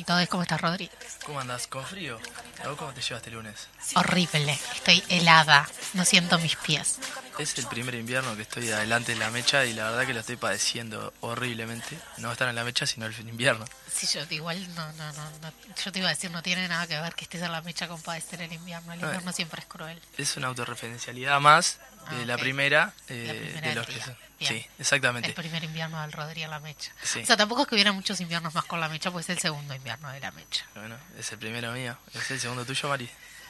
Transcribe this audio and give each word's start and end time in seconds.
Todos. 0.00 0.26
¿Cómo 0.28 0.42
estás, 0.42 0.60
Rodri? 0.60 0.90
¿Cómo 1.24 1.40
andas? 1.40 1.66
¿Con 1.66 1.84
frío? 1.84 2.18
¿A 2.64 2.68
vos 2.68 2.76
cómo 2.78 2.92
te 2.92 3.02
llevaste 3.02 3.28
el 3.30 3.36
lunes? 3.36 3.68
Horrible. 3.94 4.58
Estoy 4.74 5.02
helada. 5.08 5.68
No 5.94 6.04
siento 6.04 6.38
mis 6.38 6.56
pies. 6.56 6.91
Es 7.42 7.58
el 7.58 7.66
primer 7.66 7.94
invierno 7.96 8.36
que 8.36 8.42
estoy 8.42 8.70
adelante 8.70 9.12
en 9.12 9.18
la 9.18 9.30
mecha 9.30 9.64
y 9.64 9.72
la 9.72 9.90
verdad 9.90 10.06
que 10.06 10.14
lo 10.14 10.20
estoy 10.20 10.36
padeciendo 10.36 11.12
horriblemente. 11.20 11.98
No 12.18 12.30
estar 12.30 12.48
en 12.48 12.54
la 12.54 12.62
mecha, 12.64 12.86
sino 12.86 13.06
el 13.06 13.28
invierno. 13.28 13.64
Sí, 13.92 14.06
yo 14.06 14.20
igual 14.30 14.72
no, 14.74 14.92
no, 14.92 15.12
no, 15.12 15.30
no. 15.40 15.52
Yo 15.84 15.90
te 15.92 15.98
iba 15.98 16.08
a 16.08 16.12
decir, 16.14 16.30
no 16.30 16.42
tiene 16.42 16.68
nada 16.68 16.86
que 16.86 16.98
ver 17.00 17.14
que 17.14 17.24
estés 17.24 17.42
en 17.42 17.50
la 17.52 17.60
mecha 17.62 17.88
con 17.88 18.00
padecer 18.00 18.40
el 18.42 18.52
invierno. 18.52 18.92
El 18.92 19.00
No, 19.00 19.06
invierno 19.08 19.32
siempre 19.32 19.60
es 19.60 19.66
cruel. 19.66 20.00
Es 20.16 20.36
una 20.36 20.46
autorreferencialidad 20.48 21.40
más 21.40 21.78
de 22.10 22.22
Ah, 22.22 22.26
la 22.26 22.34
ok. 22.36 22.40
primera, 22.40 22.94
eh, 23.08 23.24
La 23.26 23.32
primera 23.34 23.68
de 23.68 23.74
los 23.74 23.86
que 23.86 24.00
son. 24.00 24.16
Sí, 24.40 24.66
exactamente. 24.78 25.28
El 25.28 25.34
primer 25.34 25.62
invierno 25.62 26.00
del 26.02 26.10
Rodri 26.12 26.42
en 26.42 26.50
la 26.50 26.58
mecha. 26.58 26.92
Sí. 27.02 27.20
O 27.22 27.26
sea, 27.26 27.36
tampoco 27.36 27.62
es 27.62 27.68
que 27.68 27.74
hubiera 27.76 27.92
muchos 27.92 28.20
inviernos 28.20 28.52
más 28.54 28.64
con 28.64 28.80
la 28.80 28.88
mecha, 28.88 29.10
pues 29.12 29.26
es 29.26 29.36
el 29.36 29.38
segundo 29.40 29.72
invierno 29.74 30.10
de 30.10 30.18
la 30.20 30.32
mecha. 30.32 30.64
Bueno, 30.74 30.96
es 31.16 31.30
el 31.30 31.38
primero 31.38 31.70
mío. 31.72 31.96
¿Es 32.14 32.28
el 32.32 32.40
segundo 32.40 32.64
tuyo, 32.64 32.88
Mari? 32.88 33.08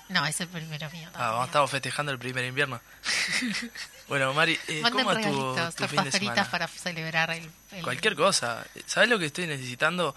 No, 0.09 0.27
es 0.27 0.41
el 0.41 0.49
primero 0.49 0.91
mío. 0.91 1.09
Ah, 1.15 1.31
vamos, 1.31 1.47
estamos 1.47 1.71
festejando 1.71 2.13
el 2.13 2.19
primer 2.19 2.45
invierno. 2.45 2.81
bueno, 4.09 4.33
Mari, 4.35 4.59
eh, 4.69 4.83
¿cómo 4.83 5.13
estuvo 5.13 5.55
regalitos, 5.55 5.75
tu 5.77 5.89
fin 5.89 6.05
de 6.05 6.13
semana? 6.13 6.51
para 6.51 6.69
celebrar 6.69 7.31
el, 7.31 7.51
el- 7.71 7.83
Cualquier 7.83 8.15
cosa. 8.17 8.65
¿Sabes 8.87 9.09
lo 9.09 9.19
que 9.19 9.27
estoy 9.27 9.47
necesitando? 9.47 10.15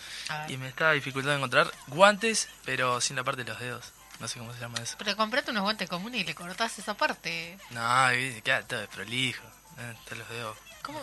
Y 0.49 0.57
me 0.57 0.67
está 0.69 0.91
dificultando 0.91 1.37
encontrar 1.37 1.71
guantes, 1.87 2.49
pero 2.65 2.99
sin 3.01 3.15
la 3.15 3.23
parte 3.23 3.43
de 3.43 3.51
los 3.51 3.59
dedos. 3.59 3.93
No 4.19 4.27
sé 4.27 4.39
cómo 4.39 4.53
se 4.53 4.59
llama 4.59 4.79
eso. 4.81 4.95
Pero 4.97 5.15
comprate 5.17 5.51
unos 5.51 5.63
guantes 5.63 5.89
comunes 5.89 6.21
y 6.21 6.23
le 6.23 6.35
cortás 6.35 6.77
esa 6.79 6.93
parte. 6.95 7.57
No, 7.71 8.07
queda 8.43 8.63
todo 8.63 8.79
desprolijo. 8.79 9.43
Eh, 9.77 9.93
los 10.15 10.29
dedos. 10.29 10.57
¿Cómo? 10.81 11.01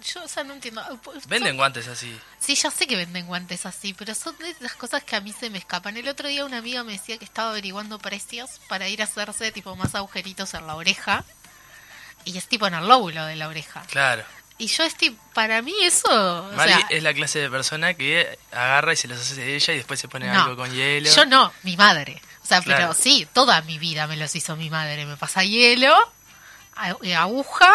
Yo, 0.14 0.22
o 0.24 0.28
sea, 0.28 0.44
no 0.44 0.54
entiendo. 0.54 0.82
Pues, 1.02 1.26
Venden 1.26 1.50
son- 1.52 1.56
guantes 1.58 1.88
así. 1.88 2.18
Sí, 2.38 2.54
ya 2.54 2.70
sé 2.70 2.86
que 2.86 2.96
venden 2.96 3.26
guantes 3.26 3.64
así, 3.66 3.94
pero 3.94 4.14
son 4.14 4.36
de 4.38 4.54
las 4.60 4.74
cosas 4.74 5.02
que 5.04 5.16
a 5.16 5.20
mí 5.20 5.32
se 5.32 5.50
me 5.50 5.58
escapan. 5.58 5.96
El 5.96 6.08
otro 6.08 6.28
día 6.28 6.44
una 6.44 6.58
amiga 6.58 6.84
me 6.84 6.92
decía 6.92 7.16
que 7.18 7.24
estaba 7.24 7.50
averiguando 7.50 7.98
precios 7.98 8.60
para 8.68 8.88
ir 8.88 9.00
a 9.00 9.04
hacerse 9.04 9.52
tipo 9.52 9.74
más 9.76 9.94
agujeritos 9.94 10.52
en 10.54 10.66
la 10.66 10.74
oreja. 10.76 11.24
Y 12.24 12.36
es 12.38 12.46
tipo 12.48 12.66
en 12.66 12.74
el 12.74 12.86
lóbulo 12.88 13.24
de 13.26 13.36
la 13.36 13.48
oreja. 13.48 13.82
Claro. 13.90 14.24
Y 14.56 14.68
yo 14.68 14.84
estoy, 14.84 15.16
para 15.34 15.62
mí 15.62 15.74
eso... 15.82 16.08
o 16.48 16.52
Mari 16.52 16.72
sea, 16.72 16.86
es 16.90 17.02
la 17.02 17.12
clase 17.12 17.40
de 17.40 17.50
persona 17.50 17.94
que 17.94 18.38
agarra 18.52 18.92
y 18.92 18.96
se 18.96 19.08
los 19.08 19.18
hace 19.20 19.34
de 19.34 19.56
ella 19.56 19.74
y 19.74 19.76
después 19.78 19.98
se 20.00 20.06
pone 20.08 20.26
no, 20.32 20.42
algo 20.44 20.56
con 20.56 20.72
hielo. 20.72 21.10
Yo 21.12 21.26
no, 21.26 21.52
mi 21.64 21.76
madre. 21.76 22.22
O 22.42 22.46
sea, 22.46 22.60
Claro. 22.62 22.80
pero 22.82 22.94
sí, 22.94 23.26
toda 23.32 23.60
mi 23.62 23.78
vida 23.78 24.06
me 24.06 24.16
los 24.16 24.34
hizo 24.36 24.54
mi 24.56 24.70
madre. 24.70 25.06
Me 25.06 25.16
pasa 25.16 25.42
hielo, 25.44 25.92
eh, 27.02 27.14
aguja 27.16 27.72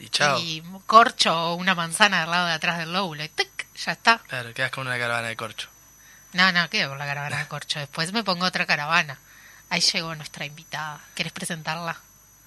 Y 0.00 0.08
chao. 0.08 0.38
y 0.40 0.62
corcho 0.86 1.32
o 1.34 1.54
una 1.54 1.74
manzana 1.74 2.22
al 2.24 2.30
lado 2.30 2.46
de 2.46 2.52
atrás 2.54 2.78
del 2.78 2.92
lóbulo. 2.92 3.22
Y 3.22 3.28
tic, 3.28 3.66
ya 3.76 3.92
está. 3.92 4.18
Claro, 4.28 4.52
quedas 4.54 4.70
con 4.70 4.86
una 4.86 4.98
caravana 4.98 5.28
de 5.28 5.36
corcho. 5.36 5.68
No, 6.32 6.50
no, 6.52 6.68
quedo 6.70 6.88
con 6.90 6.98
la 6.98 7.06
caravana 7.06 7.38
de 7.38 7.46
corcho. 7.48 7.78
Después 7.78 8.12
me 8.12 8.24
pongo 8.24 8.46
otra 8.46 8.66
caravana. 8.66 9.18
Ahí 9.68 9.80
llegó 9.80 10.14
nuestra 10.14 10.44
invitada. 10.44 11.00
¿Quieres 11.14 11.32
presentarla? 11.32 11.96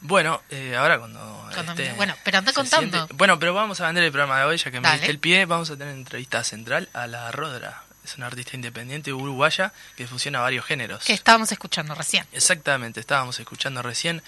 Bueno, 0.01 0.41
eh, 0.49 0.75
ahora 0.75 0.99
cuando. 0.99 1.49
Cuando 1.53 1.75
me- 1.75 1.93
bueno, 1.93 2.15
pero 2.25 2.39
anda 2.39 2.51
contando. 2.51 2.97
siente- 2.97 3.13
Bueno, 3.13 3.39
pero 3.39 3.53
vamos 3.53 3.79
a 3.79 3.85
vender 3.85 4.03
el 4.03 4.11
programa 4.11 4.39
de 4.39 4.45
hoy, 4.45 4.57
ya 4.57 4.69
que 4.71 4.81
me 4.81 4.91
diste 4.91 5.09
el 5.09 5.19
pie. 5.19 5.45
Vamos 5.45 5.69
a 5.69 5.77
tener 5.77 5.93
entrevista 5.93 6.43
central 6.43 6.89
a 6.93 7.07
la 7.07 7.31
Rodra. 7.31 7.83
Es 8.03 8.17
una 8.17 8.27
artista 8.27 8.57
independiente 8.57 9.13
uruguaya 9.13 9.71
que 9.95 10.05
fusiona 10.07 10.41
varios 10.41 10.65
géneros. 10.65 11.05
Que 11.05 11.13
estábamos 11.13 11.49
escuchando 11.53 11.95
recién. 11.95 12.27
Exactamente, 12.33 12.99
estábamos 12.99 13.39
escuchando 13.39 13.81
recién 13.81 14.21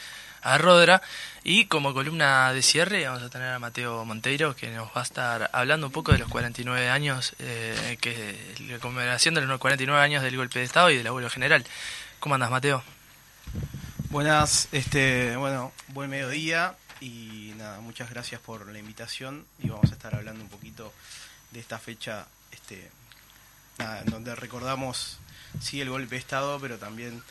a 0.45 0.59
Rodra 0.59 1.01
y 1.43 1.65
como 1.65 1.93
columna 1.93 2.53
de 2.53 2.61
cierre 2.61 3.05
vamos 3.07 3.23
a 3.23 3.29
tener 3.29 3.49
a 3.49 3.59
Mateo 3.59 4.05
Monteiro 4.05 4.55
que 4.55 4.69
nos 4.69 4.87
va 4.89 5.01
a 5.01 5.03
estar 5.03 5.49
hablando 5.53 5.87
un 5.87 5.91
poco 5.91 6.11
de 6.11 6.19
los 6.19 6.29
49 6.29 6.87
años, 6.89 7.33
eh, 7.39 7.97
que 7.99 8.55
la 8.69 8.77
conmemoración 8.77 9.33
de 9.33 9.41
los 9.41 9.59
49 9.59 9.99
años 9.99 10.21
del 10.21 10.37
golpe 10.37 10.59
de 10.59 10.65
Estado 10.65 10.91
y 10.91 10.97
del 10.97 11.07
abuelo 11.07 11.31
general. 11.31 11.65
¿Cómo 12.19 12.35
andas, 12.35 12.51
Mateo? 12.51 12.83
Buenas, 14.09 14.69
este, 14.71 15.35
bueno, 15.35 15.73
buen 15.89 16.11
mediodía 16.11 16.75
y 17.01 17.53
nada, 17.57 17.79
muchas 17.79 18.11
gracias 18.11 18.39
por 18.39 18.71
la 18.71 18.77
invitación 18.77 19.45
y 19.59 19.69
vamos 19.69 19.91
a 19.91 19.95
estar 19.95 20.13
hablando 20.13 20.43
un 20.43 20.49
poquito 20.49 20.93
de 21.51 21.59
esta 21.59 21.79
fecha, 21.79 22.27
este, 22.51 22.91
en 23.79 24.05
donde 24.05 24.35
recordamos 24.35 25.17
sí 25.59 25.81
el 25.81 25.89
golpe 25.89 26.15
de 26.15 26.21
estado, 26.21 26.59
pero 26.59 26.77
también 26.77 27.23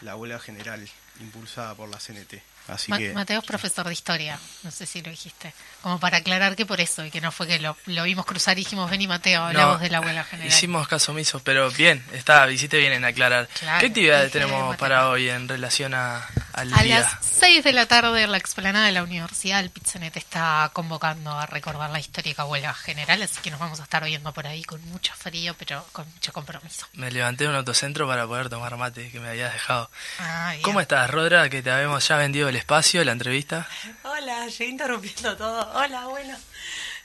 la 0.00 0.16
huelga 0.16 0.38
general 0.38 0.88
impulsada 1.20 1.74
por 1.74 1.90
la 1.90 1.98
CNT. 1.98 2.53
Así 2.68 2.90
Ma- 2.90 2.98
que 2.98 3.12
Mateo 3.12 3.40
es 3.40 3.46
profesor 3.46 3.86
de 3.86 3.92
historia. 3.92 4.38
No 4.62 4.70
sé 4.70 4.86
si 4.86 5.02
lo 5.02 5.10
dijiste. 5.10 5.52
Como 5.82 6.00
para 6.00 6.18
aclarar 6.18 6.56
que 6.56 6.64
por 6.64 6.80
eso 6.80 7.04
y 7.04 7.10
que 7.10 7.20
no 7.20 7.30
fue 7.30 7.46
que 7.46 7.58
lo, 7.58 7.76
lo 7.86 8.04
vimos 8.04 8.24
cruzar 8.24 8.58
y 8.58 8.64
dijimos, 8.64 8.90
vení 8.90 9.06
Mateo, 9.06 9.42
hablamos 9.44 9.74
No, 9.76 9.82
de 9.82 9.90
la 9.90 9.98
abuela 9.98 10.24
general. 10.24 10.48
Hicimos 10.50 10.88
caso 10.88 11.12
omiso, 11.12 11.40
pero 11.44 11.70
bien, 11.70 12.02
está, 12.12 12.50
hiciste 12.50 12.78
bien 12.78 12.92
en 12.94 13.04
aclarar. 13.04 13.48
Claro, 13.58 13.80
¿Qué 13.80 13.86
actividades 13.86 14.32
tenemos 14.32 14.76
para 14.76 15.08
hoy 15.10 15.28
en 15.28 15.46
relación 15.46 15.92
a, 15.94 16.26
al 16.54 16.72
A 16.72 16.82
día? 16.82 17.00
las 17.00 17.16
6 17.20 17.62
de 17.64 17.72
la 17.72 17.86
tarde 17.86 18.22
en 18.22 18.30
la 18.30 18.38
explanada 18.38 18.86
de 18.86 18.92
la 18.92 19.02
Universidad, 19.02 19.60
el 19.60 19.70
Pizzanet 19.70 20.16
está 20.16 20.70
convocando 20.72 21.30
a 21.32 21.46
recordar 21.46 21.90
la 21.90 21.98
histórica 22.00 22.44
huelga 22.44 22.72
general, 22.74 23.20
así 23.22 23.40
que 23.42 23.50
nos 23.50 23.60
vamos 23.60 23.80
a 23.80 23.82
estar 23.84 24.02
oyendo 24.04 24.32
por 24.32 24.46
ahí 24.46 24.62
con 24.64 24.80
mucho 24.90 25.12
frío, 25.14 25.54
pero 25.58 25.86
con 25.92 26.08
mucho 26.10 26.32
compromiso. 26.32 26.86
Me 26.94 27.10
levanté 27.10 27.44
de 27.44 27.50
un 27.50 27.56
autocentro 27.56 28.06
para 28.06 28.26
poder 28.26 28.48
tomar 28.48 28.76
mate 28.76 29.10
que 29.10 29.20
me 29.20 29.28
habías 29.28 29.52
dejado. 29.52 29.90
Ah. 30.18 30.54
¿Cómo 30.62 30.80
estás, 30.80 31.10
Rodra? 31.10 31.48
Que 31.50 31.62
te 31.62 31.70
habíamos 31.70 32.06
ya 32.06 32.16
vendido 32.16 32.48
el 32.48 32.56
espacio, 32.56 33.04
la 33.04 33.12
entrevista. 33.12 33.66
Hola, 34.04 34.46
llegué 34.46 34.66
interrumpiendo 34.66 35.36
todo. 35.36 35.70
Hola, 35.74 36.06
bueno. 36.06 36.36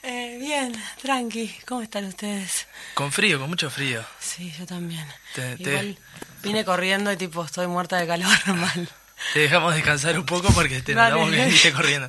Eh, 0.02 0.38
bien, 0.40 0.72
tranqui. 1.02 1.54
¿Cómo 1.66 1.82
están 1.82 2.06
ustedes? 2.06 2.66
Con 2.94 3.12
frío, 3.12 3.38
con 3.38 3.50
mucho 3.50 3.68
frío. 3.68 4.02
Sí, 4.18 4.50
yo 4.58 4.64
también. 4.64 5.06
Te- 5.34 5.56
te- 5.56 5.62
Igual 5.70 5.98
vine 6.42 6.64
corriendo 6.64 7.12
y 7.12 7.18
tipo 7.18 7.44
estoy 7.44 7.66
muerta 7.66 7.96
de 7.98 8.06
calor 8.06 8.30
mal. 8.54 8.88
Te 9.32 9.40
dejamos 9.40 9.74
descansar 9.74 10.18
un 10.18 10.26
poco 10.26 10.52
porque 10.52 10.82
te 10.82 10.94
notamos 10.94 11.30
que 11.30 11.44
viniste 11.44 11.72
corriendo. 11.72 12.08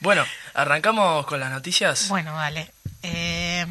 Bueno, 0.00 0.24
arrancamos 0.54 1.26
con 1.26 1.40
las 1.40 1.50
noticias. 1.50 2.08
Bueno, 2.08 2.34
vale. 2.34 2.72
Eh, 3.02 3.66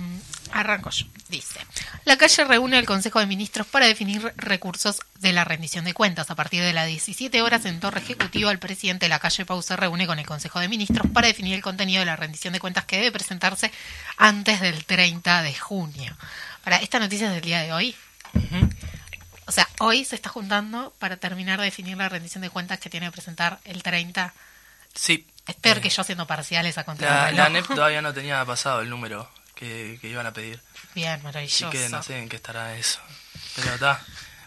arranco 0.52 0.90
yo. 0.90 1.06
Dice, 1.30 1.60
la 2.04 2.18
calle 2.18 2.44
reúne 2.44 2.78
el 2.78 2.86
Consejo 2.86 3.20
de 3.20 3.26
Ministros 3.26 3.66
para 3.66 3.86
definir 3.86 4.34
recursos 4.36 5.00
de 5.20 5.32
la 5.32 5.46
rendición 5.46 5.86
de 5.86 5.94
cuentas. 5.94 6.30
A 6.30 6.36
partir 6.36 6.62
de 6.62 6.74
las 6.74 6.88
17 6.88 7.42
horas 7.42 7.64
en 7.66 7.80
Torre 7.80 8.02
Ejecutiva, 8.02 8.52
el 8.52 8.60
presidente 8.60 9.06
de 9.06 9.10
la 9.10 9.20
calle 9.20 9.46
Pau 9.46 9.62
se 9.62 9.78
reúne 9.78 10.08
con 10.08 10.20
el 10.20 10.26
Consejo 10.26 10.60
de 10.60 10.68
Ministros 10.68 11.10
para 11.14 11.28
definir 11.28 11.56
el 11.56 11.62
contenido 11.62 12.02
de 12.02 12.06
la 12.06 12.18
rendición 12.18 12.52
de 12.52 12.60
cuentas 12.60 12.84
que 12.84 12.98
debe 12.98 13.14
presentarse 13.14 13.72
antes 14.18 14.60
del 14.60 14.84
30 14.84 15.42
de 15.42 15.54
junio. 15.56 16.18
Para 16.66 16.78
esta 16.78 17.00
noticia 17.00 17.28
es 17.28 17.34
del 17.34 17.42
día 17.42 17.62
de 17.62 17.72
hoy. 17.72 17.96
O 19.52 19.54
sea, 19.54 19.68
hoy 19.80 20.06
se 20.06 20.16
está 20.16 20.30
juntando 20.30 20.94
para 20.98 21.18
terminar 21.18 21.60
de 21.60 21.66
definir 21.66 21.98
la 21.98 22.08
rendición 22.08 22.42
de 22.42 22.50
cuentas 22.50 22.80
que 22.80 22.90
tiene 22.90 23.08
que 23.08 23.12
presentar 23.12 23.60
el 23.66 23.84
30. 23.84 24.34
Sí. 24.96 25.28
Es 25.46 25.56
peor 25.56 25.80
Eh, 25.80 25.82
que 25.82 25.90
yo 25.90 26.02
haciendo 26.02 26.26
parciales 26.26 26.78
a 26.78 26.82
La, 26.82 26.86
contra 26.86 27.32
la 27.34 27.46
ANEP 27.48 27.68
todavía 27.68 28.02
no 28.02 28.14
tenía 28.14 28.46
pasado 28.46 28.80
el 28.80 28.90
número 28.90 29.30
que, 29.56 29.98
que 30.00 30.08
iban 30.08 30.26
a 30.26 30.32
pedir. 30.32 30.62
Bien, 30.96 31.16
Así 31.16 31.24
maravilloso. 31.24 31.70
que 31.70 31.90
no 31.90 32.02
sé 32.02 32.18
en 32.20 32.30
qué 32.30 32.38
estará 32.38 32.78
eso. 32.78 33.00
Pero 33.58 33.74
está. 33.74 34.02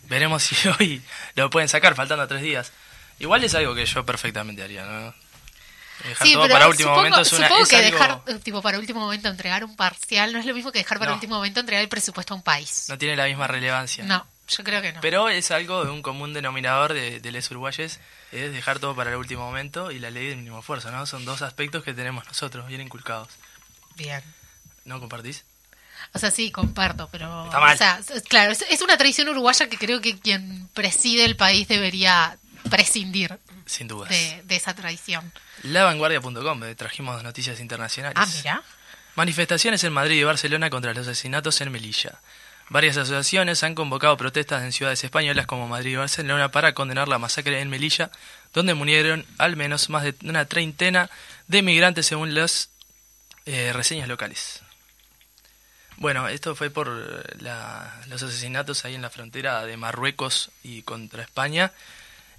Veremos 0.05 0.43
si 0.43 0.57
hoy 0.81 1.03
lo 1.35 1.51
pueden 1.51 1.69
sacar, 1.69 1.95
faltando 1.95 2.27
tres 2.27 2.41
días. 2.41 2.73
Igual 3.19 3.45
es 3.45 3.55
algo 3.55 3.75
que 3.75 3.85
yo 3.85 4.07
perfectamente 4.07 4.63
haría, 4.63 4.85
¿no? 4.87 5.15
Dejar 6.09 6.27
Sí, 6.27 6.33
todo 6.33 6.43
pero 6.45 6.55
para 6.55 6.69
último 6.69 6.89
supongo, 6.89 6.97
momento 7.11 7.21
es 7.21 7.33
una. 7.35 7.47
supongo 7.47 7.63
es 7.65 7.69
que 7.69 7.77
algo- 7.77 7.91
dejar, 8.25 8.39
tipo, 8.41 8.63
para 8.63 8.79
último 8.79 9.01
momento 9.01 9.29
entregar 9.29 9.65
un 9.65 9.77
parcial 9.77 10.33
no 10.33 10.39
es 10.41 10.47
lo 10.47 10.55
mismo 10.55 10.73
que 10.73 10.79
dejar 10.81 10.99
para 10.99 11.11
No. 11.11 11.15
último 11.17 11.37
momento 11.37 11.61
entregar 11.61 11.83
el 11.83 11.89
presupuesto 11.89 12.35
a 12.35 12.37
un 12.39 12.43
país. 12.43 12.87
No 12.89 12.99
tiene 12.99 13.15
la 13.17 13.27
misma 13.27 13.47
relevancia. 13.47 14.03
No, 14.05 14.27
yo 14.49 14.65
creo 14.65 14.83
que 14.83 14.93
no. 14.93 15.01
Pero 15.01 15.29
es 15.29 15.51
algo 15.51 15.85
de 15.85 15.91
un 15.91 16.03
común 16.03 16.33
denominador 16.33 16.93
de, 16.93 17.21
de 17.21 17.33
los 17.33 17.51
uruguayes, 17.51 18.01
es 18.33 18.53
dejar 18.53 18.79
todo 18.79 18.95
para 18.95 19.11
el 19.11 19.17
último 19.17 19.45
momento 19.45 19.91
y 19.91 19.99
la 19.99 20.11
ley 20.11 20.29
del 20.29 20.37
mínimo 20.39 20.61
esfuerzo, 20.61 20.91
¿no? 20.91 21.07
Son 21.07 21.25
dos 21.25 21.43
aspectos 21.43 21.83
que 21.85 21.95
tenemos 21.95 22.27
nosotros, 22.27 22.67
bien 22.67 22.81
inculcados. 22.81 23.29
Bien. 23.97 24.23
¿No 24.85 25.01
compartís? 25.01 25.45
O 26.13 26.19
sea, 26.19 26.31
sí, 26.31 26.51
comparto, 26.51 27.09
pero... 27.11 27.47
Está 27.47 27.61
mal. 27.61 27.75
O 27.75 27.79
sea, 27.79 28.01
claro, 28.29 28.53
es, 28.53 28.63
es 28.69 28.83
una 28.83 28.97
tradición 28.97 29.29
uruguaya 29.29 29.69
que 29.69 29.79
creo 29.79 30.01
que 30.01 30.19
quien 30.19 30.69
preside 30.75 31.25
el 31.25 31.37
país 31.37 31.67
debería 31.69 32.37
prescindir 32.71 33.39
Sin 33.67 33.89
dudas. 33.89 34.11
de, 34.11 34.43
de 34.45 34.57
esa 34.57 34.75
tradición. 34.75 35.33
Lavanguardia.com, 35.63 36.61
trajimos 36.77 37.23
noticias 37.23 37.61
internacionales. 37.61 38.17
Ah, 38.21 38.27
mira. 38.37 38.63
Manifestaciones 39.17 39.83
en 39.85 39.93
Madrid 39.93 40.17
y 40.21 40.25
Barcelona 40.25 40.71
contra 40.71 40.93
los 40.93 41.07
asesinatos 41.07 41.61
en 41.61 41.71
Melilla. 41.73 42.21
Varias 42.71 42.97
asociaciones 42.97 43.63
han 43.63 43.75
convocado 43.75 44.17
protestas 44.17 44.63
en 44.63 44.73
ciudades 44.73 45.05
españolas 45.05 45.47
como 45.47 45.69
Madrid 45.69 45.93
y 45.93 45.97
Barcelona 45.97 46.51
para 46.51 46.73
condenar 46.73 47.09
la 47.09 47.19
masacre 47.19 47.61
en 47.61 47.69
Melilla, 47.69 48.11
donde 48.55 48.75
murieron 48.75 49.27
al 49.39 49.55
menos 49.57 49.91
más 49.91 50.03
de 50.03 50.15
una 50.25 50.47
treintena 50.47 51.11
de 51.47 51.63
migrantes 51.63 52.07
según 52.07 52.35
las 52.35 52.71
eh, 53.47 53.73
reseñas 53.75 54.09
locales. 54.09 54.63
Bueno, 55.99 56.27
esto 56.29 56.57
fue 56.57 56.71
por 56.71 56.89
la- 57.43 58.01
los 58.09 58.23
asesinatos 58.23 58.85
ahí 58.85 58.95
en 58.95 59.03
la 59.03 59.11
frontera 59.11 59.65
de 59.67 59.77
Marruecos 59.77 60.51
y 60.63 60.83
contra 60.83 61.23
España, 61.23 61.71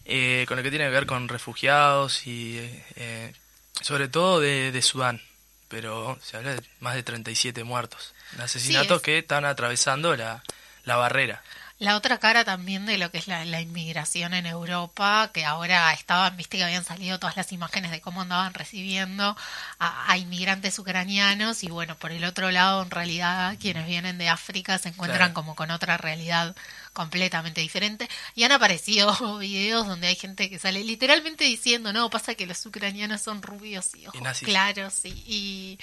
eh, 0.05 0.45
con 0.47 0.57
lo 0.57 0.63
que 0.63 0.71
tiene 0.71 0.85
que 0.85 0.91
ver 0.91 1.05
con 1.05 1.27
refugiados 1.29 2.25
y 2.25 2.57
eh, 2.57 2.85
eh, 2.95 3.33
sobre 3.81 4.07
todo 4.07 4.39
de 4.39 4.81
Sudán. 4.81 5.21
Pero 5.67 6.17
se 6.23 6.37
habla 6.37 6.55
de 6.55 6.63
más 6.79 6.95
de 6.95 7.03
37 7.03 7.63
muertos. 7.63 8.14
Asesinatos 8.39 8.97
es- 8.97 9.03
que 9.03 9.17
están 9.19 9.45
atravesando 9.45 10.15
la, 10.15 10.43
la 10.83 10.95
barrera. 10.97 11.41
La 11.77 11.97
otra 11.97 12.19
cara 12.19 12.45
también 12.45 12.85
de 12.85 12.97
lo 12.97 13.11
que 13.11 13.17
es 13.17 13.27
la, 13.27 13.43
la 13.43 13.59
inmigración 13.59 14.33
en 14.33 14.45
Europa, 14.45 15.29
que 15.33 15.43
ahora 15.43 15.91
estaban, 15.91 16.37
viste 16.37 16.55
que 16.57 16.63
habían 16.63 16.85
salido 16.85 17.19
todas 17.19 17.35
las 17.35 17.51
imágenes 17.51 17.91
de 17.91 17.99
cómo 17.99 18.21
andaban 18.21 18.53
recibiendo 18.53 19.35
a, 19.79 20.09
a 20.09 20.17
inmigrantes 20.17 20.79
ucranianos 20.79 21.65
y 21.65 21.67
bueno, 21.67 21.95
por 21.97 22.13
el 22.13 22.23
otro 22.23 22.49
lado, 22.49 22.81
en 22.81 22.91
realidad, 22.91 23.57
quienes 23.59 23.87
vienen 23.87 24.17
de 24.17 24.29
África 24.29 24.77
se 24.77 24.87
encuentran 24.89 25.17
Claro. 25.19 25.33
como 25.33 25.55
con 25.55 25.69
otra 25.69 25.97
realidad 25.97 26.55
completamente 26.95 27.61
diferente 27.61 28.09
y 28.33 28.43
han 28.43 28.53
aparecido 28.53 29.37
videos 29.39 29.85
donde 29.85 30.07
hay 30.07 30.15
gente 30.15 30.49
que 30.49 30.57
sale 30.57 30.83
literalmente 30.83 31.43
diciendo, 31.43 31.93
no, 31.93 32.09
pasa 32.09 32.33
que 32.33 32.47
los 32.47 32.65
ucranianos 32.65 33.21
son 33.21 33.43
rubios 33.43 33.93
y 33.93 34.07
ojos 34.07 34.39
claros 34.39 35.03
y, 35.03 35.09
y, 35.27 35.79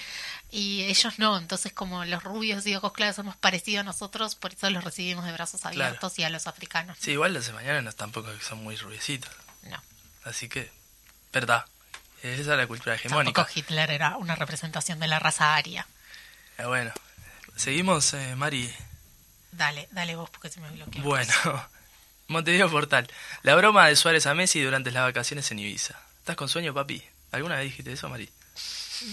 y 0.51 0.83
ellos 0.83 1.19
no, 1.19 1.37
entonces 1.37 1.71
como 1.71 2.03
los 2.03 2.23
rubios 2.23 2.65
y 2.65 2.75
ojos 2.75 2.91
claros 2.91 3.15
somos 3.15 3.37
parecidos 3.37 3.81
a 3.81 3.83
nosotros, 3.83 4.35
por 4.35 4.53
eso 4.53 4.69
los 4.71 4.83
recibimos 4.83 5.23
de 5.23 5.31
brazos 5.31 5.65
abiertos 5.65 6.17
y 6.19 6.23
a 6.23 6.29
los 6.29 6.47
africanos. 6.47 6.97
Sí, 6.99 7.11
igual 7.11 7.33
los 7.33 7.47
españoles 7.47 7.95
tampoco 7.95 8.29
son 8.41 8.63
muy 8.63 8.75
rubiecitos. 8.75 9.31
No. 9.63 9.81
Así 10.25 10.49
que, 10.49 10.71
verdad. 11.31 11.65
Esa 12.23 12.41
es 12.41 12.47
la 12.47 12.67
cultura 12.67 12.95
hegemónica. 12.95 13.43
Tampoco 13.43 13.59
Hitler 13.59 13.91
era 13.91 14.17
una 14.17 14.35
representación 14.35 14.99
de 14.99 15.07
la 15.07 15.19
raza 15.19 15.55
aria. 15.55 15.85
Eh, 16.57 16.65
bueno, 16.65 16.91
seguimos, 17.55 18.13
eh, 18.13 18.35
Mari. 18.35 18.73
Dale, 19.53 19.87
dale 19.91 20.15
vos 20.15 20.29
porque 20.29 20.49
se 20.49 20.59
me 20.59 20.69
bloqueó. 20.71 21.03
Bueno, 21.03 21.33
Montevideo 22.27 22.69
Portal. 22.69 23.07
La 23.43 23.55
broma 23.55 23.87
de 23.87 23.95
Suárez 23.95 24.25
a 24.25 24.33
Messi 24.33 24.61
durante 24.61 24.91
las 24.91 25.03
vacaciones 25.03 25.49
en 25.51 25.59
Ibiza. 25.59 25.99
¿Estás 26.19 26.35
con 26.35 26.49
sueño, 26.49 26.73
papi? 26.73 27.03
¿Alguna 27.31 27.55
vez 27.55 27.65
dijiste 27.65 27.91
eso, 27.91 28.09
Mari? 28.09 28.29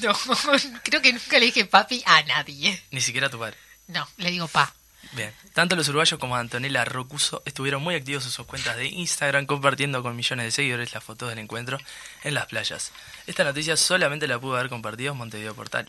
No, 0.02 0.12
creo 0.84 1.02
que 1.02 1.12
nunca 1.12 1.38
le 1.40 1.46
dije 1.46 1.64
papi 1.64 2.02
a 2.06 2.22
nadie. 2.22 2.80
Ni 2.92 3.00
siquiera 3.00 3.26
a 3.26 3.30
tu 3.30 3.40
padre. 3.40 3.56
No, 3.88 4.06
le 4.18 4.30
digo 4.30 4.46
pa. 4.46 4.72
Bien. 5.12 5.34
Tanto 5.52 5.74
los 5.74 5.88
uruguayos 5.88 6.20
como 6.20 6.36
Antonella 6.36 6.84
Rocuso 6.84 7.42
estuvieron 7.44 7.82
muy 7.82 7.96
activos 7.96 8.24
en 8.24 8.30
sus 8.30 8.46
cuentas 8.46 8.76
de 8.76 8.86
Instagram 8.86 9.46
compartiendo 9.46 10.02
con 10.04 10.14
millones 10.14 10.44
de 10.44 10.50
seguidores 10.52 10.94
las 10.94 11.02
fotos 11.02 11.30
del 11.30 11.40
encuentro 11.40 11.78
en 12.22 12.34
las 12.34 12.46
playas. 12.46 12.92
Esta 13.26 13.42
noticia 13.42 13.76
solamente 13.76 14.28
la 14.28 14.38
pudo 14.38 14.56
haber 14.56 14.68
compartido 14.68 15.14
Montevideo 15.14 15.56
Portal. 15.56 15.88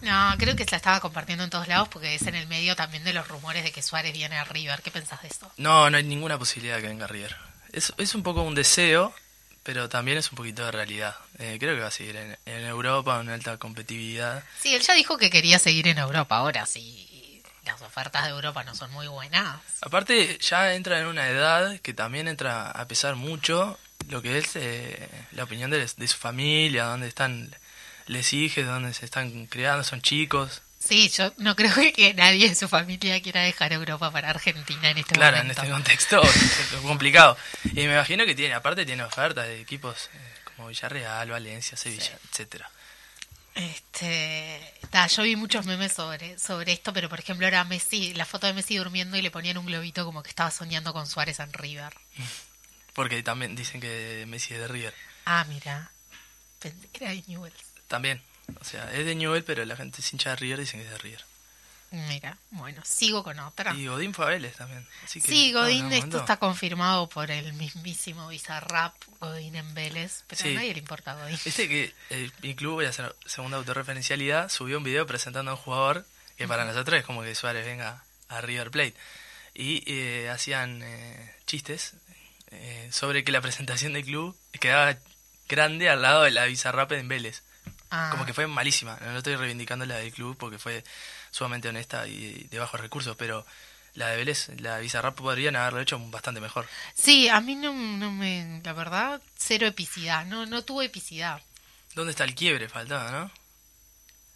No, 0.00 0.34
creo 0.38 0.56
que 0.56 0.64
se 0.64 0.70
la 0.72 0.76
estaba 0.76 1.00
compartiendo 1.00 1.44
en 1.44 1.50
todos 1.50 1.68
lados 1.68 1.88
porque 1.88 2.14
es 2.14 2.22
en 2.22 2.34
el 2.34 2.46
medio 2.46 2.76
también 2.76 3.04
de 3.04 3.12
los 3.12 3.28
rumores 3.28 3.64
de 3.64 3.72
que 3.72 3.82
Suárez 3.82 4.12
viene 4.12 4.38
a 4.38 4.44
River. 4.44 4.80
¿Qué 4.82 4.90
pensás 4.90 5.22
de 5.22 5.28
eso? 5.28 5.50
No, 5.56 5.90
no 5.90 5.96
hay 5.96 6.04
ninguna 6.04 6.38
posibilidad 6.38 6.76
de 6.76 6.82
que 6.82 6.88
venga 6.88 7.06
River. 7.06 7.36
Es, 7.72 7.92
es 7.98 8.14
un 8.14 8.22
poco 8.22 8.42
un 8.42 8.54
deseo, 8.54 9.14
pero 9.62 9.88
también 9.88 10.18
es 10.18 10.30
un 10.30 10.36
poquito 10.36 10.64
de 10.64 10.70
realidad. 10.70 11.16
Eh, 11.38 11.56
creo 11.60 11.74
que 11.74 11.82
va 11.82 11.88
a 11.88 11.92
seguir 11.92 12.16
en, 12.16 12.38
en 12.46 12.64
Europa, 12.64 13.20
en 13.20 13.28
alta 13.28 13.58
competitividad. 13.58 14.42
Sí, 14.60 14.74
él 14.74 14.82
ya 14.82 14.94
dijo 14.94 15.18
que 15.18 15.30
quería 15.30 15.58
seguir 15.58 15.88
en 15.88 15.98
Europa. 15.98 16.36
Ahora, 16.36 16.64
si 16.64 17.42
las 17.64 17.82
ofertas 17.82 18.24
de 18.24 18.30
Europa 18.30 18.64
no 18.64 18.74
son 18.74 18.90
muy 18.92 19.06
buenas. 19.08 19.60
Aparte, 19.82 20.38
ya 20.40 20.72
entra 20.74 20.98
en 21.00 21.06
una 21.06 21.28
edad 21.28 21.78
que 21.80 21.92
también 21.92 22.28
entra 22.28 22.70
a 22.70 22.88
pesar 22.88 23.14
mucho 23.16 23.78
lo 24.08 24.22
que 24.22 24.38
es 24.38 24.56
eh, 24.56 25.08
la 25.32 25.44
opinión 25.44 25.70
de, 25.70 25.80
de 25.80 26.08
su 26.08 26.16
familia, 26.16 26.84
dónde 26.84 27.08
están 27.08 27.54
les 28.08 28.32
hijos, 28.32 28.66
dónde 28.66 28.92
se 28.94 29.04
están 29.04 29.46
criando, 29.46 29.84
son 29.84 30.02
chicos. 30.02 30.62
Sí, 30.80 31.08
yo 31.08 31.32
no 31.38 31.56
creo 31.56 31.72
que 31.92 32.14
nadie 32.14 32.48
de 32.48 32.54
su 32.54 32.68
familia 32.68 33.20
quiera 33.20 33.42
dejar 33.42 33.72
Europa 33.72 34.10
para 34.12 34.30
Argentina 34.30 34.90
en 34.90 34.98
este 34.98 35.14
Claro, 35.14 35.36
en 35.36 35.42
momento. 35.42 35.62
este 35.62 35.72
contexto 35.72 36.22
es 36.22 36.80
complicado. 36.82 37.36
Y 37.64 37.74
me 37.86 37.94
imagino 37.94 38.24
que 38.24 38.34
tiene, 38.34 38.54
aparte 38.54 38.86
tiene 38.86 39.02
ofertas 39.02 39.46
de 39.46 39.60
equipos 39.60 40.08
eh, 40.14 40.34
como 40.44 40.68
Villarreal, 40.68 41.30
Valencia, 41.30 41.76
Sevilla, 41.76 42.16
etcétera. 42.30 42.70
Este, 43.56 44.72
ta, 44.90 45.08
yo 45.08 45.24
vi 45.24 45.34
muchos 45.34 45.66
memes 45.66 45.92
sobre, 45.92 46.38
sobre 46.38 46.72
esto, 46.72 46.92
pero 46.92 47.08
por 47.08 47.18
ejemplo 47.18 47.44
era 47.44 47.64
Messi, 47.64 48.14
la 48.14 48.24
foto 48.24 48.46
de 48.46 48.52
Messi 48.52 48.76
durmiendo 48.76 49.16
y 49.16 49.22
le 49.22 49.32
ponían 49.32 49.58
un 49.58 49.66
globito 49.66 50.04
como 50.04 50.22
que 50.22 50.28
estaba 50.30 50.52
soñando 50.52 50.92
con 50.92 51.08
Suárez 51.08 51.40
en 51.40 51.52
River. 51.52 51.92
Porque 52.94 53.22
también 53.24 53.56
dicen 53.56 53.80
que 53.80 54.24
Messi 54.28 54.54
es 54.54 54.60
de 54.60 54.68
River. 54.68 54.94
Ah, 55.24 55.44
mira, 55.48 55.90
era 56.94 57.10
de 57.10 57.22
Newell's. 57.26 57.54
También. 57.88 58.22
O 58.60 58.64
sea, 58.64 58.92
es 58.92 59.04
de 59.04 59.14
Newell, 59.14 59.44
pero 59.44 59.64
la 59.64 59.76
gente 59.76 60.00
es 60.00 60.12
hincha 60.12 60.30
de 60.30 60.36
River 60.36 60.60
dicen 60.60 60.80
que 60.80 60.86
es 60.86 60.92
de 60.92 60.98
River. 60.98 61.24
Mira, 61.90 62.36
bueno, 62.50 62.82
sigo 62.84 63.24
con 63.24 63.38
otra. 63.38 63.74
Y 63.74 63.86
Godín 63.86 64.12
fue 64.12 64.26
a 64.26 64.28
Vélez 64.28 64.56
también. 64.56 64.86
Así 65.04 65.22
que, 65.22 65.28
Sí, 65.28 65.52
Godín, 65.54 65.88
no, 65.88 65.94
esto 65.94 66.18
está 66.18 66.36
confirmado 66.36 67.08
por 67.08 67.30
el 67.30 67.54
mismísimo 67.54 68.28
Bizarrap, 68.28 68.94
Godín 69.20 69.56
en 69.56 69.72
Vélez, 69.72 70.22
pero 70.26 70.42
Sí. 70.42 70.50
a 70.50 70.54
nadie 70.56 70.74
le 70.74 70.80
importa 70.80 71.14
Godín. 71.14 71.38
Viste 71.42 71.66
que 71.66 71.94
el, 72.10 72.30
mi 72.42 72.54
club, 72.54 72.74
voy 72.74 72.84
a 72.84 72.90
hacer 72.90 73.16
segunda 73.24 73.56
autorreferencialidad, 73.56 74.50
subió 74.50 74.76
un 74.76 74.84
video 74.84 75.06
presentando 75.06 75.50
a 75.50 75.54
un 75.54 75.60
jugador 75.60 76.04
que 76.36 76.46
para 76.46 76.66
nosotros 76.66 76.98
es 77.00 77.06
como 77.06 77.22
que 77.22 77.34
Suárez 77.34 77.64
venga 77.64 78.04
a 78.28 78.40
River 78.42 78.70
Plate. 78.70 78.94
Y 79.54 79.82
eh, 79.90 80.28
hacían 80.28 80.82
eh, 80.82 81.34
chistes 81.46 81.94
eh, 82.50 82.90
sobre 82.92 83.24
que 83.24 83.32
la 83.32 83.40
presentación 83.40 83.94
del 83.94 84.04
club 84.04 84.36
quedaba 84.60 84.98
grande 85.48 85.88
al 85.88 86.02
lado 86.02 86.24
de 86.24 86.32
la 86.32 86.44
Bizarrap 86.44 86.92
en 86.92 87.08
Vélez. 87.08 87.42
Ah, 87.90 88.08
Como 88.10 88.26
que 88.26 88.34
fue 88.34 88.46
malísima. 88.46 88.98
No 89.00 89.18
estoy 89.18 89.36
reivindicando 89.36 89.86
la 89.86 89.96
del 89.96 90.12
club 90.12 90.36
porque 90.36 90.58
fue 90.58 90.84
sumamente 91.30 91.68
honesta 91.68 92.06
y 92.06 92.46
de 92.50 92.58
bajos 92.58 92.80
recursos, 92.80 93.16
pero 93.16 93.46
la 93.94 94.08
de 94.08 94.16
Vélez, 94.16 94.50
la 94.60 94.78
Bizarrap 94.78 95.16
podrían 95.16 95.56
haberlo 95.56 95.80
hecho 95.80 95.98
bastante 96.10 96.40
mejor. 96.40 96.66
Sí, 96.94 97.28
a 97.28 97.40
mí 97.40 97.54
no, 97.54 97.72
no 97.72 98.12
me, 98.12 98.60
la 98.64 98.72
verdad, 98.72 99.20
cero 99.36 99.66
epicidad, 99.66 100.24
no, 100.26 100.46
no 100.46 100.62
tuvo 100.62 100.82
epicidad 100.82 101.42
¿Dónde 101.94 102.10
está 102.12 102.24
el 102.24 102.34
quiebre? 102.34 102.68
Faltaba, 102.68 103.10
¿no? 103.10 103.30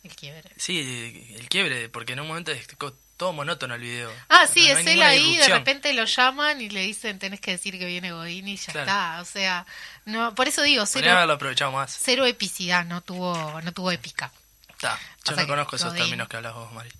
el 0.02 0.16
quiebre. 0.16 0.50
Sí, 0.56 1.28
el 1.38 1.48
quiebre, 1.48 1.88
porque 1.88 2.14
en 2.14 2.20
un 2.20 2.26
momento 2.26 2.50
todo 3.22 3.32
monótono 3.32 3.76
el 3.76 3.80
video. 3.82 4.10
Ah, 4.28 4.48
sí, 4.52 4.66
No- 4.66 4.72
no 4.74 4.78
hay 4.80 4.84
es 4.84 4.92
él 4.94 5.02
ahí, 5.02 5.36
de 5.36 5.46
repente 5.48 5.92
lo 5.92 6.04
llaman 6.06 6.60
y 6.60 6.68
le 6.70 6.80
dicen 6.80 7.20
tenés 7.20 7.40
que 7.40 7.52
decir 7.52 7.78
que 7.78 7.86
viene 7.86 8.10
Godín 8.10 8.48
y 8.48 8.56
ya 8.56 8.72
Claro. 8.72 8.80
está. 8.90 9.20
O 9.20 9.24
sea, 9.24 9.64
no, 10.06 10.34
por 10.34 10.48
eso 10.48 10.60
digo, 10.62 10.84
cero, 10.86 11.08
haberlo 11.12 11.34
aprovechado 11.34 11.70
más. 11.70 11.96
cero 12.02 12.26
epicidad, 12.26 12.84
no 12.84 13.00
tuvo, 13.00 13.60
no 13.62 13.72
tuvo 13.72 13.92
épica. 13.92 14.32
Está. 14.70 14.98
Yo 15.24 15.36
no 15.36 15.46
conozco 15.46 15.76
esos 15.76 15.92
Godín- 15.92 15.98
términos 15.98 16.28
que 16.28 16.36
hablas 16.36 16.54
vos, 16.54 16.72
Mari. 16.72 16.90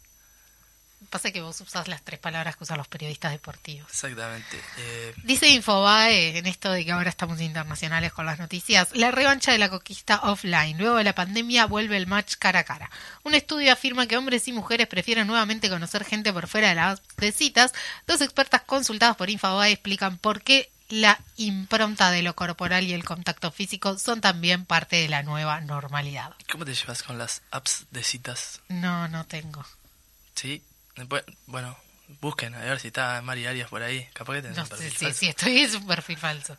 Pasa 1.11 1.31
que 1.31 1.41
vos 1.41 1.61
usás 1.61 1.89
las 1.89 2.03
tres 2.03 2.19
palabras 2.19 2.57
que 2.57 2.65
usan 2.65 2.79
los 2.79 2.89
periodistas 2.89 3.33
deportivos. 3.33 3.89
Exactamente. 3.91 4.61
Eh, 4.79 5.15
Dice 5.25 5.49
Infobae, 5.49 6.39
en 6.39 6.47
esto 6.47 6.71
de 6.71 6.85
que 6.85 6.93
ahora 6.93 7.11
estamos 7.11 7.41
internacionales 7.41 8.13
con 8.13 8.27
las 8.27 8.39
noticias, 8.39 8.89
la 8.95 9.11
revancha 9.11 9.53
de 9.53 9.59
la 9.59 9.69
conquista 9.69 10.21
offline. 10.23 10.79
Luego 10.79 10.97
de 10.97 11.05
la 11.05 11.15
pandemia 11.15 11.67
vuelve 11.67 11.97
el 11.97 12.07
match 12.07 12.35
cara 12.39 12.61
a 12.61 12.65
cara. 12.65 12.91
Un 13.25 13.35
estudio 13.35 13.73
afirma 13.73 14.07
que 14.07 14.17
hombres 14.17 14.49
y 14.49 14.53
mujeres 14.53 14.87
prefieren 14.87 15.27
nuevamente 15.27 15.69
conocer 15.69 16.05
gente 16.05 16.33
por 16.33 16.47
fuera 16.49 16.71
de 16.71 16.75
las 16.77 16.99
apps 16.99 17.17
de 17.17 17.33
citas. 17.33 17.73
Dos 18.07 18.21
expertas 18.21 18.63
consultadas 18.63 19.17
por 19.17 19.31
Infobae 19.31 19.73
explican 19.73 20.19
por 20.19 20.43
qué 20.43 20.71
la 20.89 21.19
impronta 21.37 22.11
de 22.11 22.23
lo 22.23 22.37
corporal 22.37 22.85
y 22.85 22.93
el 22.93 23.03
contacto 23.05 23.51
físico 23.51 23.99
son 23.99 24.21
también 24.21 24.67
parte 24.67 24.97
de 24.97 25.09
la 25.09 25.23
nueva 25.23 25.59
normalidad. 25.63 26.35
¿Cómo 26.51 26.67
te 26.67 26.75
llevas 26.75 27.03
con 27.03 27.17
las 27.17 27.41
apps 27.51 27.87
de 27.91 28.03
citas? 28.05 28.61
No, 28.69 29.09
no 29.09 29.25
tengo. 29.25 29.65
Sí. 30.35 30.63
Después, 30.97 31.25
bueno, 31.47 31.79
busquen 32.21 32.55
a 32.55 32.61
ver 32.61 32.79
si 32.81 32.89
está 32.89 33.21
Mari 33.23 33.47
Arias 33.47 33.69
por 33.69 33.83
ahí. 33.83 34.07
Capaz 34.13 34.35
que 34.35 34.43
tenés 34.43 34.57
No 34.57 34.63
un 34.65 34.69
perfil 34.69 34.91
sí, 34.93 35.05
falso. 35.07 35.19
sí, 35.21 35.29
estoy 35.29 35.59
en 35.59 35.77
un 35.77 35.87
perfil 35.87 36.19
falso. 36.19 36.57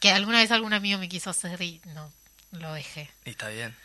Que 0.00 0.10
alguna 0.12 0.38
vez 0.38 0.50
algún 0.50 0.72
amigo 0.72 0.98
me 0.98 1.08
quiso 1.08 1.30
hacer 1.30 1.60
y 1.62 1.80
no, 1.86 2.12
lo 2.52 2.72
dejé. 2.72 3.10
Y 3.24 3.30
está 3.30 3.48
bien. 3.48 3.76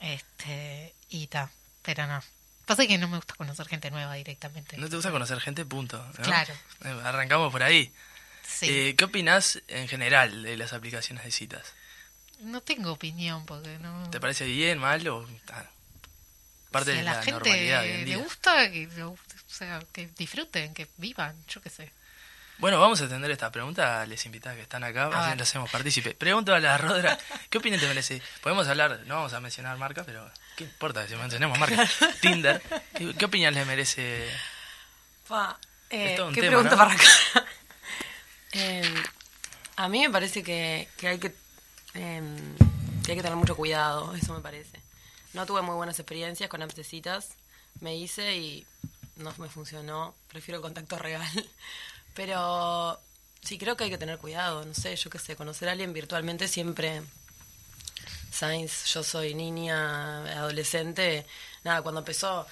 Este, 0.00 0.94
y 1.08 1.26
ta, 1.28 1.50
pero 1.82 2.06
no. 2.06 2.22
Pasa 2.66 2.86
que 2.86 2.98
no 2.98 3.08
me 3.08 3.16
gusta 3.16 3.34
conocer 3.34 3.66
gente 3.68 3.90
nueva 3.90 4.14
directamente. 4.14 4.76
No 4.76 4.88
te 4.88 4.96
gusta 4.96 5.10
conocer 5.10 5.40
gente, 5.40 5.64
punto. 5.64 5.98
¿no? 6.18 6.24
Claro. 6.24 6.54
Eh, 6.84 7.00
Arrancamos 7.04 7.50
por 7.52 7.62
ahí. 7.62 7.92
Sí. 8.46 8.66
Eh, 8.68 8.94
¿Qué 8.96 9.04
opinás 9.04 9.60
en 9.68 9.88
general 9.88 10.42
de 10.42 10.56
las 10.56 10.72
aplicaciones 10.72 11.24
de 11.24 11.30
citas? 11.30 11.72
no 12.40 12.62
tengo 12.62 12.90
opinión 12.92 13.44
porque 13.44 13.78
no. 13.80 14.08
¿Te 14.08 14.18
parece 14.18 14.46
bien, 14.46 14.78
mal 14.78 15.06
o 15.08 15.28
ah, 15.52 15.64
parte 16.70 16.92
si 16.92 16.96
de 16.96 17.02
la, 17.04 17.12
la 17.16 17.22
gente 17.22 17.32
normalidad 17.50 17.82
le 17.84 18.16
gusta, 18.16 18.70
que, 18.70 18.86
lo- 18.96 19.18
o 19.50 19.54
sea, 19.54 19.82
que 19.92 20.08
disfruten, 20.16 20.72
que 20.74 20.86
vivan, 20.96 21.36
yo 21.48 21.60
qué 21.60 21.70
sé. 21.70 21.92
Bueno, 22.58 22.78
vamos 22.78 23.00
a 23.00 23.06
atender 23.06 23.30
esta 23.30 23.50
pregunta 23.50 24.02
a 24.02 24.06
les 24.06 24.24
invitados 24.26 24.56
que 24.56 24.62
están 24.62 24.84
acá, 24.84 25.08
así 25.14 25.36
le 25.36 25.42
hacemos 25.42 25.70
partícipe. 25.70 26.14
Pregunto 26.14 26.54
a 26.54 26.60
la 26.60 26.76
Rodra, 26.76 27.18
¿qué 27.48 27.58
opinión 27.58 27.80
te 27.80 27.88
merece? 27.88 28.22
Podemos 28.42 28.68
hablar, 28.68 29.00
no 29.06 29.16
vamos 29.16 29.32
a 29.32 29.40
mencionar 29.40 29.78
marca, 29.78 30.04
pero 30.04 30.30
¿qué 30.56 30.64
importa 30.64 31.08
si 31.08 31.16
mencionamos 31.16 31.58
marca? 31.58 31.88
Tinder, 32.20 32.62
¿qué, 32.94 33.14
qué 33.14 33.24
opinión 33.24 33.54
les 33.54 33.66
merece? 33.66 34.28
Pa, 35.26 35.58
eh, 35.88 36.10
Es 36.10 36.16
todo 36.16 36.28
un 36.28 36.34
¿Qué 36.34 36.42
tema, 36.42 36.60
pregunta 36.62 36.76
¿no? 36.76 36.82
para 36.82 36.92
acá? 36.92 37.04
Eh, 38.52 38.82
a 39.76 39.88
mí 39.88 40.00
me 40.00 40.10
parece 40.10 40.42
que, 40.42 40.88
que 40.96 41.06
hay 41.06 41.18
que 41.20 41.32
eh, 41.94 42.20
que 43.04 43.12
hay 43.12 43.16
que 43.16 43.22
tener 43.22 43.36
mucho 43.36 43.54
cuidado, 43.54 44.12
eso 44.16 44.34
me 44.34 44.40
parece. 44.40 44.80
No 45.34 45.46
tuve 45.46 45.62
muy 45.62 45.76
buenas 45.76 46.00
experiencias 46.00 46.50
con 46.50 46.60
apps 46.60 46.74
de 46.74 46.82
citas, 46.82 47.28
me 47.80 47.96
hice 47.96 48.36
y 48.36 48.66
no 49.20 49.32
me 49.38 49.48
funcionó, 49.48 50.14
prefiero 50.28 50.58
el 50.58 50.62
contacto 50.62 50.98
real. 50.98 51.22
Pero 52.14 53.00
sí 53.42 53.58
creo 53.58 53.76
que 53.76 53.84
hay 53.84 53.90
que 53.90 53.98
tener 53.98 54.18
cuidado, 54.18 54.64
no 54.64 54.74
sé, 54.74 54.96
yo 54.96 55.10
qué 55.10 55.18
sé, 55.18 55.36
conocer 55.36 55.68
a 55.68 55.72
alguien 55.72 55.92
virtualmente 55.92 56.48
siempre... 56.48 57.02
Sainz, 58.32 58.86
yo 58.94 59.02
soy 59.02 59.34
niña, 59.34 60.22
adolescente, 60.38 61.26
nada, 61.64 61.82
cuando 61.82 61.98
empezó, 61.98 62.46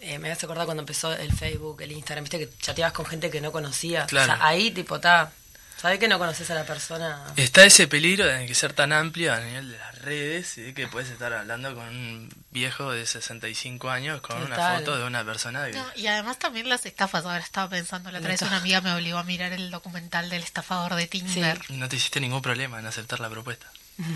eh, 0.00 0.18
me 0.18 0.30
hace 0.30 0.46
acordar 0.46 0.64
cuando 0.64 0.82
empezó 0.82 1.12
el 1.12 1.32
Facebook, 1.32 1.82
el 1.82 1.90
Instagram, 1.90 2.22
viste 2.24 2.38
que 2.38 2.56
chateabas 2.58 2.92
con 2.92 3.04
gente 3.04 3.28
que 3.28 3.40
no 3.40 3.50
conocías. 3.50 4.06
Claro. 4.06 4.32
O 4.32 4.36
sea, 4.36 4.46
ahí 4.46 4.70
tipo 4.70 4.94
está, 4.94 5.32
sabés 5.80 5.98
que 5.98 6.08
no 6.08 6.18
conoces 6.18 6.50
a 6.50 6.54
la 6.54 6.64
persona. 6.64 7.24
Está 7.36 7.64
ese 7.64 7.86
peligro 7.86 8.26
de 8.26 8.46
que 8.46 8.54
ser 8.54 8.72
tan 8.72 8.92
amplio 8.92 9.32
a 9.32 9.40
nivel 9.40 9.70
de 9.70 9.78
las 9.78 9.98
redes 9.98 10.58
y 10.58 10.62
de 10.62 10.74
que 10.74 10.88
puedes 10.88 11.10
estar 11.10 11.32
hablando 11.32 11.74
con 11.74 11.88
un 11.88 12.28
viejo 12.50 12.92
de 12.92 13.06
65 13.06 13.88
años 13.88 14.20
con 14.20 14.42
una 14.42 14.76
foto 14.78 14.98
de 14.98 15.04
una 15.04 15.24
persona 15.24 15.66
que... 15.66 15.72
No, 15.72 15.86
y 15.94 16.06
además 16.06 16.38
también 16.38 16.68
las 16.68 16.84
estafas. 16.86 17.24
Ahora 17.24 17.38
estaba 17.38 17.68
pensando, 17.68 18.10
la 18.10 18.18
otra 18.18 18.30
vez 18.30 18.42
una 18.42 18.56
amiga 18.56 18.80
me 18.80 18.92
obligó 18.92 19.18
a 19.18 19.24
mirar 19.24 19.52
el 19.52 19.70
documental 19.70 20.28
del 20.30 20.42
estafador 20.42 20.94
de 20.94 21.06
Tinder. 21.06 21.60
No 21.70 21.88
te 21.88 21.96
hiciste 21.96 22.20
ningún 22.20 22.42
problema 22.42 22.78
en 22.78 22.86
aceptar 22.86 23.20
la 23.20 23.30
propuesta. 23.30 23.66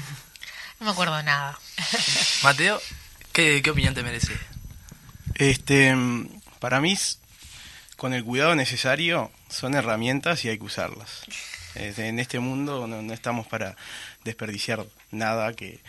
No 0.81 0.87
me 0.87 0.93
acuerdo 0.95 1.17
de 1.17 1.23
nada. 1.23 1.57
Mateo, 2.43 2.83
¿qué, 3.33 3.63
qué 3.63 3.71
opinión 3.71 3.95
te 3.95 4.03
merece? 4.03 4.37
Este, 5.35 5.95
mm, 5.95 6.41
para 6.59 6.81
mí, 6.81 6.99
con 8.03 8.15
el 8.15 8.25
cuidado 8.25 8.57
necesario, 8.57 9.31
son 9.49 9.75
herramientas 9.75 10.45
y 10.45 10.49
hay 10.49 10.59
que 10.59 10.65
usarlas. 10.65 11.23
En 11.77 12.19
este 12.19 12.41
mundo 12.41 12.89
no, 12.89 13.01
no 13.01 13.15
estamos 13.15 13.47
para 13.47 13.77
desperdiciar 14.25 14.85
nada 15.13 15.53
que, 15.55 15.81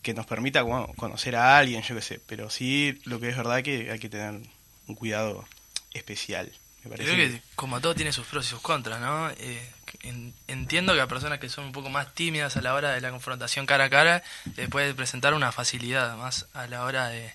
que 0.00 0.14
nos 0.14 0.24
permita 0.24 0.62
bueno, 0.62 0.86
conocer 0.96 1.36
a 1.36 1.58
alguien, 1.58 1.82
yo 1.82 1.94
qué 1.94 2.00
sé. 2.00 2.18
Pero 2.26 2.48
sí, 2.48 2.98
lo 3.04 3.20
que 3.20 3.28
es 3.28 3.36
verdad 3.36 3.62
que 3.62 3.90
hay 3.90 3.98
que 3.98 4.08
tener 4.08 4.40
un 4.86 4.94
cuidado 4.94 5.46
especial. 5.92 6.50
Me 6.82 6.90
parece 6.92 7.12
Creo 7.12 7.28
que 7.28 7.42
como 7.56 7.78
todo 7.82 7.94
tiene 7.94 8.10
sus 8.12 8.26
pros 8.26 8.46
y 8.46 8.48
sus 8.48 8.60
contras, 8.62 8.98
¿no? 8.98 9.28
Eh, 9.28 9.70
en- 10.04 10.32
entiendo 10.46 10.94
que 10.94 11.02
a 11.02 11.08
personas 11.08 11.40
que 11.40 11.50
son 11.50 11.66
un 11.66 11.72
poco 11.72 11.90
más 11.90 12.14
tímidas 12.14 12.56
a 12.56 12.62
la 12.62 12.72
hora 12.72 12.92
de 12.92 13.02
la 13.02 13.10
confrontación 13.10 13.66
cara 13.66 13.84
a 13.84 13.90
cara 13.90 14.22
les 14.56 14.70
puede 14.70 14.94
presentar 14.94 15.34
una 15.34 15.52
facilidad 15.52 16.16
más 16.16 16.46
a 16.54 16.66
la 16.68 16.84
hora 16.84 17.08
de, 17.08 17.34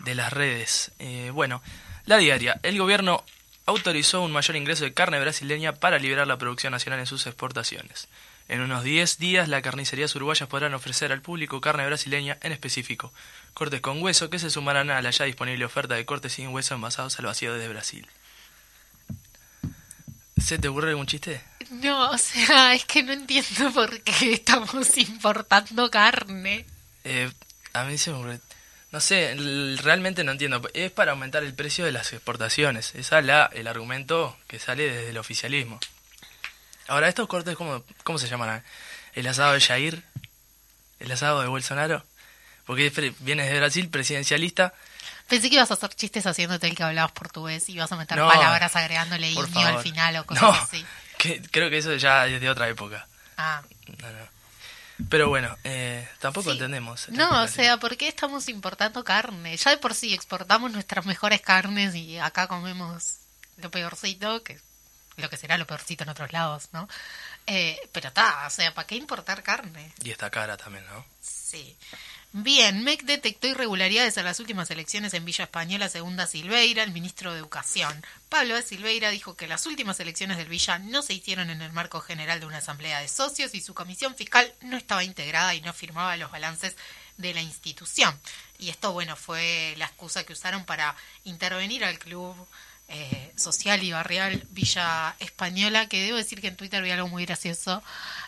de 0.00 0.14
las 0.16 0.32
redes. 0.32 0.90
Eh, 0.98 1.30
bueno, 1.32 1.62
la 2.06 2.18
diaria. 2.18 2.60
El 2.62 2.78
gobierno 2.78 3.24
autorizó 3.66 4.22
un 4.22 4.32
mayor 4.32 4.56
ingreso 4.56 4.84
de 4.84 4.94
carne 4.94 5.20
brasileña 5.20 5.74
para 5.74 5.98
liberar 5.98 6.26
la 6.26 6.38
producción 6.38 6.72
nacional 6.72 7.00
en 7.00 7.06
sus 7.06 7.26
exportaciones. 7.26 8.08
En 8.48 8.60
unos 8.60 8.82
10 8.82 9.18
días, 9.18 9.48
las 9.48 9.62
carnicerías 9.62 10.14
uruguayas 10.16 10.48
podrán 10.48 10.74
ofrecer 10.74 11.12
al 11.12 11.22
público 11.22 11.60
carne 11.60 11.86
brasileña, 11.86 12.38
en 12.42 12.52
específico, 12.52 13.12
cortes 13.54 13.80
con 13.80 14.02
hueso 14.02 14.30
que 14.30 14.38
se 14.38 14.50
sumarán 14.50 14.90
a 14.90 15.00
la 15.00 15.10
ya 15.10 15.24
disponible 15.24 15.64
oferta 15.64 15.94
de 15.94 16.04
cortes 16.04 16.32
sin 16.32 16.48
hueso 16.48 16.74
envasados 16.74 17.18
al 17.18 17.26
vacío 17.26 17.54
desde 17.54 17.68
Brasil. 17.68 18.08
¿Se 20.38 20.58
te 20.58 20.68
ocurre 20.68 20.90
algún 20.90 21.06
chiste? 21.06 21.40
No, 21.70 22.10
o 22.10 22.18
sea, 22.18 22.74
es 22.74 22.84
que 22.84 23.04
no 23.04 23.12
entiendo 23.12 23.72
por 23.72 24.00
qué 24.02 24.32
estamos 24.32 24.98
importando 24.98 25.88
carne. 25.90 26.66
Eh, 27.04 27.30
a 27.72 27.84
mí 27.84 27.96
se 27.96 28.10
me 28.10 28.16
ocurre... 28.16 28.40
No 28.92 29.00
sé, 29.00 29.34
realmente 29.82 30.22
no 30.22 30.32
entiendo. 30.32 30.62
Es 30.74 30.90
para 30.90 31.12
aumentar 31.12 31.42
el 31.42 31.54
precio 31.54 31.84
de 31.86 31.92
las 31.92 32.12
exportaciones. 32.12 32.94
Esa 32.94 33.18
es 33.20 33.24
la, 33.24 33.50
el 33.54 33.66
argumento 33.66 34.36
que 34.48 34.58
sale 34.58 34.84
desde 34.84 35.10
el 35.10 35.18
oficialismo. 35.18 35.80
Ahora, 36.88 37.08
¿estos 37.08 37.26
cortes 37.26 37.56
cómo, 37.56 37.82
cómo 38.04 38.18
se 38.18 38.28
llaman? 38.28 38.62
¿El 39.14 39.26
asado 39.26 39.54
de 39.54 39.60
Jair? 39.60 40.02
¿El 41.00 41.10
asado 41.10 41.40
de 41.40 41.48
Bolsonaro? 41.48 42.04
Porque 42.66 42.92
vienes 43.20 43.50
de 43.50 43.58
Brasil, 43.58 43.88
presidencialista. 43.88 44.74
Pensé 45.26 45.48
que 45.48 45.56
ibas 45.56 45.70
a 45.70 45.74
hacer 45.74 45.94
chistes 45.94 46.26
haciéndote 46.26 46.66
el 46.68 46.76
que 46.76 46.82
hablabas 46.82 47.12
portugués 47.12 47.68
y 47.68 47.72
ibas 47.72 47.90
a 47.92 47.96
meter 47.96 48.18
No, 48.18 48.28
palabras 48.28 48.76
agregándole 48.76 49.30
iño 49.30 49.40
al 49.66 49.80
final 49.82 50.16
o 50.16 50.26
cosas 50.26 50.42
No, 50.42 50.50
así. 50.52 50.84
que, 51.16 51.40
creo 51.50 51.70
que 51.70 51.78
eso 51.78 51.94
ya 51.94 52.26
es 52.26 52.40
de 52.40 52.50
otra 52.50 52.68
época. 52.68 53.06
Ah, 53.38 53.62
No, 54.00 54.10
no. 54.12 54.41
Pero 55.08 55.28
bueno, 55.28 55.56
eh, 55.64 56.08
tampoco 56.20 56.50
Sí. 56.50 56.56
entendemos. 56.56 57.08
No, 57.10 57.42
o 57.42 57.48
sea, 57.48 57.76
¿por 57.78 57.96
qué 57.96 58.08
estamos 58.08 58.48
importando 58.48 59.04
carne? 59.04 59.56
Ya 59.56 59.70
de 59.70 59.76
por 59.78 59.94
sí 59.94 60.14
exportamos 60.14 60.72
nuestras 60.72 61.04
mejores 61.06 61.40
carnes 61.40 61.94
y 61.94 62.18
acá 62.18 62.46
comemos 62.46 63.16
lo 63.58 63.70
peorcito, 63.70 64.42
que 64.42 64.58
lo 65.16 65.28
que 65.28 65.36
será 65.36 65.58
lo 65.58 65.66
peorcito 65.66 66.04
en 66.04 66.10
otros 66.10 66.32
lados, 66.32 66.68
¿no? 66.72 66.88
Eh, 67.46 67.78
pero 67.92 68.08
está, 68.08 68.46
o 68.46 68.50
sea, 68.50 68.72
¿para 68.72 68.86
qué 68.86 68.94
importar 68.94 69.42
carne? 69.42 69.92
Y 70.02 70.10
está 70.10 70.30
cara 70.30 70.56
también, 70.56 70.86
¿no? 70.86 71.04
Sí. 71.20 71.76
Bien, 72.34 72.82
MEC 72.82 73.02
detectó 73.02 73.46
irregularidades 73.46 74.16
en 74.16 74.24
las 74.24 74.40
últimas 74.40 74.70
elecciones 74.70 75.12
en 75.12 75.26
Villa 75.26 75.44
Española, 75.44 75.90
segunda 75.90 76.26
Silveira, 76.26 76.82
el 76.82 76.90
ministro 76.90 77.30
de 77.30 77.38
Educación. 77.38 78.02
Pablo 78.30 78.54
de 78.54 78.62
Silveira 78.62 79.10
dijo 79.10 79.36
que 79.36 79.46
las 79.46 79.66
últimas 79.66 80.00
elecciones 80.00 80.38
del 80.38 80.48
Villa 80.48 80.78
no 80.78 81.02
se 81.02 81.12
hicieron 81.12 81.50
en 81.50 81.60
el 81.60 81.72
marco 81.72 82.00
general 82.00 82.40
de 82.40 82.46
una 82.46 82.56
asamblea 82.56 83.00
de 83.00 83.08
socios 83.08 83.54
y 83.54 83.60
su 83.60 83.74
comisión 83.74 84.14
fiscal 84.14 84.50
no 84.62 84.78
estaba 84.78 85.04
integrada 85.04 85.54
y 85.54 85.60
no 85.60 85.74
firmaba 85.74 86.16
los 86.16 86.30
balances 86.30 86.74
de 87.18 87.34
la 87.34 87.42
institución. 87.42 88.18
Y 88.58 88.70
esto, 88.70 88.94
bueno, 88.94 89.14
fue 89.14 89.74
la 89.76 89.84
excusa 89.84 90.24
que 90.24 90.32
usaron 90.32 90.64
para 90.64 90.96
intervenir 91.24 91.84
al 91.84 91.98
club 91.98 92.34
eh, 92.92 93.32
social 93.36 93.82
y 93.82 93.90
barrial 93.92 94.46
Villa 94.50 95.16
Española, 95.18 95.88
que 95.88 96.02
debo 96.02 96.16
decir 96.16 96.40
que 96.40 96.48
en 96.48 96.56
Twitter 96.56 96.82
vi 96.82 96.90
algo 96.90 97.08
muy 97.08 97.24
gracioso, 97.24 97.82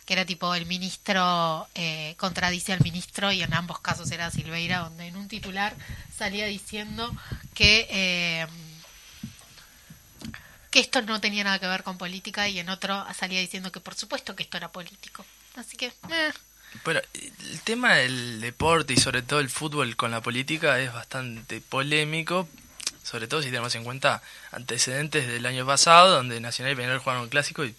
que 0.06 0.14
era 0.14 0.24
tipo 0.24 0.54
el 0.54 0.66
ministro 0.66 1.68
eh, 1.74 2.14
contradice 2.16 2.72
al 2.72 2.80
ministro 2.80 3.30
y 3.30 3.42
en 3.42 3.54
ambos 3.54 3.80
casos 3.80 4.10
era 4.10 4.30
Silveira, 4.30 4.80
donde 4.80 5.06
en 5.06 5.16
un 5.16 5.28
titular 5.28 5.74
salía 6.16 6.46
diciendo 6.46 7.14
que... 7.54 7.86
eh, 7.90 8.46
que 10.70 10.80
esto 10.80 11.02
no 11.02 11.20
tenía 11.20 11.44
nada 11.44 11.60
que 11.60 11.68
ver 11.68 11.84
con 11.84 11.98
política 11.98 12.48
y 12.48 12.58
en 12.58 12.68
otro 12.68 13.06
salía 13.16 13.38
diciendo 13.38 13.70
que 13.70 13.78
por 13.78 13.94
supuesto 13.94 14.34
que 14.34 14.42
esto 14.42 14.56
era 14.56 14.72
político. 14.72 15.24
Así 15.54 15.76
que, 15.76 15.86
eh, 15.86 16.32
Bueno, 16.84 17.00
el 17.14 17.60
tema 17.60 17.94
del 17.94 18.40
deporte 18.40 18.92
y 18.92 18.96
sobre 18.96 19.22
todo 19.22 19.38
el 19.38 19.50
fútbol 19.50 19.94
con 19.94 20.10
la 20.10 20.20
política 20.20 20.80
es 20.80 20.92
bastante 20.92 21.60
polémico, 21.60 22.48
sobre 23.04 23.28
todo 23.28 23.40
si 23.42 23.48
tenemos 23.50 23.74
en 23.76 23.84
cuenta 23.84 24.22
antecedentes 24.50 25.28
del 25.28 25.46
año 25.46 25.64
pasado, 25.66 26.10
donde 26.16 26.40
Nacional 26.40 26.72
y 26.72 26.76
Peñarol 26.76 26.98
jugaron 26.98 27.22
un 27.22 27.28
clásico 27.28 27.64
y 27.64 27.74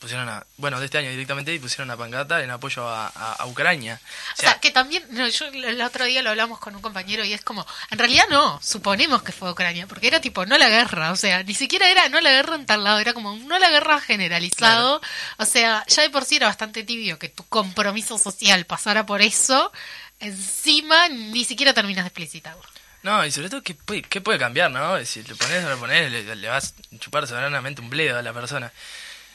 pusieron 0.00 0.28
a, 0.28 0.44
bueno, 0.58 0.78
de 0.80 0.84
este 0.84 0.98
año 0.98 1.08
directamente, 1.08 1.54
y 1.54 1.58
pusieron 1.58 1.88
una 1.88 1.96
pancata 1.96 2.42
en 2.44 2.50
apoyo 2.50 2.86
a, 2.86 3.06
a- 3.06 3.32
a 3.32 3.46
Ucrania. 3.46 3.98
O 4.34 4.36
sea, 4.36 4.60
que 4.60 4.70
también, 4.70 5.02
no, 5.08 5.26
yo 5.26 5.46
el 5.46 5.64
el 5.64 5.80
otro 5.80 6.04
día 6.04 6.20
lo 6.20 6.28
hablamos 6.28 6.58
con 6.58 6.76
un 6.76 6.82
compañero 6.82 7.24
y 7.24 7.32
es 7.32 7.40
como, 7.40 7.66
en 7.90 7.98
realidad 7.98 8.24
no, 8.28 8.60
suponemos 8.62 9.22
que 9.22 9.32
fue 9.32 9.50
Ucrania, 9.50 9.86
porque 9.86 10.08
era 10.08 10.20
tipo, 10.20 10.44
no 10.44 10.58
la 10.58 10.68
guerra, 10.68 11.10
o 11.10 11.16
sea, 11.16 11.42
ni 11.42 11.54
siquiera 11.54 11.88
era 11.88 12.10
no 12.10 12.20
la 12.20 12.32
guerra 12.32 12.54
en 12.56 12.66
tal 12.66 12.84
lado, 12.84 12.98
era 12.98 13.14
como, 13.14 13.34
no 13.34 13.58
la 13.58 13.70
guerra 13.70 13.98
generalizado, 13.98 15.00
o 15.38 15.44
sea, 15.46 15.84
ya 15.86 16.02
de 16.02 16.10
por 16.10 16.26
sí 16.26 16.36
era 16.36 16.48
bastante 16.48 16.84
tibio 16.84 17.18
que 17.18 17.30
tu 17.30 17.42
compromiso 17.46 18.18
social 18.18 18.66
pasara 18.66 19.06
por 19.06 19.22
eso, 19.22 19.72
encima 20.20 21.08
ni 21.08 21.46
siquiera 21.46 21.72
terminas 21.72 22.04
de 22.04 22.08
explicitarlo. 22.08 22.62
No, 23.04 23.24
y 23.26 23.30
sobre 23.30 23.50
todo, 23.50 23.62
¿qué 23.62 23.74
puede, 23.74 24.02
qué 24.02 24.20
puede 24.22 24.38
cambiar, 24.38 24.70
no? 24.70 25.04
Si 25.04 25.22
le 25.22 25.34
pones 25.34 25.58
o 25.62 25.68
no 25.68 25.74
le 25.74 25.76
pones, 25.76 26.10
le, 26.10 26.36
le 26.36 26.48
vas 26.48 26.74
a 26.92 26.98
chupar 26.98 27.26
soberanamente 27.26 27.82
un 27.82 27.90
bledo 27.90 28.18
a 28.18 28.22
la 28.22 28.32
persona. 28.32 28.72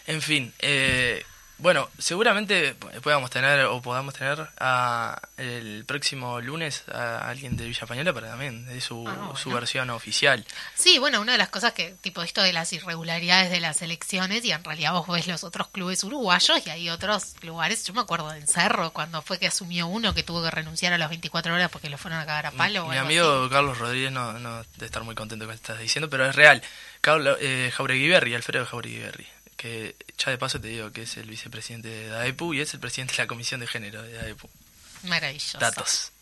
En 0.08 0.22
fin, 0.22 0.54
eh, 0.60 1.24
bueno, 1.60 1.90
seguramente 1.98 2.76
podamos 3.04 3.30
tener, 3.30 3.66
o 3.66 3.82
podamos 3.82 4.14
tener 4.14 4.48
a, 4.60 5.22
el 5.38 5.86
próximo 5.86 6.42
lunes 6.42 6.84
a 6.90 7.30
alguien 7.30 7.58
de 7.58 7.66
Villa 7.66 7.84
Española 7.84 8.14
para 8.14 8.30
también 8.30 8.66
de 8.66 8.82
su, 8.82 9.00
Ah, 9.08 9.34
su 9.36 9.52
versión 9.52 9.90
oficial. 9.90 10.46
Sí, 10.76 10.98
bueno, 11.00 11.22
una 11.22 11.34
de 11.34 11.38
las 11.38 11.50
cosas 11.50 11.74
que, 11.74 11.96
tipo 12.02 12.22
esto 12.24 12.42
de 12.42 12.54
las 12.54 12.72
irregularidades 12.74 13.52
de 13.52 13.60
las 13.60 13.82
elecciones, 13.82 14.44
y 14.46 14.52
en 14.52 14.64
realidad 14.64 14.94
vos 14.94 15.08
ves 15.08 15.28
los 15.28 15.44
otros 15.44 15.68
clubes 15.68 16.04
uruguayos 16.04 16.66
y 16.66 16.70
hay 16.70 16.90
otros 16.90 17.36
lugares, 17.42 17.84
yo 17.86 17.94
me 17.94 18.02
acuerdo 18.02 18.30
de 18.32 18.46
Cerro, 18.48 18.92
cuando 18.92 19.22
fue 19.22 19.40
que 19.40 19.48
asumió 19.48 19.88
uno 19.88 20.14
que 20.14 20.24
tuvo 20.24 20.44
que 20.44 20.52
renunciar 20.52 20.94
a 20.94 20.98
las 20.98 21.10
24 21.10 21.54
horas 21.54 21.70
porque 21.70 21.90
lo 21.90 21.98
fueron 21.98 22.20
a 22.20 22.26
cagar 22.26 22.48
a 22.48 22.52
palo. 22.52 22.88
Mi 22.88 22.98
amigo 22.98 23.44
así. 23.44 23.50
Carlos 23.50 23.78
Rodríguez 23.78 24.12
no, 24.12 24.34
no 24.40 24.64
debe 24.76 24.86
estar 24.86 25.04
muy 25.04 25.16
contento 25.16 25.46
con 25.46 25.54
lo 25.54 25.60
que 25.60 25.64
estás 25.64 25.80
diciendo, 25.80 26.10
pero 26.10 26.26
es 26.26 26.36
real. 26.36 26.62
Carlos, 27.02 27.38
eh, 27.42 27.72
Jauregui 27.76 28.14
Alfredo 28.14 28.66
Jauregui 28.66 29.28
que 29.60 29.98
ya 30.18 30.32
de 30.32 30.38
paso 30.38 30.62
te 30.62 30.70
digo 30.70 30.90
que 30.94 31.02
es 31.02 31.18
el 31.18 31.30
vicepresidente 31.30 31.90
de 31.90 32.08
DAEPU 32.08 32.54
y 32.54 32.62
es 32.62 32.74
el 32.74 32.80
presidente 32.80 33.14
de 33.14 33.24
la 33.24 33.28
Comisión 33.28 33.60
de 33.60 33.68
Género 33.68 34.02
de 34.02 34.14
DAEPU. 34.14 34.50
Maravilloso. 35.04 35.58
Datos. 35.58 36.14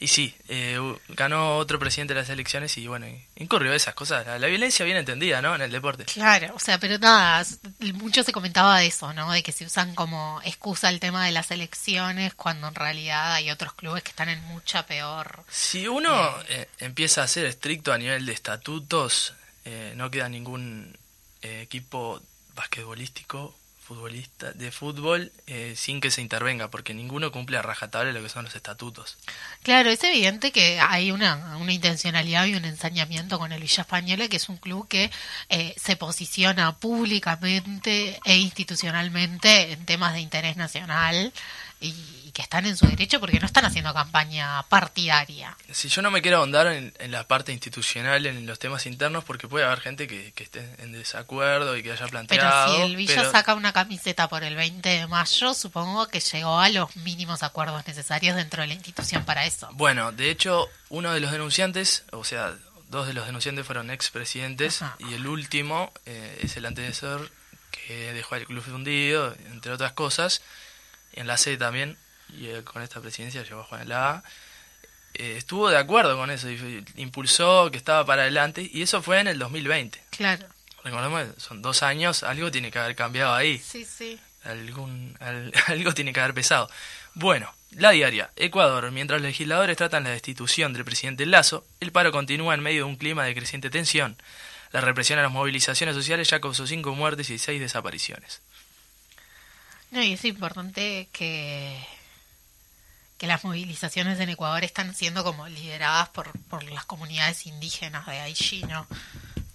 Y 0.00 0.08
sí, 0.08 0.34
eh, 0.48 0.76
ganó 1.10 1.56
otro 1.56 1.78
presidente 1.78 2.14
de 2.14 2.20
las 2.20 2.28
elecciones 2.30 2.76
y 2.76 2.88
bueno, 2.88 3.06
incurrió 3.36 3.72
esas 3.72 3.94
cosas. 3.94 4.26
La, 4.26 4.40
la 4.40 4.48
violencia 4.48 4.84
bien 4.84 4.96
entendida, 4.96 5.40
¿no? 5.40 5.54
En 5.54 5.62
el 5.62 5.70
deporte. 5.70 6.04
Claro, 6.06 6.52
o 6.56 6.58
sea, 6.58 6.80
pero 6.80 6.98
nada, 6.98 7.46
mucho 7.94 8.24
se 8.24 8.32
comentaba 8.32 8.80
de 8.80 8.88
eso, 8.88 9.12
¿no? 9.14 9.30
De 9.30 9.44
que 9.44 9.52
se 9.52 9.64
usan 9.64 9.94
como 9.94 10.40
excusa 10.44 10.88
el 10.88 10.98
tema 10.98 11.24
de 11.26 11.30
las 11.30 11.52
elecciones 11.52 12.34
cuando 12.34 12.66
en 12.66 12.74
realidad 12.74 13.34
hay 13.34 13.52
otros 13.52 13.74
clubes 13.74 14.02
que 14.02 14.10
están 14.10 14.28
en 14.28 14.42
mucha 14.46 14.84
peor. 14.84 15.44
Si 15.48 15.86
uno 15.86 16.34
eh, 16.48 16.68
empieza 16.80 17.22
a 17.22 17.28
ser 17.28 17.46
estricto 17.46 17.92
a 17.92 17.98
nivel 17.98 18.26
de 18.26 18.32
estatutos, 18.32 19.32
eh, 19.64 19.92
no 19.94 20.10
queda 20.10 20.28
ningún 20.28 20.98
eh, 21.40 21.62
equipo 21.62 22.20
basquetbolístico, 22.54 23.54
futbolista, 23.84 24.52
de 24.52 24.72
fútbol, 24.72 25.30
eh, 25.46 25.74
sin 25.76 26.00
que 26.00 26.10
se 26.10 26.22
intervenga, 26.22 26.70
porque 26.70 26.94
ninguno 26.94 27.30
cumple 27.30 27.58
a 27.58 27.62
rajatabla 27.62 28.12
lo 28.12 28.22
que 28.22 28.30
son 28.30 28.44
los 28.44 28.56
estatutos. 28.56 29.18
Claro, 29.62 29.90
es 29.90 30.02
evidente 30.02 30.52
que 30.52 30.80
hay 30.80 31.10
una, 31.10 31.58
una 31.58 31.72
intencionalidad 31.72 32.46
y 32.46 32.54
un 32.54 32.64
ensañamiento 32.64 33.38
con 33.38 33.52
el 33.52 33.60
Villa 33.60 33.82
Española, 33.82 34.28
que 34.28 34.36
es 34.36 34.48
un 34.48 34.56
club 34.56 34.88
que 34.88 35.10
eh, 35.50 35.74
se 35.76 35.96
posiciona 35.96 36.78
públicamente 36.78 38.18
e 38.24 38.38
institucionalmente 38.38 39.72
en 39.72 39.84
temas 39.84 40.14
de 40.14 40.20
interés 40.20 40.56
nacional 40.56 41.32
y, 41.80 41.88
y 42.24 42.30
que 42.32 42.42
están 42.42 42.66
en 42.66 42.76
su 42.76 42.86
derecho 42.86 43.20
porque 43.20 43.38
no 43.40 43.46
están 43.46 43.64
haciendo 43.64 43.92
campaña 43.94 44.62
partidaria. 44.64 45.56
Si 45.72 45.88
yo 45.88 46.02
no 46.02 46.10
me 46.10 46.22
quiero 46.22 46.38
ahondar 46.38 46.66
en, 46.68 46.94
en 46.98 47.10
la 47.10 47.26
parte 47.28 47.52
institucional, 47.52 48.24
en 48.26 48.46
los 48.46 48.58
temas 48.58 48.86
internos, 48.86 49.24
porque 49.24 49.48
puede 49.48 49.64
haber 49.64 49.80
gente 49.80 50.06
que, 50.06 50.32
que 50.32 50.44
esté 50.44 50.74
en 50.78 50.92
desacuerdo 50.92 51.76
y 51.76 51.82
que 51.82 51.90
haya 51.92 51.98
Pero 52.06 52.10
planteado. 52.10 52.74
si 52.76 52.82
el 52.82 52.96
Villa 52.96 53.14
pero- 53.16 53.30
saca 53.30 53.54
una 53.54 53.72
camiseta 53.72 54.28
por 54.28 54.44
el 54.44 54.56
20 54.56 54.88
de 54.88 55.06
mayo, 55.06 55.54
supongo 55.54 56.08
que 56.08 56.20
llegó 56.20 56.58
a 56.60 56.68
los 56.68 56.94
mínimos 56.96 57.42
acuerdos 57.42 57.86
necesarios 57.86 58.36
dentro 58.36 58.62
de 58.62 58.68
la 58.68 58.74
institución 58.74 59.24
para 59.24 59.44
eso. 59.46 59.68
Bueno, 59.72 60.12
de 60.12 60.30
hecho, 60.30 60.68
uno 60.88 61.12
de 61.12 61.20
los 61.20 61.30
denunciantes, 61.32 62.04
o 62.12 62.24
sea, 62.24 62.54
dos 62.88 63.06
de 63.06 63.14
los 63.14 63.26
denunciantes 63.26 63.66
fueron 63.66 63.90
expresidentes 63.90 64.80
y 65.00 65.14
el 65.14 65.26
último 65.26 65.92
eh, 66.06 66.38
es 66.42 66.56
el 66.56 66.66
antecesor 66.66 67.30
que 67.70 68.12
dejó 68.12 68.36
al 68.36 68.46
club 68.46 68.62
fundido, 68.62 69.34
entre 69.52 69.72
otras 69.72 69.92
cosas, 69.92 70.42
en 71.14 71.26
la 71.26 71.36
C 71.36 71.56
también, 71.56 71.96
y 72.36 72.46
eh, 72.48 72.62
con 72.64 72.82
esta 72.82 73.00
presidencia 73.00 73.42
llegó 73.42 73.60
a 73.60 73.64
Juan 73.64 73.82
en 73.82 73.88
la 73.88 74.10
A. 74.10 74.22
Eh, 75.14 75.34
estuvo 75.36 75.70
de 75.70 75.78
acuerdo 75.78 76.16
con 76.16 76.30
eso, 76.30 76.50
y 76.50 76.84
impulsó 76.96 77.70
que 77.70 77.76
estaba 77.78 78.04
para 78.04 78.22
adelante, 78.22 78.68
y 78.72 78.82
eso 78.82 79.00
fue 79.02 79.20
en 79.20 79.28
el 79.28 79.38
2020. 79.38 80.02
Claro. 80.10 80.46
Recordemos, 80.82 81.28
son 81.38 81.62
dos 81.62 81.82
años, 81.82 82.22
algo 82.24 82.50
tiene 82.50 82.70
que 82.70 82.78
haber 82.78 82.94
cambiado 82.94 83.32
ahí 83.32 83.58
Sí, 83.58 83.84
sí. 83.86 84.18
algún 84.42 85.16
al- 85.20 85.52
algo 85.68 85.94
tiene 85.94 86.12
que 86.12 86.20
haber 86.20 86.34
pesado. 86.34 86.68
Bueno, 87.14 87.54
la 87.70 87.90
diaria. 87.90 88.30
Ecuador. 88.36 88.90
Mientras 88.90 89.20
los 89.20 89.28
legisladores 89.28 89.76
tratan 89.76 90.04
la 90.04 90.10
destitución 90.10 90.72
del 90.72 90.84
presidente 90.84 91.26
Lazo, 91.26 91.64
el 91.80 91.90
paro 91.92 92.12
continúa 92.12 92.54
en 92.54 92.60
medio 92.60 92.84
de 92.84 92.90
un 92.90 92.96
clima 92.96 93.24
de 93.24 93.34
creciente 93.34 93.70
tensión. 93.70 94.16
La 94.72 94.80
represión 94.80 95.18
a 95.18 95.22
las 95.22 95.30
movilizaciones 95.32 95.94
sociales 95.94 96.28
ya 96.28 96.40
causó 96.40 96.66
cinco 96.66 96.94
muertes 96.94 97.30
y 97.30 97.38
seis 97.38 97.60
desapariciones. 97.60 98.42
No, 99.94 100.02
y 100.02 100.12
es 100.12 100.24
importante 100.24 101.08
que, 101.12 101.78
que 103.16 103.26
las 103.28 103.44
movilizaciones 103.44 104.18
en 104.18 104.28
Ecuador 104.28 104.64
están 104.64 104.92
siendo 104.94 105.22
como 105.22 105.46
lideradas 105.48 106.08
por, 106.08 106.32
por 106.50 106.64
las 106.64 106.84
comunidades 106.84 107.46
indígenas 107.46 108.04
de 108.06 108.18
Aichi, 108.18 108.62
¿no? 108.64 108.88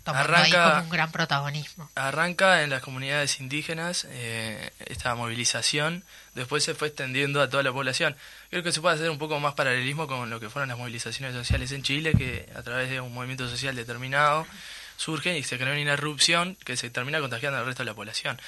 Tomando 0.06 0.34
ahí 0.38 0.50
Arranca- 0.52 0.72
como 0.72 0.84
un 0.86 0.90
gran 0.90 1.12
protagonismo. 1.12 1.92
Arranca 1.96 2.64
en 2.64 2.70
las 2.70 2.82
comunidades 2.82 3.38
indígenas 3.42 4.08
eh, 4.10 4.72
esta 4.86 5.14
movilización, 5.14 6.06
después 6.36 6.64
se 6.64 6.74
fue 6.74 6.88
extendiendo 6.88 7.42
a 7.42 7.50
toda 7.50 7.62
la 7.62 7.74
población. 7.74 8.16
Creo 8.50 8.64
que 8.64 8.72
se 8.72 8.80
puede 8.80 8.96
hacer 8.96 9.10
un 9.10 9.18
poco 9.20 9.42
más 9.42 9.56
paralelismo 9.56 10.08
con 10.08 10.30
lo 10.30 10.40
que 10.40 10.50
fueron 10.50 10.70
las 10.70 10.78
movilizaciones 10.78 11.36
sociales 11.36 11.74
en 11.74 11.84
Chile, 11.84 12.14
que 12.18 12.50
a 12.56 12.64
través 12.64 12.90
de 12.90 13.02
un 13.02 13.14
movimiento 13.14 13.50
social 13.50 13.76
determinado 13.76 14.48
surgen 14.96 15.36
y 15.36 15.44
se 15.44 15.58
crea 15.58 15.74
una 15.74 15.94
irrupción 15.94 16.56
que 16.64 16.78
se 16.78 16.90
termina 16.90 17.20
contagiando 17.20 17.60
al 17.60 17.66
resto 17.66 17.84
de 17.84 17.88
la 17.88 17.94
población. 17.94 18.40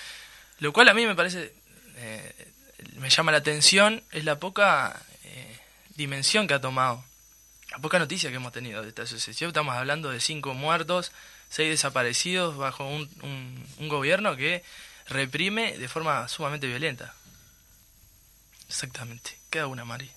Lo 0.60 0.72
cual 0.74 0.88
a 0.90 0.94
mí 0.94 1.06
me 1.06 1.16
parece, 1.16 1.54
eh, 2.02 2.54
me 2.96 3.10
llama 3.10 3.32
la 3.32 3.38
atención, 3.38 4.04
es 4.12 4.26
la 4.26 4.40
poca 4.40 5.02
eh, 5.24 5.60
dimensión 5.96 6.48
que 6.48 6.54
ha 6.56 6.62
tomado, 6.62 7.04
la 7.72 7.78
poca 7.78 8.00
noticia 8.00 8.30
que 8.30 8.36
hemos 8.36 8.52
tenido 8.52 8.82
de 8.82 8.90
esta 8.90 9.06
sucesión. 9.06 9.50
Estamos 9.50 9.76
hablando 9.76 10.10
de 10.10 10.20
cinco 10.20 10.54
muertos, 10.54 11.12
seis 11.50 11.70
desaparecidos 11.70 12.58
bajo 12.58 12.86
un, 12.88 13.10
un, 13.22 13.66
un 13.78 13.88
gobierno 13.88 14.36
que 14.36 14.64
reprime 15.08 15.78
de 15.78 15.88
forma 15.88 16.28
sumamente 16.28 16.68
violenta. 16.68 17.14
Exactamente. 18.68 19.38
Queda 19.50 19.68
una, 19.68 19.86
Mari. 19.86 20.10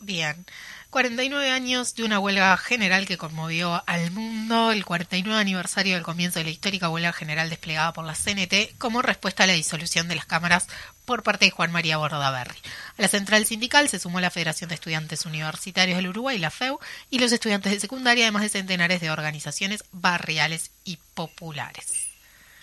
Bien. 0.00 0.46
49 0.88 1.50
años 1.50 1.94
de 1.94 2.02
una 2.02 2.18
huelga 2.18 2.56
general 2.56 3.06
que 3.06 3.18
conmovió 3.18 3.84
al 3.86 4.10
mundo, 4.10 4.72
el 4.72 4.84
49 4.84 5.40
aniversario 5.40 5.94
del 5.94 6.02
comienzo 6.02 6.40
de 6.40 6.46
la 6.46 6.50
histórica 6.50 6.88
huelga 6.88 7.12
general 7.12 7.48
desplegada 7.48 7.92
por 7.92 8.04
la 8.04 8.14
CNT 8.14 8.76
como 8.78 9.02
respuesta 9.02 9.44
a 9.44 9.46
la 9.46 9.52
disolución 9.52 10.08
de 10.08 10.16
las 10.16 10.24
cámaras 10.24 10.66
por 11.04 11.22
parte 11.22 11.44
de 11.44 11.50
Juan 11.52 11.70
María 11.70 11.98
Bordaberry. 11.98 12.58
A 12.98 13.02
la 13.02 13.08
central 13.08 13.44
sindical 13.46 13.88
se 13.88 14.00
sumó 14.00 14.20
la 14.20 14.30
Federación 14.30 14.68
de 14.68 14.74
Estudiantes 14.74 15.26
Universitarios 15.26 15.96
del 15.96 16.08
Uruguay, 16.08 16.38
la 16.38 16.50
FEU, 16.50 16.80
y 17.08 17.20
los 17.20 17.30
estudiantes 17.30 17.70
de 17.70 17.78
secundaria, 17.78 18.24
además 18.24 18.42
de 18.42 18.48
centenares 18.48 19.00
de 19.00 19.10
organizaciones 19.10 19.84
barriales 19.92 20.72
y 20.84 20.98
populares. 21.14 22.08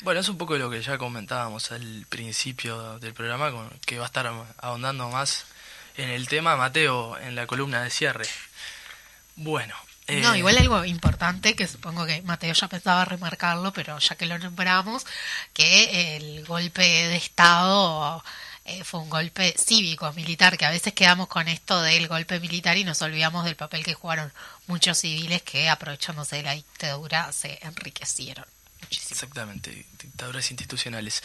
Bueno, 0.01 0.19
es 0.19 0.27
un 0.27 0.37
poco 0.37 0.57
lo 0.57 0.69
que 0.69 0.81
ya 0.81 0.97
comentábamos 0.97 1.71
al 1.71 2.05
principio 2.09 2.99
del 2.99 3.13
programa, 3.13 3.69
que 3.85 3.99
va 3.99 4.03
a 4.03 4.07
estar 4.07 4.31
ahondando 4.57 5.09
más 5.09 5.45
en 5.97 6.09
el 6.09 6.27
tema 6.27 6.55
Mateo 6.55 7.17
en 7.17 7.35
la 7.35 7.47
columna 7.47 7.81
de 7.81 7.89
cierre. 7.89 8.25
Bueno. 9.35 9.75
No, 10.07 10.33
eh, 10.33 10.37
igual 10.37 10.57
algo 10.57 10.85
importante 10.85 11.55
que 11.55 11.67
supongo 11.67 12.05
que 12.05 12.21
Mateo 12.21 12.53
ya 12.53 12.69
pensaba 12.69 13.03
remarcarlo, 13.03 13.73
pero 13.73 13.99
ya 13.99 14.15
que 14.15 14.25
lo 14.25 14.39
nombramos, 14.39 15.05
que 15.53 16.15
el 16.15 16.45
golpe 16.45 16.81
de 16.81 17.17
Estado 17.17 18.23
eh, 18.63 18.83
fue 18.85 19.01
un 19.01 19.09
golpe 19.09 19.53
cívico, 19.57 20.11
militar, 20.13 20.57
que 20.57 20.65
a 20.65 20.71
veces 20.71 20.93
quedamos 20.93 21.27
con 21.27 21.47
esto 21.49 21.81
del 21.81 22.07
golpe 22.07 22.39
militar 22.39 22.77
y 22.77 22.85
nos 22.85 23.01
olvidamos 23.01 23.43
del 23.43 23.55
papel 23.55 23.83
que 23.83 23.93
jugaron 23.93 24.31
muchos 24.67 24.97
civiles 24.97 25.41
que 25.41 25.69
aprovechándose 25.69 26.37
de 26.37 26.43
la 26.43 26.53
dictadura 26.53 27.31
se 27.33 27.59
enriquecieron. 27.61 28.45
Muchísimo. 28.89 29.11
Exactamente, 29.11 29.85
dictaduras 30.01 30.49
institucionales. 30.49 31.21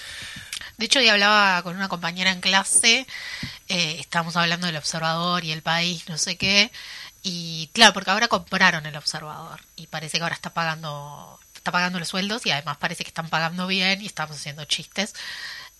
De 0.78 0.86
hecho, 0.86 0.98
hoy 0.98 1.08
hablaba 1.08 1.62
con 1.62 1.76
una 1.76 1.88
compañera 1.88 2.32
en 2.32 2.40
clase, 2.40 3.06
eh, 3.68 3.96
estábamos 4.00 4.36
hablando 4.36 4.66
del 4.66 4.76
observador 4.76 5.44
y 5.44 5.52
el 5.52 5.62
país, 5.62 6.08
no 6.08 6.18
sé 6.18 6.36
qué, 6.36 6.72
y 7.22 7.70
claro, 7.72 7.92
porque 7.92 8.10
ahora 8.10 8.28
compraron 8.28 8.84
el 8.86 8.96
observador 8.96 9.60
y 9.76 9.86
parece 9.86 10.18
que 10.18 10.24
ahora 10.24 10.34
está 10.34 10.52
pagando, 10.52 11.38
está 11.54 11.70
pagando 11.70 11.98
los 11.98 12.08
sueldos 12.08 12.44
y 12.46 12.50
además 12.50 12.78
parece 12.78 13.04
que 13.04 13.10
están 13.10 13.28
pagando 13.28 13.66
bien 13.66 14.02
y 14.02 14.06
estamos 14.06 14.36
haciendo 14.36 14.64
chistes. 14.64 15.14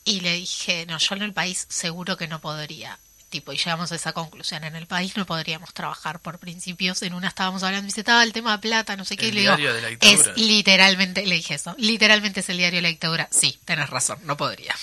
Y 0.05 0.21
le 0.21 0.35
dije, 0.35 0.87
no, 0.87 0.99
yo 0.99 1.15
en 1.17 1.23
el 1.23 1.33
país 1.33 1.67
seguro 1.69 2.17
que 2.17 2.29
no 2.29 2.41
podría. 2.41 2.99
Tipo, 3.33 3.53
y 3.53 3.57
llegamos 3.57 3.91
a 3.91 3.97
esa 3.97 4.13
conclusión. 4.13 4.63
En 4.63 4.77
el 4.77 4.87
país 4.87 5.17
no 5.17 5.27
podríamos 5.27 5.75
trabajar 5.75 6.21
por 6.21 6.39
principios. 6.39 7.03
En 7.03 7.15
una 7.15 7.27
estábamos 7.27 7.65
hablando, 7.65 7.87
y 7.87 7.89
dice, 7.89 8.03
estaba 8.03 8.23
el 8.23 8.33
tema 8.33 8.53
de 8.53 8.59
plata, 8.59 8.97
no 8.97 9.05
sé 9.05 9.17
qué. 9.17 9.27
El 9.27 9.33
y 9.33 9.35
le 9.35 9.41
digo, 9.41 9.57
diario 9.57 9.75
de 9.75 9.83
la 9.83 9.89
es 10.01 10.31
literalmente, 10.37 11.27
le 11.27 11.35
dije 11.35 11.55
eso, 11.55 11.75
literalmente 11.79 12.39
es 12.41 12.49
el 12.49 12.59
diario 12.59 12.79
de 12.79 12.83
la 12.83 12.89
dictadura. 12.89 13.29
Sí, 13.33 13.59
tenés 13.65 13.91
razón, 13.91 14.21
no 14.23 14.37
podría. 14.37 14.77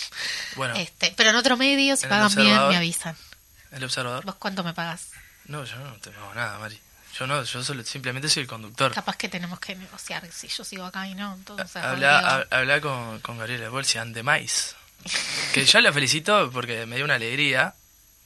Bueno, 0.58 0.76
Este, 0.76 1.14
pero 1.16 1.30
en 1.30 1.38
otro 1.38 1.56
medio, 1.56 1.96
si 1.96 2.08
pagan 2.08 2.36
bien, 2.36 2.68
me 2.68 2.76
avisan. 2.76 3.16
el 3.72 3.84
observador. 3.86 4.26
¿Vos 4.26 4.36
cuánto 4.36 4.64
me 4.66 4.74
pagas? 4.74 5.12
No, 5.46 5.64
yo 5.64 5.78
no 5.78 5.94
te 6.02 6.10
pago 6.12 6.34
nada, 6.34 6.60
Mari. 6.60 6.78
Yo 7.18 7.26
no, 7.28 7.44
yo 7.44 7.64
solo, 7.64 7.84
simplemente 7.84 8.30
soy 8.30 8.42
el 8.44 8.48
conductor. 8.48 8.94
Capaz 8.94 9.16
que 9.18 9.30
tenemos 9.30 9.60
que 9.60 9.76
negociar 9.76 10.28
si 10.32 10.48
yo 10.48 10.64
sigo 10.64 10.86
acá 10.86 11.08
y 11.08 11.16
no. 11.16 11.34
Entonces, 11.36 11.76
Habla, 11.76 12.48
habla 12.50 12.82
con, 12.82 13.20
con 13.20 13.38
Gabriela 13.38 13.70
Bolsian 13.70 14.14
de 14.14 14.24
Mais. 14.24 14.76
Que 15.54 15.66
yo 15.66 15.80
la 15.82 15.94
felicito 15.94 16.50
porque 16.52 16.86
me 16.86 16.98
dio 16.98 17.06
una 17.06 17.16
alegría 17.16 17.74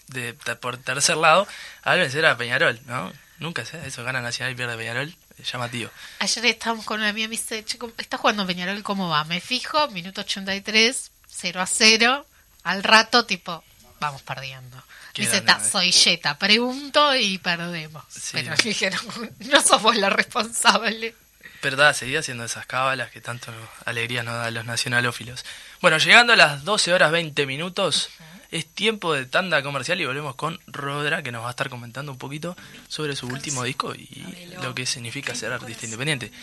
de 0.08 0.34
ta- 0.34 0.56
por 0.60 0.78
tercer 0.78 1.18
lado 1.18 1.48
al 1.84 2.00
vencer 2.00 2.26
a 2.26 2.38
Peñarol, 2.38 2.80
¿no? 2.86 3.12
Nunca 3.40 3.66
sé, 3.66 3.86
eso 3.86 4.04
gana 4.04 4.22
Nacional 4.22 4.54
y 4.54 4.56
pierde 4.56 4.78
Peñarol, 4.78 5.16
es 5.38 5.52
llamativo. 5.52 5.90
Ayer 6.20 6.46
estábamos 6.46 6.86
con 6.86 7.00
una 7.00 7.10
amiga 7.10 7.26
y 7.26 7.30
me 7.30 7.32
dice, 7.38 7.64
che, 7.66 7.78
¿cómo- 7.78 7.94
está 7.98 8.18
jugando 8.18 8.46
Peñarol, 8.48 8.84
¿cómo 8.84 9.10
va? 9.10 9.24
Me 9.26 9.42
fijo, 9.42 9.88
minuto 9.90 10.22
83, 10.22 11.12
0 11.28 11.62
a 11.62 11.66
0. 11.68 12.26
Al 12.64 12.84
rato, 12.84 13.26
tipo, 13.26 13.64
vamos 14.00 14.22
perdiendo. 14.22 14.82
Dice, 15.16 15.42
grande, 15.42 15.52
"Ta, 15.54 15.60
eh. 15.66 15.70
soy 15.70 15.92
Jetta, 15.92 16.38
pregunto 16.40 17.16
y 17.16 17.38
perdemos. 17.38 18.04
Sí. 18.10 18.30
Pero 18.34 18.52
me 18.52 18.56
dijeron, 18.64 19.00
no 19.40 19.62
sos 19.62 19.82
vos 19.82 19.96
la 19.98 20.10
responsable. 20.10 21.16
Pero 21.64 21.78
da, 21.78 21.94
seguía 21.94 22.20
haciendo 22.20 22.44
esas 22.44 22.66
cábalas 22.66 23.10
que 23.10 23.22
tanto 23.22 23.50
alegría 23.86 24.22
nos 24.22 24.34
da 24.34 24.44
a 24.48 24.52
los 24.52 24.66
nacionalófilos. 24.66 25.46
Bueno, 25.80 25.98
llegando 25.98 26.34
a 26.34 26.36
las 26.36 26.66
12 26.66 26.92
horas 26.92 27.10
20 27.10 27.46
minutos, 27.46 28.10
es 28.52 28.68
tiempo 28.68 29.14
de 29.14 29.26
tanda 29.26 29.64
comercial 29.64 30.02
y 30.02 30.06
volvemos 30.06 30.36
con 30.36 30.60
Rodra, 30.68 31.24
que 31.24 31.32
nos 31.32 31.42
va 31.42 31.48
a 31.48 31.52
estar 31.52 31.70
comentando 31.70 32.12
un 32.12 32.18
poquito 32.18 32.58
sobre 32.90 33.16
su 33.16 33.28
último 33.28 33.64
disco 33.64 33.96
y 33.96 34.52
lo 34.62 34.76
que 34.76 34.86
significa 34.86 35.36
ser 35.36 35.54
artista 35.54 35.86
independiente. 35.86 36.34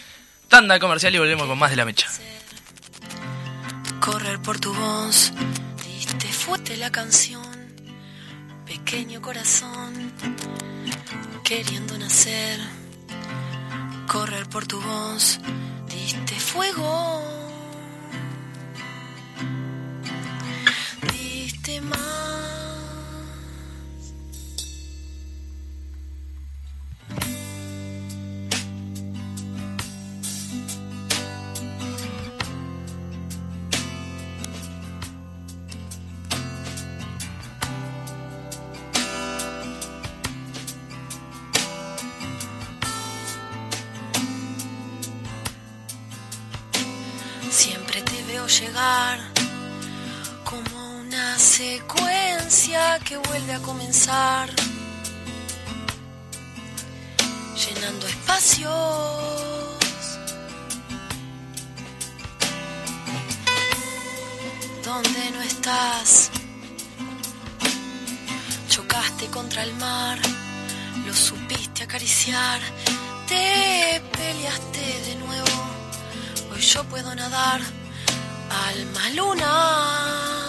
Tanda 0.48 0.80
comercial 0.80 1.14
y 1.14 1.18
volvemos 1.18 1.46
con 1.46 1.58
más 1.58 1.68
de 1.68 1.76
la 1.76 1.84
mecha. 1.84 2.08
correr 4.00 4.40
por 4.40 4.58
tu 4.58 4.72
voz. 4.72 5.34
Diste 5.86 6.28
fuerte 6.32 6.78
la 6.78 6.90
canción, 6.90 7.44
pequeño 8.64 9.20
corazón, 9.20 10.14
queriendo 11.44 11.98
nacer. 11.98 12.79
Correr 14.12 14.48
por 14.48 14.66
tu 14.66 14.80
voz, 14.80 15.38
diste 15.88 16.34
fuego. 16.40 17.22
Diste 21.12 21.80
más. 21.80 22.19
Secuencia 51.60 52.98
que 53.06 53.18
vuelve 53.18 53.52
a 53.52 53.58
comenzar, 53.58 54.48
llenando 57.62 58.06
espacios. 58.06 58.70
Donde 64.82 65.30
no 65.34 65.42
estás, 65.42 66.30
chocaste 68.70 69.26
contra 69.26 69.62
el 69.62 69.74
mar, 69.74 70.18
lo 71.06 71.14
supiste 71.14 71.82
acariciar, 71.82 72.60
te 73.28 74.00
peleaste 74.16 74.84
de 75.08 75.14
nuevo. 75.16 75.56
Hoy 76.50 76.60
yo 76.62 76.82
puedo 76.84 77.14
nadar, 77.14 77.60
alma 78.48 79.10
luna. 79.10 80.39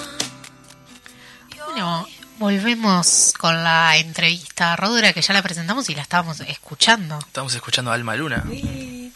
Bueno, 1.82 2.08
volvemos 2.38 3.34
con 3.40 3.64
la 3.64 3.98
entrevista 3.98 4.74
a 4.74 4.76
Rodra, 4.76 5.14
que 5.14 5.22
ya 5.24 5.34
la 5.34 5.42
presentamos 5.42 5.90
y 5.90 5.96
la 5.96 6.04
estábamos 6.04 6.40
escuchando. 6.42 7.18
Estamos 7.18 7.56
escuchando 7.56 7.92
Alma 7.92 8.16
Luna. 8.16 8.44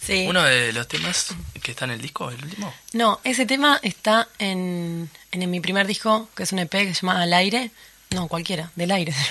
Sí. 0.01 0.25
Uno 0.27 0.41
de 0.41 0.73
los 0.73 0.87
temas 0.87 1.27
que 1.61 1.71
está 1.71 1.85
en 1.85 1.91
el 1.91 2.01
disco, 2.01 2.31
el 2.31 2.43
último. 2.43 2.73
No, 2.93 3.21
ese 3.23 3.45
tema 3.45 3.79
está 3.83 4.27
en, 4.39 5.07
en 5.31 5.51
mi 5.51 5.59
primer 5.59 5.85
disco, 5.85 6.27
que 6.35 6.41
es 6.41 6.51
un 6.53 6.59
EP 6.59 6.71
que 6.71 6.95
se 6.95 7.01
llama 7.05 7.21
Al 7.21 7.33
aire. 7.33 7.69
No, 8.09 8.27
cualquiera, 8.27 8.71
del 8.75 8.89
aire. 8.91 9.13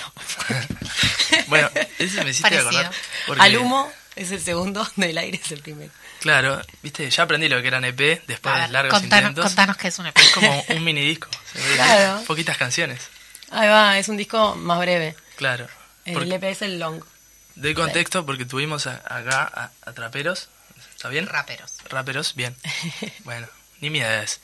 Bueno, 1.47 1.69
ese 1.99 2.23
me 2.23 2.29
hiciste 2.29 2.43
Parecido. 2.43 2.69
acordar. 2.69 2.91
porque- 3.27 3.41
Al 3.43 3.57
humo 3.57 3.91
es 4.15 4.31
el 4.31 4.39
segundo, 4.41 4.87
del 4.95 5.17
aire 5.17 5.41
es 5.43 5.51
el 5.51 5.59
primero. 5.59 5.91
Claro, 6.21 6.61
viste, 6.81 7.09
ya 7.09 7.23
aprendí 7.23 7.49
lo 7.49 7.61
que 7.61 7.67
eran 7.67 7.83
EP 7.83 8.23
después 8.25 8.55
de 8.55 8.67
largos 8.69 8.93
contanos, 8.99 9.29
intentos. 9.31 9.45
contanos 9.45 9.77
qué 9.77 9.89
es 9.89 9.99
un 9.99 10.07
EP. 10.07 10.17
Es 10.17 10.29
como 10.29 10.63
un 10.69 10.83
mini 10.85 11.01
disco. 11.01 11.27
se 11.51 11.59
ve, 11.59 11.75
Claro. 11.75 12.23
Poquitas 12.25 12.57
canciones. 12.57 13.01
Ahí 13.51 13.67
va, 13.69 13.97
es 13.97 14.07
un 14.09 14.17
disco 14.17 14.55
más 14.55 14.79
breve. 14.79 15.15
Claro. 15.35 15.67
El 16.05 16.13
Porque- 16.13 16.35
EP 16.35 16.43
es 16.51 16.61
el 16.61 16.79
long. 16.79 17.03
de 17.55 17.73
contexto, 17.73 18.25
porque 18.25 18.45
tuvimos 18.45 18.85
a- 18.87 19.01
acá 19.05 19.49
a, 19.53 19.71
a 19.89 19.93
traperos. 19.93 20.49
¿Está 20.95 21.09
bien? 21.09 21.25
Raperos. 21.27 21.73
Raperos, 21.89 22.35
bien. 22.35 22.55
Bueno, 23.23 23.47
ni 23.81 23.89
miedes. 23.89 24.39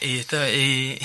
Y, 0.00 0.18
esto- 0.18 0.48
y, 0.48 1.00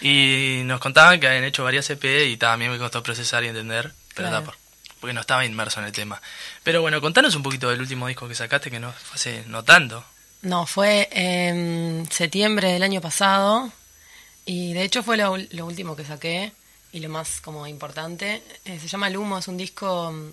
y 0.00 0.62
nos 0.64 0.80
contaban 0.80 1.20
que 1.20 1.26
habían 1.28 1.44
hecho 1.44 1.64
varias 1.64 1.88
EP 1.90 2.04
y 2.26 2.36
también 2.36 2.70
me 2.72 2.78
costó 2.78 3.02
procesar 3.02 3.44
y 3.44 3.48
entender, 3.48 3.92
pero 4.14 4.28
Claro. 4.28 4.32
da 4.32 4.42
por- 4.44 4.56
porque 5.00 5.14
no 5.14 5.20
estaba 5.20 5.44
inmerso 5.44 5.80
en 5.80 5.86
el 5.86 5.92
tema. 5.92 6.22
Pero 6.62 6.80
bueno, 6.80 7.00
contanos 7.00 7.34
un 7.34 7.42
poquito 7.42 7.68
del 7.70 7.80
último 7.80 8.06
disco 8.06 8.28
que 8.28 8.34
sacaste, 8.36 8.70
que 8.70 8.78
no 8.78 8.92
fue 8.92 9.14
hace 9.16 9.44
no 9.46 9.64
tanto. 9.64 10.04
No, 10.42 10.64
fue 10.66 11.08
en 11.12 12.08
septiembre 12.10 12.72
del 12.72 12.82
año 12.84 13.00
pasado 13.00 13.72
y 14.44 14.72
de 14.72 14.82
hecho 14.82 15.02
fue 15.02 15.16
lo, 15.16 15.36
lo 15.36 15.66
último 15.66 15.96
que 15.96 16.04
saqué 16.04 16.52
y 16.92 17.00
lo 17.00 17.08
más 17.08 17.40
como 17.40 17.66
importante. 17.66 18.42
Eh, 18.64 18.78
se 18.78 18.88
llama 18.88 19.08
El 19.08 19.16
Humo, 19.16 19.38
es 19.38 19.48
un 19.48 19.56
disco 19.56 20.12
mm, 20.12 20.28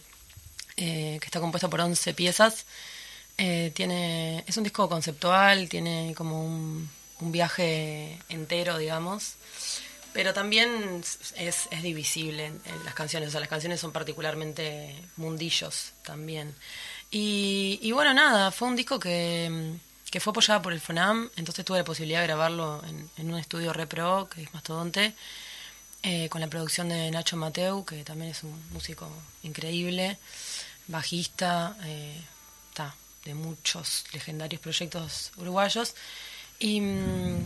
eh, 0.77 1.17
que 1.19 1.25
está 1.25 1.39
compuesto 1.39 1.69
por 1.69 1.81
11 1.81 2.13
piezas. 2.13 2.65
Eh, 3.37 3.71
tiene, 3.73 4.43
es 4.45 4.57
un 4.57 4.63
disco 4.63 4.89
conceptual, 4.89 5.69
tiene 5.69 6.13
como 6.15 6.43
un, 6.45 6.89
viaje 7.21 8.17
entero, 8.29 8.77
digamos. 8.77 9.35
Pero 10.13 10.33
también 10.33 11.01
es, 11.37 11.67
es 11.69 11.83
divisible 11.83 12.47
en, 12.47 12.61
en 12.65 12.85
las 12.85 12.95
canciones, 12.95 13.29
o 13.29 13.31
sea, 13.31 13.39
las 13.39 13.49
canciones 13.49 13.79
son 13.79 13.91
particularmente 13.91 14.95
mundillos 15.17 15.91
también. 16.03 16.55
Y, 17.11 17.79
y 17.81 17.91
bueno, 17.91 18.13
nada, 18.13 18.51
fue 18.51 18.67
un 18.67 18.75
disco 18.75 18.99
que, 18.99 19.49
mm, 19.49 19.88
que 20.11 20.19
fue 20.19 20.31
apoyado 20.31 20.61
por 20.61 20.73
el 20.73 20.81
FONAM, 20.81 21.29
entonces 21.35 21.65
tuve 21.65 21.79
la 21.79 21.83
posibilidad 21.83 22.21
de 22.21 22.27
grabarlo 22.27 22.81
en, 23.17 23.31
un 23.31 23.37
estudio 23.37 23.73
Repro, 23.73 24.29
que 24.29 24.43
es 24.43 24.53
Mastodonte, 24.53 25.13
eh, 26.01 26.29
con 26.29 26.41
la 26.41 26.47
producción 26.47 26.89
de 26.89 27.11
Nacho 27.11 27.37
Mateu, 27.37 27.85
que 27.85 28.03
también 28.03 28.31
es 28.31 28.43
un 28.43 28.61
músico 28.71 29.09
increíble, 29.43 30.17
bajista, 30.87 31.75
eh, 31.83 32.21
de 33.25 33.33
muchos 33.33 34.05
legendarios 34.13 34.61
proyectos 34.61 35.31
uruguayos. 35.37 35.95
Y, 36.59 36.81
mm, 36.81 37.45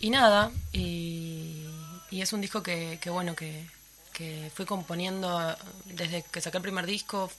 y 0.00 0.10
nada, 0.10 0.50
y, 0.72 1.64
es 2.10 2.32
un 2.32 2.40
disco 2.40 2.62
que, 2.62 2.98
que 3.00 3.10
bueno, 3.10 3.36
que, 3.36 3.66
que 4.12 4.50
fui 4.54 4.64
componiendo 4.64 5.50
eh, 5.50 5.56
desde 5.84 6.22
que 6.22 6.40
saqué 6.40 6.56
el 6.56 6.62
primer 6.62 6.86
disco, 6.86 7.30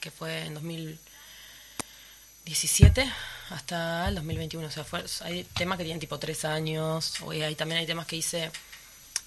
que 0.00 0.10
fue 0.10 0.46
en 0.46 0.54
2017, 0.54 3.12
hasta 3.50 4.08
el 4.08 4.16
2021. 4.16 4.66
O 4.66 4.70
sea, 4.70 4.84
fue, 4.84 5.04
hay 5.22 5.44
temas 5.44 5.78
que 5.78 5.84
tienen 5.84 6.00
tipo 6.00 6.18
tres 6.18 6.44
años, 6.44 7.20
o 7.22 7.30
hay, 7.30 7.54
también 7.54 7.80
hay 7.80 7.86
temas 7.86 8.06
que 8.06 8.16
hice 8.16 8.50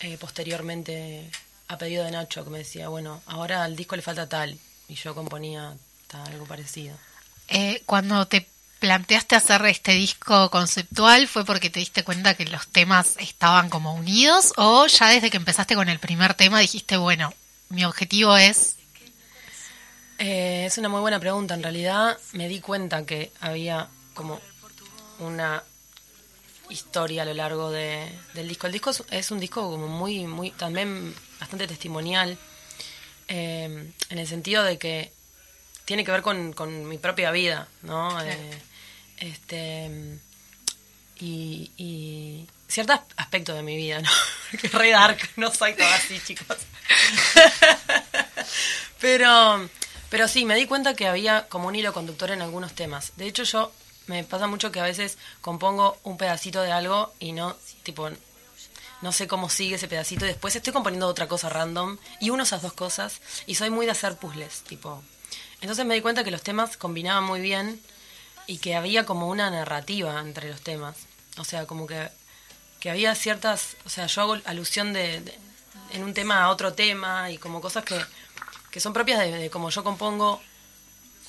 eh, 0.01 0.17
posteriormente 0.17 1.29
a 1.67 1.77
pedido 1.77 2.03
de 2.03 2.11
Nacho, 2.11 2.43
que 2.43 2.49
me 2.49 2.59
decía, 2.59 2.89
bueno, 2.89 3.21
ahora 3.25 3.63
al 3.63 3.75
disco 3.75 3.95
le 3.95 4.01
falta 4.01 4.27
tal, 4.27 4.57
y 4.87 4.95
yo 4.95 5.13
componía 5.13 5.75
tal, 6.07 6.27
algo 6.27 6.45
parecido. 6.45 6.95
Eh, 7.47 7.83
cuando 7.85 8.27
te 8.27 8.47
planteaste 8.79 9.35
hacer 9.35 9.65
este 9.65 9.91
disco 9.91 10.49
conceptual, 10.49 11.27
¿fue 11.27 11.45
porque 11.45 11.69
te 11.69 11.79
diste 11.79 12.03
cuenta 12.03 12.33
que 12.33 12.45
los 12.45 12.67
temas 12.67 13.17
estaban 13.19 13.69
como 13.69 13.93
unidos? 13.93 14.53
¿O 14.57 14.87
ya 14.87 15.09
desde 15.09 15.29
que 15.29 15.37
empezaste 15.37 15.75
con 15.75 15.89
el 15.89 15.99
primer 15.99 16.33
tema 16.33 16.59
dijiste, 16.59 16.97
bueno, 16.97 17.33
mi 17.69 17.85
objetivo 17.85 18.35
es... 18.37 18.75
Eh, 20.17 20.65
es 20.65 20.77
una 20.77 20.89
muy 20.89 21.01
buena 21.01 21.19
pregunta. 21.19 21.53
En 21.53 21.63
realidad 21.63 22.17
me 22.33 22.47
di 22.47 22.59
cuenta 22.59 23.05
que 23.05 23.31
había 23.39 23.87
como 24.19 24.41
una 25.19 25.63
historia 26.69 27.21
a 27.21 27.25
lo 27.25 27.33
largo 27.33 27.71
de- 27.71 28.11
del 28.33 28.49
disco. 28.49 28.67
El 28.67 28.73
disco 28.73 28.89
es, 28.89 29.01
es 29.11 29.31
un 29.31 29.39
disco 29.39 29.61
como 29.71 29.87
muy, 29.87 30.27
muy, 30.27 30.51
también 30.51 31.15
bastante 31.39 31.67
testimonial, 31.67 32.37
eh, 33.29 33.89
en 34.09 34.17
el 34.19 34.27
sentido 34.27 34.63
de 34.63 34.77
que 34.77 35.13
tiene 35.85 36.03
que 36.03 36.11
ver 36.11 36.21
con, 36.21 36.51
con 36.51 36.85
mi 36.87 36.97
propia 36.97 37.31
vida, 37.31 37.69
¿no? 37.83 38.21
Eh, 38.21 38.61
este 39.19 39.89
y, 41.21 41.71
y 41.77 42.47
ciertos 42.67 42.99
aspectos 43.15 43.55
de 43.55 43.63
mi 43.63 43.77
vida, 43.77 44.01
¿no? 44.01 44.09
Que 44.59 44.67
es 44.67 44.73
re 44.73 44.89
dark, 44.91 45.17
no 45.37 45.53
soy 45.53 45.75
toda 45.75 45.95
así, 45.95 46.19
chicos. 46.25 46.57
pero, 48.99 49.69
pero 50.09 50.27
sí, 50.27 50.43
me 50.45 50.55
di 50.55 50.65
cuenta 50.65 50.93
que 50.95 51.07
había 51.07 51.47
como 51.47 51.67
un 51.69 51.75
hilo 51.75 51.93
conductor 51.93 52.31
en 52.31 52.41
algunos 52.41 52.73
temas. 52.73 53.13
De 53.15 53.27
hecho, 53.27 53.43
yo 53.43 53.71
me 54.09 54.23
pasa 54.23 54.47
mucho 54.47 54.71
que 54.71 54.79
a 54.79 54.83
veces 54.83 55.19
compongo 55.39 55.99
un 56.03 56.17
pedacito 56.17 56.63
de 56.63 56.71
algo 56.71 57.13
y 57.19 57.31
no, 57.31 57.55
tipo, 57.83 58.09
no 59.03 59.11
sé 59.11 59.27
cómo 59.27 59.49
sigue 59.49 59.75
ese 59.75 59.87
pedacito. 59.87 60.25
Y 60.25 60.29
después 60.29 60.55
estoy 60.55 60.73
componiendo 60.73 61.07
otra 61.07 61.27
cosa 61.27 61.47
random 61.47 61.99
y 62.19 62.31
uno 62.31 62.41
esas 62.41 62.63
dos 62.63 62.73
cosas. 62.73 63.21
Y 63.45 63.53
soy 63.53 63.69
muy 63.69 63.85
de 63.85 63.91
hacer 63.91 64.17
puzzles, 64.17 64.61
tipo. 64.61 65.03
Entonces 65.61 65.85
me 65.85 65.93
di 65.93 66.01
cuenta 66.01 66.23
que 66.23 66.31
los 66.31 66.41
temas 66.41 66.75
combinaban 66.75 67.23
muy 67.23 67.39
bien 67.39 67.79
y 68.47 68.57
que 68.57 68.75
había 68.75 69.05
como 69.05 69.29
una 69.29 69.51
narrativa 69.51 70.19
entre 70.19 70.49
los 70.49 70.61
temas. 70.61 70.97
O 71.37 71.43
sea, 71.43 71.67
como 71.67 71.85
que, 71.85 72.09
que 72.79 72.89
había 72.89 73.13
ciertas. 73.13 73.77
O 73.85 73.89
sea, 73.89 74.07
yo 74.07 74.21
hago 74.23 74.37
alusión 74.45 74.91
de, 74.91 75.21
en 75.91 76.03
un 76.03 76.15
tema 76.15 76.43
a 76.43 76.49
otro 76.49 76.73
tema 76.73 77.29
y 77.29 77.37
como 77.37 77.61
cosas 77.61 77.85
que, 77.85 77.99
que 78.71 78.79
son 78.79 78.91
propias 78.91 79.19
de, 79.19 79.31
de 79.31 79.49
cómo 79.51 79.69
yo 79.69 79.83
compongo 79.83 80.41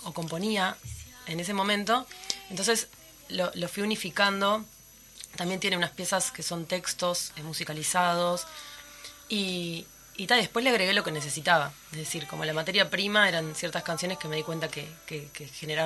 o 0.04 0.14
componía 0.14 0.78
en 1.26 1.40
ese 1.40 1.52
momento. 1.52 2.06
Entonces 2.50 2.88
lo, 3.28 3.50
lo 3.54 3.68
fui 3.68 3.82
unificando. 3.82 4.64
También 5.36 5.60
tiene 5.60 5.76
unas 5.76 5.90
piezas 5.90 6.30
que 6.30 6.42
son 6.42 6.66
textos 6.66 7.32
eh, 7.36 7.42
musicalizados. 7.42 8.46
Y, 9.28 9.86
y 10.16 10.26
tal, 10.26 10.40
después 10.40 10.64
le 10.64 10.70
agregué 10.70 10.92
lo 10.92 11.04
que 11.04 11.12
necesitaba. 11.12 11.72
Es 11.92 11.98
decir, 11.98 12.26
como 12.26 12.44
la 12.44 12.52
materia 12.52 12.90
prima 12.90 13.28
eran 13.28 13.54
ciertas 13.54 13.82
canciones 13.82 14.18
que 14.18 14.28
me 14.28 14.36
di 14.36 14.42
cuenta 14.42 14.68
que, 14.68 14.86
que, 15.06 15.30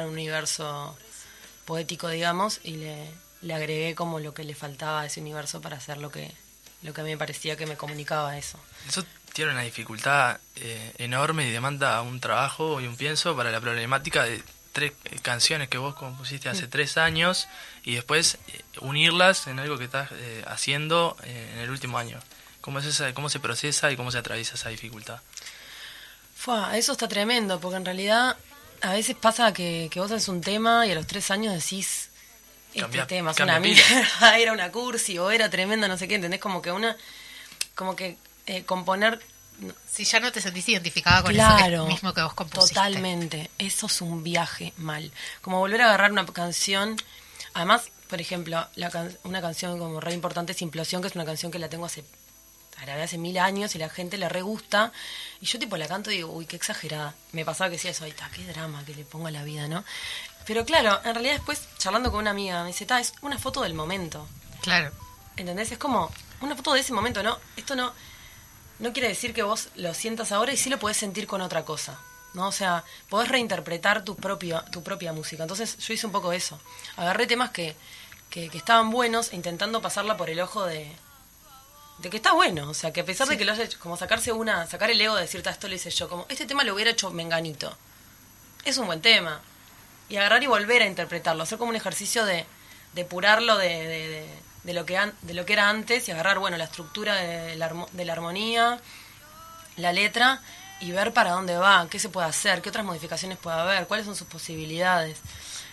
un 0.04 0.10
universo 0.10 0.96
poético, 1.66 2.08
digamos, 2.08 2.60
y 2.64 2.76
le, 2.76 3.10
le 3.42 3.54
agregué 3.54 3.94
como 3.94 4.18
lo 4.18 4.34
que 4.34 4.44
le 4.44 4.54
faltaba 4.54 5.02
a 5.02 5.06
ese 5.06 5.20
universo 5.20 5.60
para 5.60 5.76
hacer 5.76 5.98
lo 5.98 6.10
que, 6.10 6.32
lo 6.82 6.92
que 6.92 7.00
a 7.02 7.04
mí 7.04 7.10
me 7.10 7.18
parecía 7.18 7.56
que 7.56 7.66
me 7.66 7.76
comunicaba 7.76 8.36
eso. 8.36 8.58
Eso 8.88 9.04
tiene 9.32 9.52
una 9.52 9.62
dificultad 9.62 10.38
eh, 10.56 10.92
enorme 10.98 11.46
y 11.46 11.50
demanda 11.50 12.00
un 12.02 12.20
trabajo 12.20 12.80
y 12.80 12.86
un 12.86 12.96
pienso 12.96 13.36
para 13.36 13.50
la 13.50 13.60
problemática 13.60 14.24
de 14.24 14.42
tres 14.74 14.92
eh, 15.06 15.18
canciones 15.22 15.68
que 15.68 15.78
vos 15.78 15.94
compusiste 15.94 16.50
hace 16.50 16.68
tres 16.68 16.98
años 16.98 17.48
y 17.84 17.94
después 17.94 18.36
eh, 18.48 18.60
unirlas 18.80 19.46
en 19.46 19.58
algo 19.58 19.78
que 19.78 19.84
estás 19.84 20.10
eh, 20.12 20.44
haciendo 20.46 21.16
eh, 21.22 21.50
en 21.54 21.58
el 21.60 21.70
último 21.70 21.96
año. 21.96 22.20
¿Cómo, 22.60 22.78
es 22.80 22.84
esa, 22.84 23.14
¿Cómo 23.14 23.30
se 23.30 23.40
procesa 23.40 23.90
y 23.90 23.96
cómo 23.96 24.10
se 24.10 24.18
atraviesa 24.18 24.54
esa 24.56 24.68
dificultad? 24.68 25.20
Fua, 26.36 26.76
eso 26.76 26.92
está 26.92 27.08
tremendo, 27.08 27.60
porque 27.60 27.76
en 27.76 27.84
realidad 27.84 28.36
a 28.82 28.92
veces 28.92 29.16
pasa 29.16 29.52
que, 29.52 29.88
que 29.90 30.00
vos 30.00 30.10
haces 30.10 30.28
un 30.28 30.40
tema 30.40 30.86
y 30.86 30.92
a 30.92 30.94
los 30.94 31.06
tres 31.06 31.30
años 31.30 31.54
decís, 31.54 32.10
este 32.74 32.80
Cambia- 32.82 33.06
tema 33.06 33.30
es 33.30 33.40
una 33.40 33.60
mierda, 33.60 34.38
era 34.38 34.52
una 34.52 34.70
cursi 34.72 35.18
o 35.18 35.30
era 35.30 35.48
tremenda, 35.48 35.88
no 35.88 35.96
sé 35.96 36.08
qué, 36.08 36.16
¿entendés? 36.16 36.40
Como 36.40 36.60
que 36.60 36.72
una, 36.72 36.96
como 37.74 37.96
que 37.96 38.16
eh, 38.46 38.64
componer, 38.64 39.20
Si 39.90 40.04
ya 40.04 40.20
no 40.20 40.32
te 40.32 40.40
sentís 40.40 40.68
identificada 40.68 41.22
con 41.22 41.32
claro, 41.32 41.74
eso 41.76 41.84
que- 41.86 41.92
mismo 41.92 42.12
que 42.14 42.22
vos 42.22 42.34
compusiste. 42.34 42.74
totalmente, 42.74 43.50
eso 43.58 43.86
es 43.86 44.00
un 44.00 44.22
viaje 44.24 44.72
mal. 44.76 45.12
Como 45.42 45.58
volver 45.60 45.82
a 45.82 45.86
agarrar 45.86 46.10
una 46.12 46.26
canción, 46.26 46.96
además, 47.54 47.90
por 48.08 48.20
ejemplo, 48.20 48.66
la 48.74 48.90
can- 48.90 49.16
una 49.22 49.40
canción 49.40 49.78
como 49.78 50.00
re 50.00 50.12
importante 50.12 50.52
es 50.52 50.62
Implosión, 50.62 51.00
que 51.02 51.08
es 51.08 51.14
una 51.14 51.24
canción 51.24 51.50
que 51.52 51.58
la 51.58 51.68
tengo 51.68 51.86
hace 51.86 52.04
la 52.76 52.82
grabé 52.86 53.02
hace 53.04 53.18
mil 53.18 53.38
años 53.38 53.76
y 53.76 53.78
la 53.78 53.88
gente 53.88 54.18
le 54.18 54.28
re 54.28 54.42
gusta. 54.42 54.90
Y 55.40 55.46
yo 55.46 55.60
tipo 55.60 55.76
la 55.76 55.86
canto 55.86 56.10
y 56.10 56.16
digo, 56.16 56.32
uy, 56.32 56.44
qué 56.44 56.56
exagerada. 56.56 57.14
Me 57.30 57.44
pasaba 57.44 57.70
que 57.70 57.76
decía 57.76 57.92
eso, 57.92 58.04
ay, 58.04 58.10
ta, 58.12 58.28
qué 58.34 58.44
drama 58.44 58.84
que 58.84 58.94
le 58.96 59.04
pongo 59.04 59.28
a 59.28 59.30
la 59.30 59.44
vida, 59.44 59.68
¿no? 59.68 59.84
Pero 60.44 60.64
claro, 60.66 61.00
en 61.04 61.14
realidad 61.14 61.34
después, 61.34 61.60
charlando 61.78 62.10
con 62.10 62.18
una 62.20 62.30
amiga, 62.32 62.62
me 62.62 62.68
dice, 62.68 62.84
ta, 62.84 62.98
es 62.98 63.12
una 63.22 63.38
foto 63.38 63.62
del 63.62 63.74
momento. 63.74 64.26
Claro. 64.60 64.90
¿Entendés? 65.36 65.70
Es 65.70 65.78
como 65.78 66.10
una 66.40 66.56
foto 66.56 66.72
de 66.74 66.80
ese 66.80 66.92
momento, 66.92 67.22
¿no? 67.22 67.38
Esto 67.56 67.76
no, 67.76 67.92
no 68.78 68.92
quiere 68.92 69.08
decir 69.08 69.32
que 69.34 69.42
vos 69.42 69.68
lo 69.76 69.94
sientas 69.94 70.32
ahora 70.32 70.52
y 70.52 70.56
sí 70.56 70.68
lo 70.70 70.78
podés 70.78 70.96
sentir 70.96 71.26
con 71.26 71.40
otra 71.40 71.64
cosa. 71.64 71.98
¿no? 72.34 72.48
O 72.48 72.52
sea, 72.52 72.82
podés 73.08 73.28
reinterpretar 73.28 74.04
tu, 74.04 74.16
propio, 74.16 74.62
tu 74.72 74.82
propia 74.82 75.12
música. 75.12 75.44
Entonces 75.44 75.78
yo 75.78 75.94
hice 75.94 76.06
un 76.06 76.12
poco 76.12 76.32
eso. 76.32 76.58
Agarré 76.96 77.26
temas 77.28 77.50
que, 77.50 77.76
que, 78.28 78.48
que 78.48 78.58
estaban 78.58 78.90
buenos 78.90 79.32
intentando 79.32 79.80
pasarla 79.80 80.16
por 80.16 80.28
el 80.30 80.40
ojo 80.40 80.64
de, 80.66 80.90
de 81.98 82.10
que 82.10 82.16
está 82.16 82.32
bueno. 82.32 82.68
O 82.68 82.74
sea, 82.74 82.92
que 82.92 83.02
a 83.02 83.04
pesar 83.04 83.28
de 83.28 83.38
que 83.38 83.44
lo 83.44 83.52
haya 83.52 83.62
hecho, 83.62 83.78
como 83.78 83.96
sacarse 83.96 84.32
una, 84.32 84.66
sacar 84.66 84.90
el 84.90 85.00
ego 85.00 85.14
de 85.14 85.22
decir, 85.22 85.44
"Ta, 85.44 85.50
esto 85.50 85.68
lo 85.68 85.76
hice 85.76 85.90
yo, 85.90 86.08
como 86.08 86.26
este 86.28 86.44
tema 86.44 86.64
lo 86.64 86.74
hubiera 86.74 86.90
hecho 86.90 87.10
Menganito. 87.10 87.76
Es 88.64 88.78
un 88.78 88.86
buen 88.86 89.00
tema. 89.00 89.40
Y 90.08 90.16
agarrar 90.16 90.42
y 90.42 90.48
volver 90.48 90.82
a 90.82 90.86
interpretarlo, 90.86 91.44
hacer 91.44 91.56
como 91.58 91.70
un 91.70 91.76
ejercicio 91.76 92.24
de 92.24 92.46
depurarlo 92.94 93.56
de, 93.58 93.68
de, 93.68 94.08
de- 94.08 94.38
de 94.64 94.74
lo 94.74 94.84
que 94.84 94.96
an- 94.98 95.14
de 95.22 95.34
lo 95.34 95.44
que 95.46 95.52
era 95.52 95.68
antes 95.68 96.08
y 96.08 96.12
agarrar, 96.12 96.38
bueno, 96.38 96.56
la 96.56 96.64
estructura 96.64 97.14
de 97.14 97.54
la, 97.56 97.72
de 97.92 98.04
la 98.04 98.12
armonía, 98.12 98.80
la 99.76 99.92
letra 99.92 100.40
y 100.80 100.90
ver 100.92 101.12
para 101.12 101.30
dónde 101.32 101.56
va, 101.56 101.86
qué 101.90 101.98
se 101.98 102.08
puede 102.08 102.26
hacer, 102.26 102.60
qué 102.62 102.68
otras 102.70 102.84
modificaciones 102.84 103.38
puede 103.38 103.56
haber, 103.58 103.86
cuáles 103.86 104.06
son 104.06 104.16
sus 104.16 104.26
posibilidades. 104.26 105.18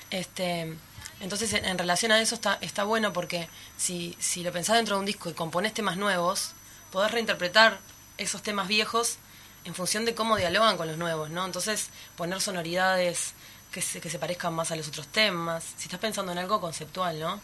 Este, 0.09 0.75
entonces, 1.19 1.53
en, 1.53 1.65
en 1.65 1.77
relación 1.77 2.11
a 2.11 2.19
eso 2.21 2.35
está, 2.35 2.57
está 2.61 2.83
bueno 2.83 3.13
porque 3.13 3.47
si, 3.77 4.15
si 4.19 4.43
lo 4.43 4.51
pensás 4.51 4.75
dentro 4.75 4.95
de 4.95 4.99
un 4.99 5.05
disco 5.05 5.29
y 5.29 5.33
componés 5.33 5.73
temas 5.73 5.97
nuevos, 5.97 6.51
podés 6.91 7.11
reinterpretar 7.11 7.79
esos 8.17 8.41
temas 8.43 8.67
viejos 8.67 9.17
en 9.63 9.73
función 9.75 10.05
de 10.05 10.15
cómo 10.15 10.35
dialogan 10.37 10.77
con 10.77 10.87
los 10.87 10.97
nuevos, 10.97 11.29
¿no? 11.29 11.45
Entonces, 11.45 11.89
poner 12.17 12.41
sonoridades 12.41 13.33
que 13.71 13.81
se, 13.81 14.01
que 14.01 14.09
se 14.09 14.19
parezcan 14.19 14.53
más 14.53 14.71
a 14.71 14.75
los 14.75 14.87
otros 14.87 15.07
temas. 15.07 15.63
Si 15.77 15.83
estás 15.83 15.99
pensando 15.99 16.31
en 16.31 16.39
algo 16.39 16.59
conceptual, 16.59 17.19
¿no? 17.19 17.39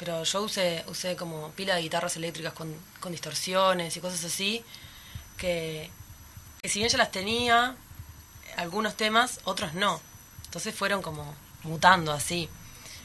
Pero 0.00 0.24
yo 0.24 0.40
usé, 0.40 0.82
usé 0.88 1.14
como 1.14 1.50
pila 1.50 1.76
de 1.76 1.82
guitarras 1.82 2.16
eléctricas 2.16 2.54
con, 2.54 2.74
con 3.00 3.12
distorsiones 3.12 3.94
y 3.94 4.00
cosas 4.00 4.24
así, 4.24 4.64
que, 5.36 5.90
que 6.62 6.68
si 6.70 6.78
bien 6.78 6.90
ya 6.90 6.96
las 6.96 7.10
tenía, 7.12 7.76
algunos 8.56 8.96
temas, 8.96 9.40
otros 9.44 9.74
no. 9.74 10.00
Entonces 10.46 10.74
fueron 10.74 11.02
como 11.02 11.34
mutando 11.64 12.12
así. 12.12 12.48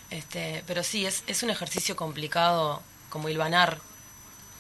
Este, 0.10 0.64
pero 0.66 0.84
sí, 0.84 1.06
es, 1.06 1.24
es 1.28 1.44
un 1.44 1.50
ejercicio 1.50 1.98
complicado 1.98 2.82
como 3.10 3.28
hilvanar 3.28 3.80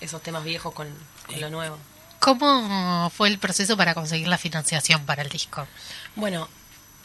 esos 0.02 0.21
temas 0.21 0.43
viejos 0.43 0.74
con, 0.74 0.93
con 1.28 1.39
lo 1.39 1.50
nuevo. 1.50 1.78
¿Cómo 2.19 3.10
fue 3.15 3.30
el 3.30 3.39
proceso 3.39 3.78
para 3.78 3.93
conseguir 3.93 4.28
la 4.28 4.38
financiación 4.38 5.06
para 5.06 5.21
el 5.21 5.30
disco? 5.30 5.65
Bueno, 6.15 6.50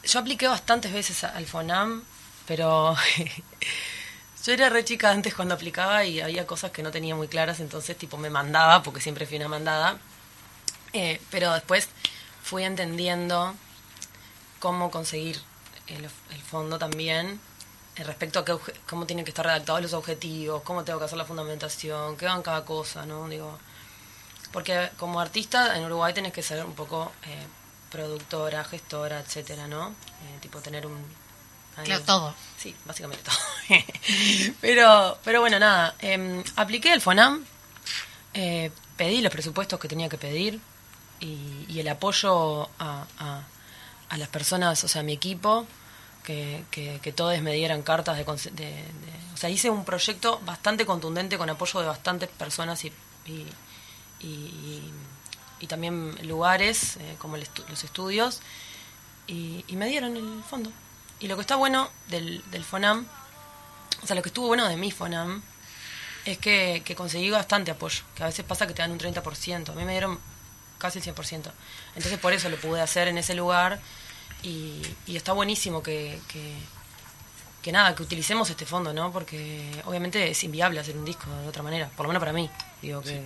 yo 0.03 0.19
apliqué 0.19 0.49
bastantes 0.49 0.93
veces 0.93 1.23
al 1.23 1.47
FONAM, 1.47 2.03
pero 2.47 2.97
yo 4.45 4.53
era 4.53 4.69
re 4.69 4.85
chica 4.85 5.11
antes 5.11 5.35
cuando 5.35 5.55
aplicaba 5.55 6.05
y 6.05 6.21
había 6.21 6.47
cosas 6.47 6.71
que 6.71 6.83
no 6.83 6.91
tenía 6.91 7.15
muy 7.15 7.29
claras, 7.29 7.61
entonces 7.61 7.97
tipo 7.97 8.17
me 8.17 8.31
mandaba, 8.31 8.83
porque 8.83 9.01
siempre 9.01 9.27
fui 9.27 9.37
una 9.37 9.49
mandada. 9.49 9.99
Eh, 10.93 11.21
pero 11.31 11.53
después 11.53 11.89
fui 12.43 12.65
entendiendo 12.65 13.55
cómo 14.59 14.91
conseguir 14.91 15.41
el, 15.87 16.05
el 16.05 16.43
fondo 16.43 16.79
también, 16.79 17.41
eh, 17.97 18.05
respecto 18.05 18.39
a 18.39 18.45
qué 18.45 18.57
cómo 18.89 19.07
tienen 19.07 19.25
que 19.25 19.31
estar 19.31 19.45
redactados 19.45 19.83
los 19.83 19.93
objetivos, 19.95 20.63
cómo 20.63 20.85
tengo 20.85 20.99
que 20.99 21.05
hacer 21.07 21.19
la 21.19 21.25
fundamentación, 21.25 22.17
qué 22.17 22.27
van 22.27 22.43
cada 22.43 22.65
cosa, 22.65 23.05
¿no? 23.07 23.29
Digo, 23.29 23.59
porque 24.53 24.91
como 24.99 25.21
artista 25.21 25.77
en 25.77 25.85
Uruguay 25.85 26.15
tenés 26.15 26.33
que 26.33 26.43
ser 26.43 26.65
un 26.65 26.75
poco 26.75 27.13
eh, 27.25 27.47
productora, 27.91 28.65
gestora, 28.65 29.21
etcétera, 29.21 29.67
¿no? 29.67 29.91
Eh, 29.91 30.39
tipo 30.41 30.61
tener 30.61 30.87
un... 30.87 31.05
ahí- 31.81 31.87
Claro, 31.87 32.05
todo. 32.05 32.35
Sí, 32.59 32.75
básicamente 32.85 33.23
todo. 33.25 33.37
pero, 34.61 35.19
pero 35.25 35.41
bueno, 35.41 35.59
nada. 35.59 35.95
eh, 36.01 36.43
apliqué 36.57 36.93
el 36.93 37.01
FONAM, 37.01 37.45
eh, 38.35 38.71
pedí 38.97 39.21
los 39.21 39.33
presupuestos 39.33 39.79
que 39.81 39.89
tenía 39.89 40.09
que 40.09 40.19
pedir 40.19 40.61
y, 41.21 41.65
y 41.69 41.81
el 41.81 41.89
apoyo 41.89 42.65
a, 42.79 43.05
a- 43.19 43.43
a 44.09 44.17
las 44.17 44.29
personas, 44.29 44.83
o 44.85 44.89
sea, 44.89 45.01
a 45.03 45.05
mi 45.05 45.13
equipo, 45.13 45.67
que, 46.25 46.65
que, 46.71 46.99
que 47.03 47.13
todos 47.13 47.41
me 47.41 47.53
dieran 47.55 47.83
cartas 47.83 48.17
de, 48.19 48.25
de- 48.25 48.65
de- 48.67 48.85
O 49.35 49.37
sea, 49.37 49.49
hice 49.51 49.71
un 49.71 49.85
proyecto 49.85 50.41
bastante 50.45 50.85
contundente 50.85 51.39
con 51.39 51.49
apoyo 51.49 51.81
de 51.81 51.87
bastantes 51.87 52.29
personas 52.29 52.85
y, 52.85 52.93
y, 53.27 53.47
y- 54.21 54.27
y- 54.27 54.93
y 55.61 55.67
también 55.67 56.17
lugares, 56.27 56.97
eh, 56.97 57.17
como 57.19 57.37
el 57.37 57.45
estu- 57.45 57.67
los 57.69 57.85
estudios, 57.85 58.41
y, 59.27 59.65
y 59.69 59.77
me 59.77 59.87
dieron 59.87 60.17
el 60.17 60.43
fondo. 60.49 60.71
Y 61.21 61.29
lo 61.29 61.37
que 61.37 61.43
está 61.43 61.57
bueno 61.57 61.91
del, 62.09 62.43
del 62.51 62.65
FONAM, 62.65 63.07
o 64.03 64.07
sea, 64.07 64.17
lo 64.17 64.23
que 64.23 64.29
estuvo 64.31 64.47
bueno 64.49 64.67
de 64.69 64.77
mi 64.77 64.91
FONAM, 64.91 65.43
es 66.25 66.39
que, 66.39 66.83
que 66.85 66.95
conseguí 66.95 67.31
bastante 67.31 67.71
apoyo, 67.71 68.03
que 68.15 68.23
a 68.23 68.27
veces 68.27 68.45
pasa 68.45 68.67
que 68.67 68.75
te 68.75 68.83
dan 68.83 68.91
un 68.93 68.99
30%, 68.99 69.69
a 69.71 69.75
mí 69.75 69.85
me 69.85 69.93
dieron 69.93 70.19
casi 70.79 70.99
el 70.99 71.05
100%. 71.05 71.51
Entonces 71.97 72.19
por 72.19 72.33
eso 72.33 72.49
lo 72.49 72.57
pude 72.57 72.81
hacer 72.81 73.09
en 73.09 73.19
ese 73.19 73.35
lugar 73.35 73.79
y, 74.43 74.81
y 75.07 75.17
está 75.17 75.33
buenísimo 75.33 75.83
que, 75.83 76.19
que, 76.29 76.55
que 77.63 77.73
nada, 77.73 77.95
que 77.95 78.03
utilicemos 78.03 78.49
este 78.49 78.65
fondo, 78.67 78.93
¿no? 78.95 79.13
Porque 79.13 79.83
obviamente 79.85 80.31
es 80.31 80.43
inviable 80.45 80.81
hacer 80.81 80.97
un 80.97 81.05
disco 81.05 81.27
de 81.43 81.49
otra 81.49 81.63
manera, 81.63 81.89
por 81.97 82.05
lo 82.07 82.09
menos 82.09 82.21
para 82.21 82.33
mí. 82.33 82.49
Digo 82.81 83.03
que 83.03 83.23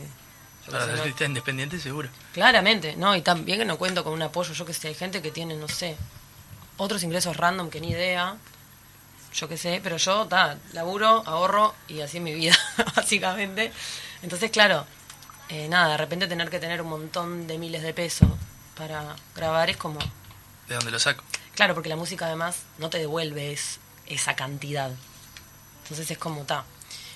qué 0.64 0.70
Para 0.72 0.85
sé, 0.85 0.90
los 0.90 0.96
no- 0.96 1.02
artistas 1.04 1.28
independientes, 1.28 1.83
seguro. 1.83 2.09
Claramente, 2.33 2.96
¿no? 2.96 3.14
Y 3.14 3.22
también 3.22 3.59
que 3.61 3.64
no 3.64 3.76
cuento 3.78 4.02
con 4.02 4.12
un 4.12 4.22
apoyo, 4.22 4.52
yo 4.52 4.64
que 4.64 4.72
sé, 4.74 4.88
hay 4.88 4.94
gente 4.94 5.22
que 5.22 5.30
tiene, 5.30 5.54
no 5.57 5.68
sé, 5.68 5.96
otros 6.76 7.02
ingresos 7.02 7.37
random 7.37 7.70
que 7.70 7.80
ni 7.80 7.90
idea, 7.90 8.37
yo 9.34 9.48
que 9.48 9.56
sé, 9.56 9.80
pero 9.82 9.96
yo, 9.96 10.26
ta, 10.26 10.58
laburo, 10.72 11.22
ahorro 11.26 11.74
y 11.88 12.00
así 12.00 12.18
es 12.18 12.22
mi 12.22 12.34
vida, 12.34 12.56
básicamente. 12.96 13.72
Entonces, 14.22 14.50
claro, 14.50 14.87
eh, 15.48 15.68
nada, 15.68 15.90
de 15.90 15.96
repente 15.96 16.26
tener 16.26 16.50
que 16.50 16.60
tener 16.60 16.80
un 16.82 16.88
montón 16.88 17.46
de 17.46 17.58
miles 17.58 17.82
de 17.82 17.92
pesos 17.92 18.28
para 18.76 19.16
grabar 19.34 19.70
es 19.70 19.76
como, 19.76 19.98
¿De 20.68 20.74
dónde 20.76 20.90
lo 20.90 20.98
saco? 20.98 21.22
claro, 21.54 21.74
porque 21.74 21.88
la 21.88 21.96
música 21.96 22.26
además 22.26 22.62
no 22.78 22.90
te 22.90 22.98
devuelve 22.98 23.52
es, 23.52 23.78
esa 24.06 24.34
cantidad. 24.34 24.90
Entonces 25.82 26.10
es 26.10 26.18
como, 26.18 26.44
ta, 26.44 26.64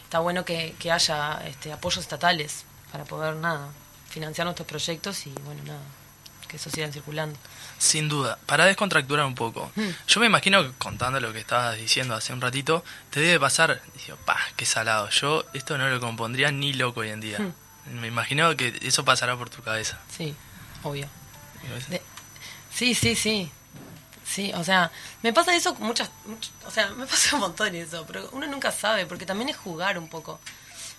está 0.05 0.19
bueno 0.19 0.45
que, 0.45 0.75
que 0.79 0.93
haya 0.93 1.41
este, 1.47 1.73
apoyos 1.73 2.03
estatales 2.03 2.65
para 2.93 3.05
poder, 3.05 3.37
nada, 3.37 3.71
financiar 4.09 4.47
nuestros 4.47 4.69
proyectos 4.69 5.27
y, 5.27 5.31
bueno, 5.45 5.63
nada, 5.65 5.81
que 6.49 6.57
eso 6.57 6.71
sigan 6.71 6.93
circulando. 6.93 7.39
Sin 7.79 8.09
duda, 8.09 8.39
para 8.47 8.65
descontracturar 8.65 9.25
un 9.27 9.35
poco. 9.35 9.71
Hmm. 9.77 9.91
Yo 10.09 10.21
me 10.21 10.27
imagino 10.27 10.63
que 10.63 10.73
contando 10.79 11.21
lo 11.21 11.33
que 11.33 11.39
estabas 11.41 11.77
diciendo 11.77 12.15
hace 12.15 12.33
un 12.33 12.41
ratito, 12.41 12.83
te 13.11 13.21
debe 13.21 13.39
pasar, 13.39 13.81
digo, 14.05 14.17
pa, 14.25 14.37
qué 14.57 14.65
salado. 14.67 15.09
Yo 15.11 15.45
esto 15.55 15.79
no 15.79 15.89
lo 15.89 16.01
compondría 16.01 16.51
ni 16.51 16.73
loco 16.73 17.01
hoy 17.01 17.11
en 17.11 17.21
día. 17.21 17.39
Hmm. 17.39 18.01
Me 18.01 18.07
imagino 18.09 18.55
que 18.57 18.77
eso 18.83 19.05
pasará 19.05 19.37
por 19.37 19.49
tu 19.51 19.63
cabeza. 19.63 19.99
Sí, 20.17 20.35
obvio. 20.83 21.09
De- 21.89 22.03
sí, 22.75 22.95
sí, 22.95 23.15
sí. 23.15 23.51
Sí, 24.27 24.53
o 24.55 24.63
sea, 24.63 24.91
me 25.23 25.33
pasa 25.33 25.55
eso 25.57 25.75
muchas, 25.77 26.11
much- 26.27 26.51
o 26.67 26.71
sea, 26.71 26.89
me 26.91 27.07
pasa 27.07 27.35
un 27.37 27.41
montón 27.41 27.75
eso, 27.75 28.05
pero 28.07 28.29
uno 28.33 28.47
nunca 28.47 28.71
sabe, 28.73 29.07
porque 29.07 29.25
también 29.25 29.49
es 29.49 29.57
jugar 29.57 29.99
un 29.99 30.09
poco. 30.09 30.39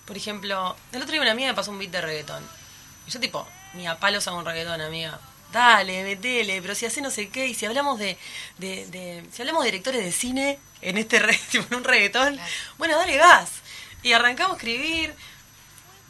Por 0.05 0.17
ejemplo, 0.17 0.75
el 0.91 1.01
otro 1.01 1.11
día 1.11 1.21
una 1.21 1.31
amiga 1.31 1.49
me 1.49 1.53
pasó 1.53 1.69
un 1.69 1.77
beat 1.77 1.91
de 1.91 2.01
reggaetón. 2.01 2.43
Y 3.05 3.11
yo 3.11 3.19
tipo, 3.19 3.47
ni 3.75 3.85
a 3.87 3.99
palos 3.99 4.27
hago 4.27 4.39
un 4.39 4.45
reggaetón, 4.45 4.81
amiga. 4.81 5.19
Dale, 5.51 6.03
metele, 6.03 6.61
pero 6.61 6.75
si 6.75 6.85
hace 6.85 7.01
no 7.01 7.09
sé 7.09 7.29
qué, 7.29 7.47
y 7.47 7.55
si 7.55 7.65
hablamos 7.65 7.97
de, 7.97 8.17
de, 8.59 8.85
de- 8.87 9.23
si 9.31 9.41
hablamos 9.41 9.63
de 9.63 9.71
directores 9.71 10.03
de 10.03 10.11
cine 10.11 10.59
en 10.81 10.97
este 10.97 11.17
re- 11.19 11.39
en 11.53 11.73
un 11.75 11.83
reggaetón, 11.83 12.39
bueno, 12.77 12.95
dale 12.97 13.17
gas. 13.17 13.49
Y 14.03 14.13
arrancamos 14.13 14.53
a 14.53 14.57
escribir, 14.57 15.13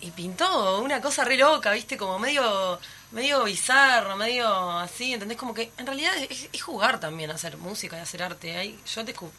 y 0.02 0.12
pintó 0.12 0.80
una 0.82 1.02
cosa 1.02 1.23
re 1.25 1.38
loca, 1.38 1.71
viste, 1.71 1.97
como 1.97 2.19
medio 2.19 2.80
medio 3.12 3.43
bizarro, 3.43 4.15
medio 4.17 4.47
así, 4.80 5.13
¿entendés? 5.13 5.38
Como 5.38 5.54
que 5.54 5.71
en 5.78 5.86
realidad 5.88 6.15
es, 6.17 6.47
es 6.54 6.62
jugar 6.62 6.99
también 6.99 7.32
hacer 7.32 7.58
música 7.58 7.97
y 7.97 8.02
hacer 8.02 8.21
arte. 8.23 8.56
Ahí, 8.58 8.80
yo 8.93 9.04
descub- 9.04 9.32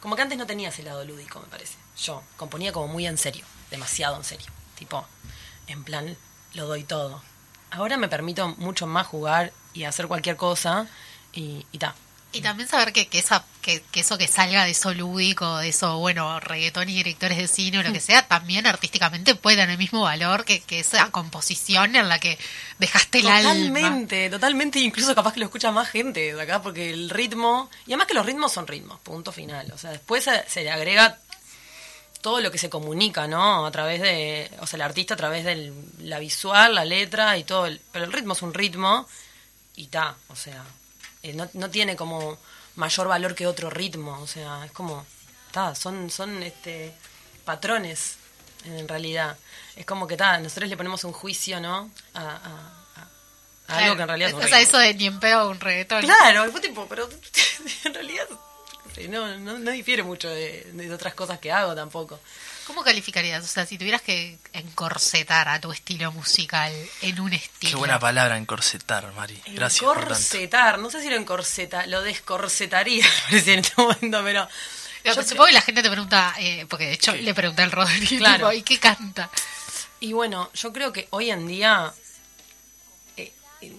como 0.00 0.16
que 0.16 0.22
antes 0.22 0.36
no 0.38 0.46
tenía 0.46 0.70
ese 0.70 0.82
lado 0.82 1.04
lúdico, 1.04 1.40
me 1.40 1.46
parece. 1.46 1.74
Yo 2.02 2.22
componía 2.36 2.72
como 2.72 2.88
muy 2.88 3.06
en 3.06 3.16
serio, 3.18 3.44
demasiado 3.70 4.16
en 4.16 4.24
serio. 4.24 4.46
Tipo, 4.76 5.06
en 5.66 5.84
plan, 5.84 6.16
lo 6.54 6.66
doy 6.66 6.84
todo. 6.84 7.22
Ahora 7.70 7.96
me 7.96 8.08
permito 8.08 8.48
mucho 8.58 8.86
más 8.86 9.06
jugar 9.06 9.52
y 9.72 9.84
hacer 9.84 10.08
cualquier 10.08 10.36
cosa 10.36 10.86
y, 11.32 11.64
y 11.72 11.78
ta. 11.78 11.94
Y 12.32 12.42
también 12.42 12.68
saber 12.68 12.92
que, 12.92 13.08
que, 13.08 13.18
esa, 13.18 13.44
que, 13.60 13.82
que 13.90 14.00
eso 14.00 14.16
que 14.16 14.28
salga 14.28 14.64
de 14.64 14.70
eso 14.70 14.94
lúdico, 14.94 15.58
de 15.58 15.70
eso, 15.70 15.98
bueno, 15.98 16.38
reggaetón 16.38 16.88
y 16.88 16.94
directores 16.94 17.36
de 17.38 17.48
cine 17.48 17.78
o 17.78 17.82
lo 17.82 17.92
que 17.92 17.98
sea, 18.00 18.26
también 18.28 18.66
artísticamente 18.68 19.34
puede 19.34 19.56
tener 19.56 19.70
el 19.70 19.78
mismo 19.78 20.02
valor 20.02 20.44
que, 20.44 20.60
que 20.60 20.78
esa 20.80 21.10
composición 21.10 21.96
en 21.96 22.08
la 22.08 22.20
que 22.20 22.38
dejaste 22.78 23.18
el 23.18 23.26
alma. 23.26 23.52
Totalmente, 23.52 24.30
totalmente, 24.30 24.78
incluso 24.78 25.14
capaz 25.14 25.32
que 25.32 25.40
lo 25.40 25.46
escucha 25.46 25.72
más 25.72 25.88
gente 25.88 26.34
de 26.34 26.40
acá, 26.40 26.62
porque 26.62 26.90
el 26.90 27.10
ritmo, 27.10 27.68
y 27.86 27.92
además 27.92 28.06
que 28.06 28.14
los 28.14 28.26
ritmos 28.26 28.52
son 28.52 28.68
ritmos, 28.68 29.00
punto 29.00 29.32
final. 29.32 29.72
O 29.72 29.78
sea, 29.78 29.90
después 29.90 30.22
se, 30.22 30.48
se 30.48 30.62
le 30.62 30.70
agrega 30.70 31.18
todo 32.20 32.40
lo 32.40 32.50
que 32.50 32.58
se 32.58 32.68
comunica, 32.70 33.26
¿no? 33.26 33.64
A 33.66 33.70
través 33.70 34.00
de, 34.00 34.50
o 34.60 34.66
sea, 34.66 34.76
el 34.76 34.82
artista 34.82 35.14
a 35.14 35.16
través 35.16 35.44
de 35.44 35.72
la 36.00 36.18
visual, 36.18 36.74
la 36.74 36.84
letra 36.84 37.36
y 37.38 37.44
todo, 37.44 37.66
el- 37.66 37.80
pero 37.92 38.04
el 38.04 38.12
ritmo 38.12 38.34
es 38.34 38.42
un 38.42 38.52
ritmo 38.54 39.08
y 39.76 39.86
ta, 39.86 40.16
o 40.28 40.36
sea, 40.36 40.62
eh, 41.22 41.32
no, 41.32 41.48
no 41.54 41.70
tiene 41.70 41.96
como 41.96 42.38
mayor 42.76 43.08
valor 43.08 43.34
que 43.34 43.46
otro 43.46 43.70
ritmo, 43.70 44.18
o 44.20 44.26
sea, 44.26 44.64
es 44.66 44.72
como, 44.72 45.04
ta, 45.50 45.74
son, 45.74 46.10
son 46.10 46.42
este 46.42 46.92
patrones 47.44 48.16
en 48.64 48.86
realidad. 48.86 49.36
Es 49.76 49.86
como 49.86 50.06
que 50.06 50.16
ta, 50.16 50.38
nosotros 50.38 50.68
le 50.68 50.76
ponemos 50.76 51.02
un 51.04 51.12
juicio, 51.12 51.60
¿no? 51.60 51.90
A, 52.14 52.20
a- 52.20 52.36
a- 52.36 53.72
a 53.74 53.78
algo 53.78 53.96
que 53.96 54.02
en 54.02 54.08
realidad 54.08 54.28
es 54.30 54.34
un 54.34 54.42
O 54.44 54.48
sea, 54.48 54.60
eso 54.60 54.78
de 54.78 54.94
ni 54.94 55.06
en 55.06 55.20
pedo 55.20 55.48
un 55.48 55.58
reggaetón. 55.60 56.02
Claro, 56.02 56.50
fue 56.52 56.60
tipo, 56.60 56.86
pero 56.88 57.08
en 57.84 57.94
realidad 57.94 58.26
no, 59.08 59.38
no, 59.38 59.58
no 59.58 59.70
difiere 59.70 60.02
mucho 60.02 60.28
de, 60.28 60.66
de 60.72 60.92
otras 60.94 61.14
cosas 61.14 61.38
que 61.38 61.52
hago 61.52 61.74
tampoco. 61.74 62.20
¿Cómo 62.66 62.82
calificarías? 62.84 63.42
O 63.42 63.48
sea, 63.48 63.66
si 63.66 63.78
tuvieras 63.78 64.00
que 64.02 64.38
encorsetar 64.52 65.48
a 65.48 65.60
tu 65.60 65.72
estilo 65.72 66.12
musical 66.12 66.72
en 67.02 67.20
un 67.20 67.32
estilo. 67.32 67.70
Qué 67.70 67.76
buena 67.76 67.98
palabra, 67.98 68.36
encorsetar, 68.36 69.12
Mari. 69.14 69.40
Gracias. 69.48 69.82
Encorsetar, 69.82 70.78
no 70.78 70.88
sé 70.90 71.02
si 71.02 71.10
lo 71.10 71.16
encorseta, 71.16 71.86
lo 71.86 72.02
descorsetaría, 72.02 73.04
en 73.30 73.58
este 73.58 73.72
momento, 73.76 74.22
pero... 74.22 74.48
Yo 75.02 75.14
supongo 75.22 75.46
que 75.46 75.52
la 75.52 75.62
gente 75.62 75.82
te 75.82 75.90
pregunta, 75.90 76.34
eh, 76.38 76.66
porque 76.68 76.86
de 76.86 76.92
hecho 76.92 77.14
le 77.16 77.32
pregunté 77.34 77.62
al 77.62 77.72
Rodrigo, 77.72 78.06
Claro. 78.18 78.50
tipo, 78.50 78.52
¿y 78.52 78.62
qué 78.62 78.78
canta? 78.78 79.30
Y 79.98 80.12
bueno, 80.12 80.50
yo 80.54 80.72
creo 80.72 80.92
que 80.92 81.08
hoy 81.10 81.30
en 81.30 81.46
día 81.48 81.92
eh, 83.16 83.32
eh, 83.62 83.72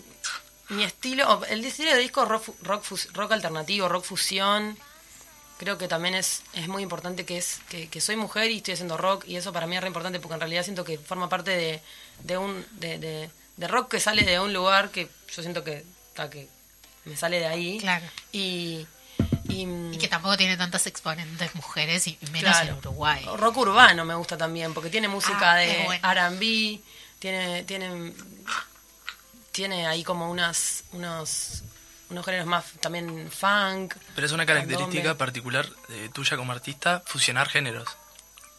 mi 0.70 0.84
estilo, 0.84 1.46
el 1.46 1.64
estilo 1.64 1.92
de 1.92 2.00
disco 2.00 2.26
rock, 2.26 2.50
rock, 2.64 2.84
rock 3.14 3.32
alternativo, 3.34 3.88
rock 3.88 4.04
fusión, 4.04 4.78
creo 5.62 5.78
que 5.78 5.88
también 5.88 6.16
es, 6.16 6.42
es 6.54 6.68
muy 6.68 6.82
importante 6.82 7.24
que 7.24 7.38
es 7.38 7.60
que, 7.70 7.88
que 7.88 8.02
soy 8.02 8.16
mujer 8.16 8.50
y 8.50 8.58
estoy 8.58 8.74
haciendo 8.74 8.98
rock 8.98 9.26
y 9.28 9.36
eso 9.36 9.54
para 9.54 9.68
mí 9.68 9.76
es 9.76 9.82
re 9.82 9.88
importante 9.90 10.20
porque 10.20 10.34
en 10.34 10.40
realidad 10.40 10.64
siento 10.64 10.84
que 10.84 10.98
forma 10.98 11.30
parte 11.30 11.52
de, 11.52 11.82
de 12.24 12.38
un 12.38 12.66
de, 12.80 12.98
de- 12.98 13.30
de 13.58 13.68
rock 13.68 13.92
que 13.92 14.00
sale 14.00 14.24
de 14.24 14.40
un 14.40 14.54
lugar 14.54 14.90
que 14.90 15.08
yo 15.36 15.42
siento 15.44 15.64
que, 15.64 15.86
que 16.32 16.48
me 17.06 17.16
sale 17.16 17.40
de 17.40 17.46
ahí 17.46 17.78
Claro. 17.80 18.06
y, 18.32 18.88
y, 19.50 19.68
Y 19.92 19.98
que 20.00 20.08
tampoco 20.08 20.36
tiene 20.36 20.58
tantas 20.58 20.88
exponentes 20.88 21.54
mujeres 21.54 22.08
y 22.08 22.18
menos 22.32 22.58
Claro. 22.58 22.72
en 22.74 22.78
Uruguay. 22.80 23.24
Rock 23.38 23.58
urbano 23.58 24.04
me 24.04 24.16
gusta 24.16 24.36
también, 24.38 24.74
porque 24.74 24.90
tiene 24.90 25.08
música 25.10 25.52
Ah, 25.52 25.56
de 25.58 25.80
es 25.82 25.86
bueno. 25.86 26.12
R&B, 26.12 26.80
tiene, 27.20 27.64
tiene, 27.66 28.14
tiene 29.52 29.86
ahí 29.86 30.04
como 30.04 30.32
unas, 30.32 30.84
unos, 30.94 31.62
unos 32.12 32.26
géneros 32.26 32.46
más 32.48 32.66
también 32.80 33.30
funk. 33.32 33.96
Pero 34.16 34.28
es 34.28 34.34
una 34.34 34.46
característica 34.46 34.92
candombe. 35.02 35.16
particular 35.16 35.68
de 35.88 36.10
tuya 36.10 36.38
como 36.38 36.52
artista, 36.52 37.02
fusionar 37.06 37.50
géneros. 37.50 37.88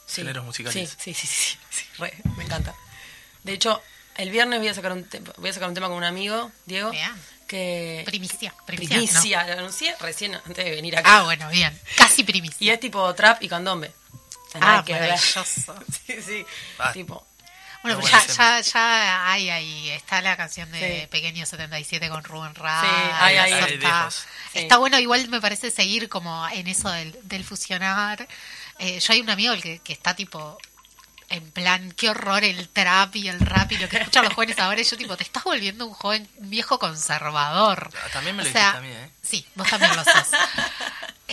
Sí. 0.07 0.23
géneros 0.23 0.45
musicales. 0.45 0.91
Sí, 0.99 1.15
sí, 1.15 1.15
sí, 1.15 1.27
sí, 1.27 1.59
sí, 1.71 1.87
re, 1.99 2.13
me 2.37 2.45
encanta. 2.45 2.75
De 3.45 3.53
hecho, 3.53 3.81
el 4.17 4.31
viernes 4.31 4.59
voy 4.59 4.69
a 4.69 4.75
sacar 4.75 4.93
un, 4.93 5.05
te- 5.09 5.21
voy 5.21 5.51
a 5.51 5.53
sacar 5.53 5.69
un 5.69 5.75
tema 5.75 5.89
con 5.89 5.97
un 5.97 6.05
amigo, 6.05 6.51
Diego, 6.67 6.91
Bien. 6.91 7.11
que... 7.47 8.03
Primicia, 8.07 8.55
primicia. 8.67 8.97
Primicia, 8.97 9.47
lo 9.47 9.53
anuncié 9.55 9.95
recién 10.01 10.35
antes 10.35 10.65
de 10.65 10.71
venir 10.71 10.97
acá. 10.97 11.19
Ah, 11.19 11.23
bueno, 11.23 11.49
bien. 11.51 11.79
Casi 11.97 12.25
primicia. 12.25 12.57
Y 12.61 12.71
es 12.71 12.81
tipo 12.81 13.15
trap 13.15 13.43
y 13.43 13.49
candombe. 13.49 13.93
Ah, 14.55 14.59
Nada 14.59 14.85
que 14.85 14.93
ver. 14.93 15.03
maravilloso. 15.03 15.75
sí, 16.07 16.21
sí. 16.21 16.45
Ah. 16.79 16.93
Tipo, 16.93 17.27
Bueno, 17.83 17.99
pero 18.01 18.11
ya, 18.13 18.27
ya, 18.27 18.61
ya 18.61 19.33
hay 19.33 19.51
ahí, 19.51 19.91
está 19.91 20.21
la 20.23 20.37
canción 20.37 20.71
de 20.71 21.01
Sí. 21.03 21.07
Pequeño 21.09 21.45
77 21.45 22.09
con 22.09 22.23
Rubén 22.25 22.55
Rada. 22.55 22.81
Sí, 22.83 23.11
hay, 23.21 23.37
hay, 23.37 23.53
eso 23.53 23.65
hay 23.67 23.73
está, 23.75 23.89
viejos. 23.99 24.15
Sí. 24.53 24.59
está 24.61 24.77
bueno, 24.79 24.99
igual 25.01 25.29
me 25.29 25.41
parece 25.41 25.71
seguir 25.71 26.09
como 26.09 26.49
en 26.49 26.67
eso 26.69 26.91
del, 26.91 27.19
del 27.25 27.45
fusionar. 27.45 28.27
Eh, 28.79 29.01
yo 29.01 29.13
hay 29.13 29.21
un 29.21 29.31
amigo 29.31 29.55
que, 29.61 29.81
que 29.81 29.93
está 29.93 30.15
tipo 30.15 30.59
en 31.33 31.51
plan, 31.51 31.93
qué 31.93 32.11
horror 32.11 32.45
el 32.45 32.69
trap 32.69 33.17
y 33.17 33.29
el 33.29 33.41
rap 33.41 33.73
y 33.73 33.79
lo 33.79 33.89
que 33.89 33.97
escuchan 33.99 34.25
los 34.25 34.35
jóvenes 34.35 34.59
ahora. 34.59 34.81
Y 34.81 34.85
yo 34.85 34.97
tipo, 34.97 35.17
te 35.17 35.25
estás 35.25 35.45
volviendo 35.45 35.87
un 35.87 35.95
joven, 35.95 36.29
un 36.37 36.51
viejo 36.51 36.79
conservador. 36.79 37.91
Ah, 37.95 38.09
También 38.13 38.37
me 38.37 38.43
lo 38.45 38.49
O 38.49 38.53
sea, 38.53 38.73
dijiste 38.73 38.79
a 38.79 39.01
mí, 39.01 39.07
¿eh? 39.07 39.11
Sí, 39.23 39.47
vos 39.55 39.69
también 39.69 39.95
lo 39.97 40.05
sos. 40.05 40.15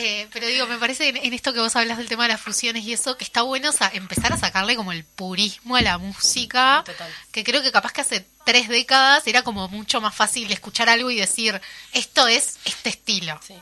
Eh, 0.02 0.30
pero 0.32 0.48
digo, 0.48 0.66
me 0.66 0.78
parece 0.78 1.10
en, 1.10 1.18
en 1.18 1.34
esto 1.34 1.52
que 1.52 1.60
vos 1.60 1.76
hablas 1.76 1.98
del 1.98 2.08
tema 2.08 2.24
de 2.24 2.30
las 2.30 2.40
fusiones 2.40 2.86
y 2.86 2.94
eso, 2.94 3.18
que 3.18 3.26
está 3.26 3.42
bueno 3.42 3.70
empezar 3.92 4.32
a 4.32 4.38
sacarle 4.38 4.78
como 4.78 4.94
el 4.94 5.04
purismo 5.04 5.76
a 5.76 5.82
la 5.82 5.98
música, 5.98 6.84
Total. 6.86 7.12
que 7.34 7.44
creo 7.44 7.62
que 7.62 7.74
capaz 7.74 7.92
que 7.92 8.00
hace 8.02 8.26
tres 8.46 8.70
décadas 8.70 9.28
era 9.28 9.42
como 9.42 9.68
mucho 9.68 10.00
más 10.00 10.16
fácil 10.16 10.50
escuchar 10.54 10.88
algo 10.88 11.12
y 11.12 11.18
decir, 11.18 11.60
esto 11.92 12.28
es 12.30 12.60
este 12.64 12.90
estilo. 12.92 13.38
Sí, 13.46 13.56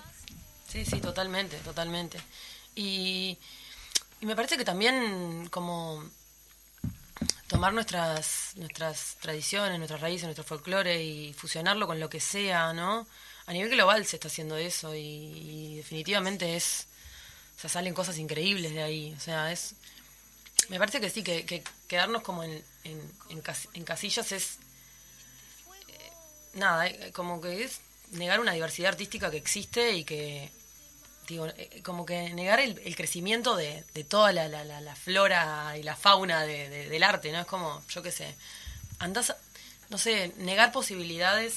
sí, 0.72 0.86
sí, 0.86 1.00
totalmente, 1.02 1.58
totalmente. 1.58 2.20
Y, 2.76 3.36
y 4.22 4.26
me 4.28 4.36
parece 4.36 4.58
que 4.58 4.66
también 4.66 5.48
como 5.50 6.04
tomar 7.48 7.74
nuestras 7.74 8.54
nuestras 8.56 9.18
tradiciones, 9.22 9.78
nuestras 9.78 10.02
raíces, 10.02 10.26
nuestro 10.26 10.44
folclore 10.44 11.04
y 11.04 11.34
fusionarlo 11.34 11.88
con 11.88 12.00
lo 12.00 12.10
que 12.10 12.20
sea, 12.20 12.74
¿no? 12.74 13.08
A 13.46 13.54
nivel 13.54 13.70
global 13.72 14.06
se 14.06 14.18
está 14.18 14.28
haciendo 14.28 14.58
eso 14.58 14.94
y, 14.94 15.76
definitivamente 15.78 16.56
es, 16.58 16.88
o 17.58 17.62
sea, 17.62 17.70
salen 17.70 17.94
cosas 17.94 18.18
increíbles 18.18 18.74
de 18.74 18.84
ahí, 18.84 19.14
o 19.16 19.20
sea, 19.20 19.52
es, 19.52 19.76
me 20.70 20.80
parece 20.80 21.00
que 21.00 21.10
sí, 21.10 21.24
que, 21.24 21.46
que 21.46 21.64
quedarnos 21.88 22.24
como 22.24 22.44
en, 22.44 22.64
en 22.84 23.84
casillas 23.86 24.32
es 24.34 24.58
eh, 25.88 26.12
nada, 26.56 26.88
eh, 26.88 27.12
como 27.14 27.40
que 27.40 27.64
es 27.64 27.80
negar 28.12 28.40
una 28.40 28.54
diversidad 28.54 28.90
artística 28.90 29.32
que 29.32 29.38
existe 29.38 29.94
y 29.94 30.04
que, 30.04 30.52
eh, 31.30 31.82
como 31.84 32.06
que 32.06 32.34
negar 32.34 32.60
el, 32.60 32.80
crecimiento 32.96 33.56
de, 33.56 33.84
de 33.94 34.04
toda 34.04 34.32
la, 34.32 34.48
la, 34.48 34.64
la, 34.64 34.96
flora 34.96 35.78
y 35.78 35.84
la 35.84 35.96
fauna 35.96 36.44
de- 36.44 36.70
de- 36.70 36.90
del 36.90 37.04
arte, 37.04 37.32
¿no? 37.32 37.40
Es 37.42 37.46
como, 37.46 37.82
yo 37.90 38.02
qué 38.02 38.12
sé, 38.12 38.36
andás, 39.00 39.36
no 39.90 39.98
sé, 39.98 40.34
negar 40.38 40.72
posibilidades. 40.72 41.56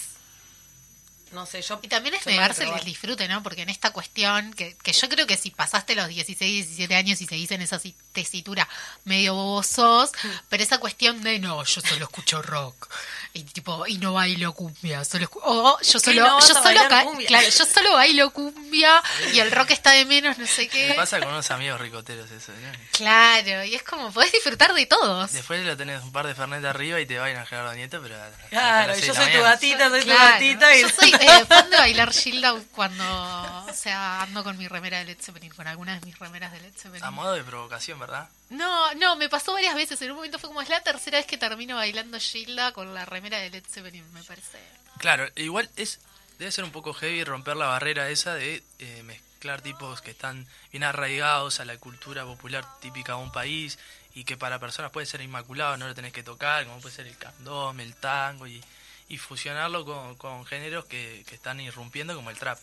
No 1.32 1.46
sé, 1.46 1.62
yo. 1.62 1.78
Y 1.82 1.88
también 1.88 2.14
es 2.16 2.26
negarse 2.26 2.64
el 2.64 2.84
disfrute, 2.84 3.28
¿no? 3.28 3.42
Porque 3.42 3.62
en 3.62 3.68
esta 3.68 3.90
cuestión, 3.92 4.52
que, 4.52 4.76
que 4.82 4.92
yo 4.92 5.08
creo 5.08 5.26
que 5.26 5.36
si 5.36 5.50
pasaste 5.50 5.94
los 5.94 6.08
16, 6.08 6.66
17 6.66 6.94
años 6.96 7.20
y 7.20 7.26
seguís 7.26 7.50
en 7.52 7.62
esa 7.62 7.78
si- 7.78 7.94
tesitura, 8.12 8.68
medio 9.04 9.34
bobosos, 9.34 10.10
pero 10.48 10.62
esa 10.62 10.78
cuestión 10.78 11.22
de 11.22 11.38
no, 11.38 11.62
yo 11.64 11.80
solo 11.80 12.04
escucho 12.06 12.42
rock, 12.42 12.88
y 13.32 13.44
tipo, 13.44 13.86
y 13.86 13.98
no 13.98 14.14
bailo 14.14 14.52
cumbia, 14.54 15.04
solo 15.04 15.26
escu- 15.28 15.40
o 15.44 15.78
yo 15.80 16.00
solo, 16.00 16.26
no 16.26 16.40
yo 16.40 16.46
solo, 16.54 16.80
ca- 16.88 17.06
claro, 17.28 17.48
yo 17.48 17.64
solo 17.64 17.92
bailo 17.92 18.30
cumbia 18.30 19.00
y 19.32 19.38
el 19.38 19.52
rock 19.52 19.70
está 19.70 19.92
de 19.92 20.04
menos, 20.06 20.36
no 20.38 20.46
sé 20.48 20.62
Me 20.62 20.68
qué. 20.68 20.94
pasa 20.96 21.20
con 21.20 21.28
unos 21.28 21.48
amigos 21.52 21.80
ricoteros 21.80 22.28
eso, 22.32 22.50
¿no? 22.52 22.72
Claro, 22.92 23.62
y 23.64 23.76
es 23.76 23.82
como, 23.84 24.12
podés 24.12 24.32
disfrutar 24.32 24.74
de 24.74 24.86
todos. 24.86 25.30
Después 25.32 25.64
lo 25.64 25.76
tenés 25.76 26.02
un 26.02 26.10
par 26.10 26.26
de 26.26 26.34
Fernet 26.34 26.64
arriba 26.64 27.00
y 27.00 27.06
te 27.06 27.18
bailan 27.18 27.42
a 27.42 27.46
Gerardo 27.46 27.72
Nieto, 27.74 28.00
pero... 28.02 28.16
Claro, 28.48 28.98
yo 28.98 29.14
soy 29.14 29.32
tu 29.32 29.40
gatita, 29.40 29.88
soy 29.88 30.00
tu 30.02 30.08
gatita. 30.08 30.76
Y... 30.76 30.82
Yo 30.82 30.88
soy 30.88 31.12
eh, 31.20 31.44
fan 31.46 31.70
de 31.70 31.76
bailar 31.76 32.12
Shield 32.12 32.66
cuando, 32.72 33.04
o 33.04 33.74
sea, 33.74 34.22
ando 34.22 34.42
con 34.42 34.56
mi 34.58 34.68
remera 34.68 34.98
de 34.98 35.04
Led 35.06 35.18
Zeppelin, 35.20 35.52
con 35.52 35.66
algunas 35.66 36.00
de 36.00 36.06
mis 36.06 36.18
remeras 36.18 36.52
de 36.52 36.60
Led 36.60 36.72
Zeppelin. 36.76 37.04
A 37.04 37.10
modo 37.10 37.32
de 37.32 37.44
provocación, 37.44 37.98
¿verdad? 37.98 38.28
No, 38.48 38.94
no, 38.94 39.16
me 39.16 39.28
pasó 39.28 39.52
varias 39.52 39.74
veces. 39.74 40.00
En 40.02 40.10
un 40.10 40.16
momento 40.16 40.38
fue 40.38 40.48
como 40.48 40.62
es 40.62 40.68
la 40.68 40.80
tercera 40.82 41.18
vez 41.18 41.26
que 41.26 41.38
termino 41.38 41.76
bailando 41.76 42.18
Gilda 42.18 42.72
con 42.72 42.94
la 42.94 43.04
remera 43.04 43.38
de 43.38 43.50
Led 43.50 43.64
Zeppelin, 43.68 44.12
me 44.12 44.22
parece. 44.22 44.58
Claro, 44.98 45.28
igual 45.36 45.70
es 45.76 46.00
debe 46.40 46.52
ser 46.52 46.64
un 46.64 46.72
poco 46.72 46.94
heavy 46.94 47.22
romper 47.22 47.54
la 47.54 47.66
barrera 47.66 48.08
esa 48.08 48.34
de 48.34 48.62
eh, 48.78 49.02
mezclar 49.02 49.60
tipos 49.60 50.00
que 50.00 50.12
están 50.12 50.46
bien 50.72 50.84
arraigados 50.84 51.60
a 51.60 51.66
la 51.66 51.76
cultura 51.76 52.24
popular 52.24 52.64
típica 52.80 53.12
de 53.12 53.18
un 53.18 53.30
país 53.30 53.78
y 54.14 54.24
que 54.24 54.38
para 54.38 54.58
personas 54.58 54.90
puede 54.90 55.06
ser 55.06 55.20
inmaculado, 55.20 55.76
no 55.76 55.86
lo 55.86 55.94
tenés 55.94 56.14
que 56.14 56.22
tocar, 56.22 56.64
como 56.64 56.80
puede 56.80 56.94
ser 56.94 57.06
el 57.06 57.18
candombe, 57.18 57.82
el 57.82 57.94
tango 57.94 58.46
y, 58.46 58.64
y 59.10 59.18
fusionarlo 59.18 59.84
con, 59.84 60.14
con 60.16 60.46
géneros 60.46 60.86
que, 60.86 61.24
que 61.28 61.34
están 61.34 61.60
irrumpiendo 61.60 62.14
como 62.14 62.30
el 62.30 62.38
trap. 62.38 62.58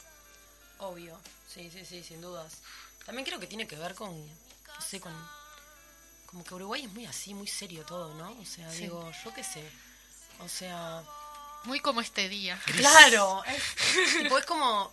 Obvio, 0.79 1.19
sí, 1.53 1.69
sí, 1.71 1.85
sí, 1.85 2.03
sin 2.03 2.21
dudas. 2.21 2.53
También 3.05 3.25
creo 3.25 3.39
que 3.39 3.47
tiene 3.47 3.67
que 3.67 3.75
ver 3.75 3.93
con, 3.93 4.09
no 4.27 4.81
sé, 4.81 4.99
con... 4.99 5.13
Como 6.25 6.43
que 6.43 6.53
Uruguay 6.55 6.85
es 6.85 6.91
muy 6.91 7.05
así, 7.05 7.33
muy 7.33 7.47
serio 7.47 7.85
todo, 7.85 8.13
¿no? 8.15 8.31
O 8.41 8.45
sea, 8.45 8.71
Sí. 8.71 8.83
digo, 8.83 9.11
yo 9.23 9.33
qué 9.33 9.43
sé. 9.43 9.63
O 10.39 10.49
sea, 10.49 11.03
Muy 11.63 11.79
como 11.79 11.99
este 12.01 12.27
día. 12.29 12.59
claro, 12.65 13.43
es, 13.45 14.17
tipo, 14.23 14.37
es 14.37 14.45
como... 14.45 14.91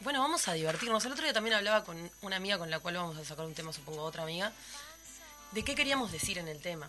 Bueno, 0.00 0.20
vamos 0.20 0.48
a 0.48 0.52
divertirnos. 0.54 1.04
El 1.04 1.12
otro 1.12 1.24
día 1.24 1.32
también 1.32 1.54
hablaba 1.56 1.84
con 1.84 2.10
una 2.22 2.36
amiga 2.36 2.58
con 2.58 2.70
la 2.70 2.80
cual 2.80 2.96
vamos 2.96 3.16
a 3.18 3.24
sacar 3.24 3.44
un 3.44 3.54
tema, 3.54 3.72
supongo, 3.72 4.02
otra 4.02 4.22
amiga, 4.24 4.52
de 5.52 5.64
qué 5.64 5.74
queríamos 5.74 6.10
decir 6.12 6.38
en 6.38 6.48
el 6.48 6.60
tema. 6.60 6.88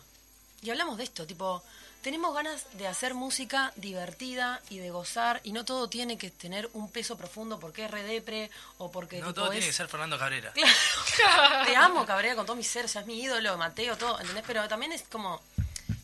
Y 0.61 0.69
hablamos 0.69 0.97
de 0.97 1.03
esto, 1.03 1.25
tipo, 1.27 1.63
tenemos 2.04 2.36
ganas 2.36 2.68
de 2.74 2.86
hacer 2.88 3.14
música 3.14 3.72
divertida 3.78 4.62
y 4.70 4.78
de 4.78 4.91
gozar, 4.91 5.39
y 5.43 5.54
no 5.54 5.64
todo 5.66 5.88
tiene 5.88 6.18
que 6.18 6.30
tener 6.30 6.70
un 6.74 6.91
peso 6.91 7.18
profundo 7.18 7.60
porque 7.60 7.86
es 7.86 7.91
redepre 7.91 8.51
o 8.78 8.91
porque 8.91 9.20
No 9.20 9.28
tipo, 9.28 9.34
todo 9.34 9.45
es... 9.45 9.51
tiene 9.51 9.68
que 9.68 9.74
ser 9.74 9.88
Fernando 9.88 10.20
Cabrera. 10.20 10.54
Te 11.66 11.76
amo, 11.76 12.06
Cabrera, 12.06 12.36
con 12.36 12.45
todo 12.45 12.58
mi 12.58 12.64
ser, 12.64 12.86
o 12.86 12.88
sea, 12.88 13.01
es 13.01 13.08
mi 13.08 13.22
ídolo, 13.22 13.58
Mateo, 13.58 13.97
todo, 13.97 14.20
¿entendés? 14.20 14.43
Pero 14.45 14.68
también 14.68 14.91
es 14.91 15.04
como 15.04 15.41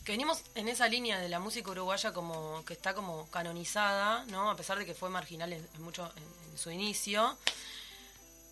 que 0.04 0.12
venimos 0.12 0.42
en 0.54 0.68
esa 0.68 0.88
línea 0.88 1.20
de 1.20 1.28
la 1.28 1.38
música 1.38 1.70
uruguaya 1.70 2.12
como 2.12 2.64
que 2.64 2.72
está 2.72 2.94
como 2.94 3.28
canonizada, 3.30 4.24
¿no? 4.28 4.50
A 4.50 4.56
pesar 4.56 4.78
de 4.78 4.86
que 4.86 4.94
fue 4.94 5.10
marginal 5.10 5.52
en, 5.52 5.68
en 5.74 5.82
mucho 5.82 6.10
en, 6.16 6.50
en 6.52 6.58
su 6.58 6.70
inicio. 6.70 7.36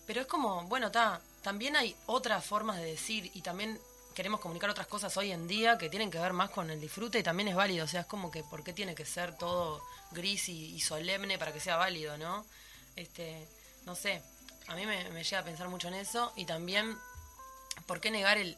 Pero 0.05 0.21
es 0.21 0.27
como, 0.27 0.63
bueno, 0.65 0.87
está, 0.87 1.19
también 1.41 1.75
hay 1.75 1.95
otras 2.05 2.45
formas 2.45 2.77
de 2.77 2.85
decir 2.85 3.31
y 3.33 3.41
también 3.41 3.79
queremos 4.19 4.41
comunicar 4.41 4.69
otras 4.69 4.87
cosas 4.87 5.15
hoy 5.15 5.31
en 5.31 5.47
día 5.47 5.77
que 5.77 5.89
tienen 5.89 6.11
que 6.11 6.19
ver 6.19 6.33
más 6.33 6.49
con 6.49 6.69
el 6.69 6.81
disfrute 6.81 7.19
y 7.19 7.23
también 7.23 7.47
es 7.47 7.55
válido, 7.55 7.85
o 7.85 7.87
sea, 7.87 8.01
es 8.01 8.05
como 8.05 8.29
que 8.29 8.43
por 8.43 8.65
qué 8.65 8.73
tiene 8.73 8.93
que 8.93 9.05
ser 9.05 9.37
todo 9.37 9.81
gris 10.11 10.49
y, 10.49 10.77
solemne 10.81 11.39
para 11.39 11.53
que 11.53 11.61
sea 11.61 11.77
válido, 11.77 12.17
¿no? 12.17 12.45
Este, 12.97 13.47
no 13.85 13.95
sé, 13.95 14.21
a 14.67 14.75
mí 14.75 14.85
me, 14.85 15.09
me 15.11 15.23
llega 15.23 15.39
a 15.39 15.45
pensar 15.45 15.69
mucho 15.69 15.87
en 15.87 15.93
eso 15.93 16.33
y 16.35 16.45
también 16.45 16.97
¿por 17.85 18.01
qué 18.01 18.11
negar 18.11 18.37
el, 18.37 18.57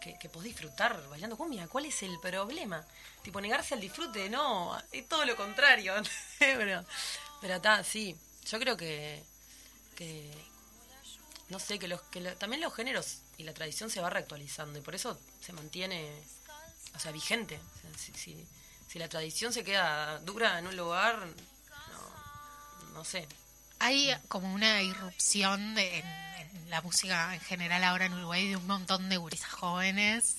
que, 0.00 0.18
que 0.18 0.28
disfrutar 0.42 1.00
bailando 1.08 1.36
cumbia? 1.36 1.68
¿Cuál 1.68 1.84
es 1.86 2.02
el 2.02 2.18
problema? 2.18 2.84
Tipo, 3.22 3.40
negarse 3.40 3.74
al 3.74 3.80
disfrute, 3.80 4.28
no, 4.30 4.76
es 4.90 5.08
todo 5.08 5.24
lo 5.24 5.36
contrario. 5.36 5.94
pero, 6.40 6.84
pero 7.40 7.84
sí, 7.84 8.16
yo 8.46 8.58
creo 8.58 8.76
que, 8.76 9.22
que 9.94 10.51
no 11.52 11.58
sé, 11.60 11.78
que, 11.78 11.86
los, 11.86 12.00
que 12.10 12.20
lo- 12.20 12.34
también 12.36 12.60
los 12.62 12.74
géneros 12.74 13.18
y 13.38 13.44
la 13.44 13.52
tradición 13.54 13.90
se 13.90 14.00
va 14.00 14.10
reactualizando 14.10 14.78
y 14.78 14.82
por 14.82 14.94
eso 14.94 15.16
se 15.40 15.52
mantiene, 15.52 16.10
o 16.96 16.98
sea, 16.98 17.12
vigente. 17.12 17.60
Si, 18.14 18.46
si 18.88 18.98
la 18.98 19.08
tradición 19.08 19.52
se 19.52 19.62
queda 19.62 20.18
dura 20.20 20.58
en 20.58 20.66
un 20.66 20.76
lugar, 20.76 21.18
no, 21.18 22.92
no 22.94 23.04
sé. 23.04 23.28
Hay 23.78 24.12
como 24.28 24.52
una 24.52 24.80
irrupción 24.82 25.74
de- 25.74 25.98
en, 25.98 26.06
en 26.56 26.70
la 26.70 26.80
música 26.82 27.34
en 27.34 27.40
general 27.40 27.84
ahora 27.84 28.06
en 28.06 28.14
Uruguay 28.14 28.48
de 28.48 28.56
un 28.56 28.66
montón 28.66 29.08
de 29.08 29.16
gurisas 29.18 29.50
jóvenes, 29.52 30.36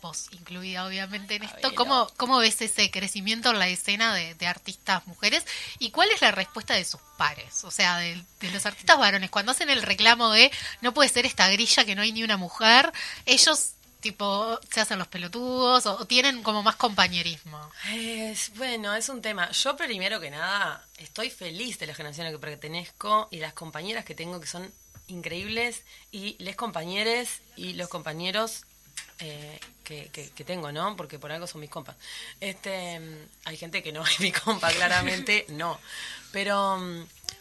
vos 0.00 0.28
incluida 0.32 0.86
obviamente 0.86 1.36
en 1.36 1.44
esto. 1.44 1.74
¿Cómo, 1.74 2.08
¿Cómo 2.16 2.38
ves 2.38 2.60
ese 2.62 2.90
crecimiento 2.90 3.50
en 3.50 3.58
la 3.58 3.68
escena 3.68 4.14
de, 4.14 4.34
de 4.34 4.46
artistas 4.46 5.06
mujeres? 5.06 5.44
¿Y 5.78 5.90
cuál 5.90 6.10
es 6.10 6.20
la 6.20 6.30
respuesta 6.30 6.74
de 6.74 6.84
sus 6.84 7.00
pares? 7.16 7.64
O 7.64 7.70
sea, 7.70 7.98
de, 7.98 8.22
de 8.40 8.50
los 8.50 8.66
artistas 8.66 8.98
varones, 8.98 9.30
cuando 9.30 9.52
hacen 9.52 9.70
el 9.70 9.82
reclamo 9.82 10.30
de 10.32 10.50
no 10.80 10.94
puede 10.94 11.08
ser 11.08 11.26
esta 11.26 11.48
grilla 11.48 11.84
que 11.84 11.94
no 11.94 12.02
hay 12.02 12.12
ni 12.12 12.22
una 12.22 12.36
mujer, 12.36 12.92
ellos 13.26 13.72
tipo 14.00 14.58
se 14.70 14.80
hacen 14.80 14.98
los 14.98 15.08
pelotudos 15.08 15.86
o, 15.86 15.98
o 15.98 16.06
tienen 16.06 16.42
como 16.42 16.62
más 16.62 16.76
compañerismo. 16.76 17.58
Es, 17.92 18.52
bueno, 18.54 18.94
es 18.94 19.08
un 19.08 19.20
tema. 19.22 19.50
Yo 19.50 19.76
primero 19.76 20.20
que 20.20 20.30
nada 20.30 20.86
estoy 20.98 21.30
feliz 21.30 21.78
de 21.78 21.88
la 21.88 21.94
generación 21.94 22.26
a 22.26 22.30
la 22.30 22.36
que 22.36 22.40
pertenezco 22.40 23.28
y 23.30 23.38
las 23.38 23.54
compañeras 23.54 24.04
que 24.04 24.14
tengo 24.14 24.40
que 24.40 24.46
son 24.46 24.72
increíbles 25.08 25.82
y 26.12 26.36
les 26.38 26.54
compañeros 26.54 27.28
y 27.56 27.72
los 27.72 27.88
compañeros 27.88 28.64
eh, 29.20 29.58
que, 29.84 30.08
que- 30.12 30.30
que 30.30 30.44
tengo, 30.44 30.70
¿no? 30.72 30.96
Porque 30.96 31.18
por 31.18 31.32
algo 31.32 31.46
son 31.46 31.60
mis 31.60 31.70
compas. 31.70 31.96
Este, 32.40 33.00
hay 33.44 33.56
gente 33.56 33.82
que 33.82 33.92
no 33.92 34.02
es 34.06 34.20
mi 34.20 34.32
compa, 34.32 34.70
claramente 34.70 35.46
no. 35.50 35.78
Pero, 36.32 36.78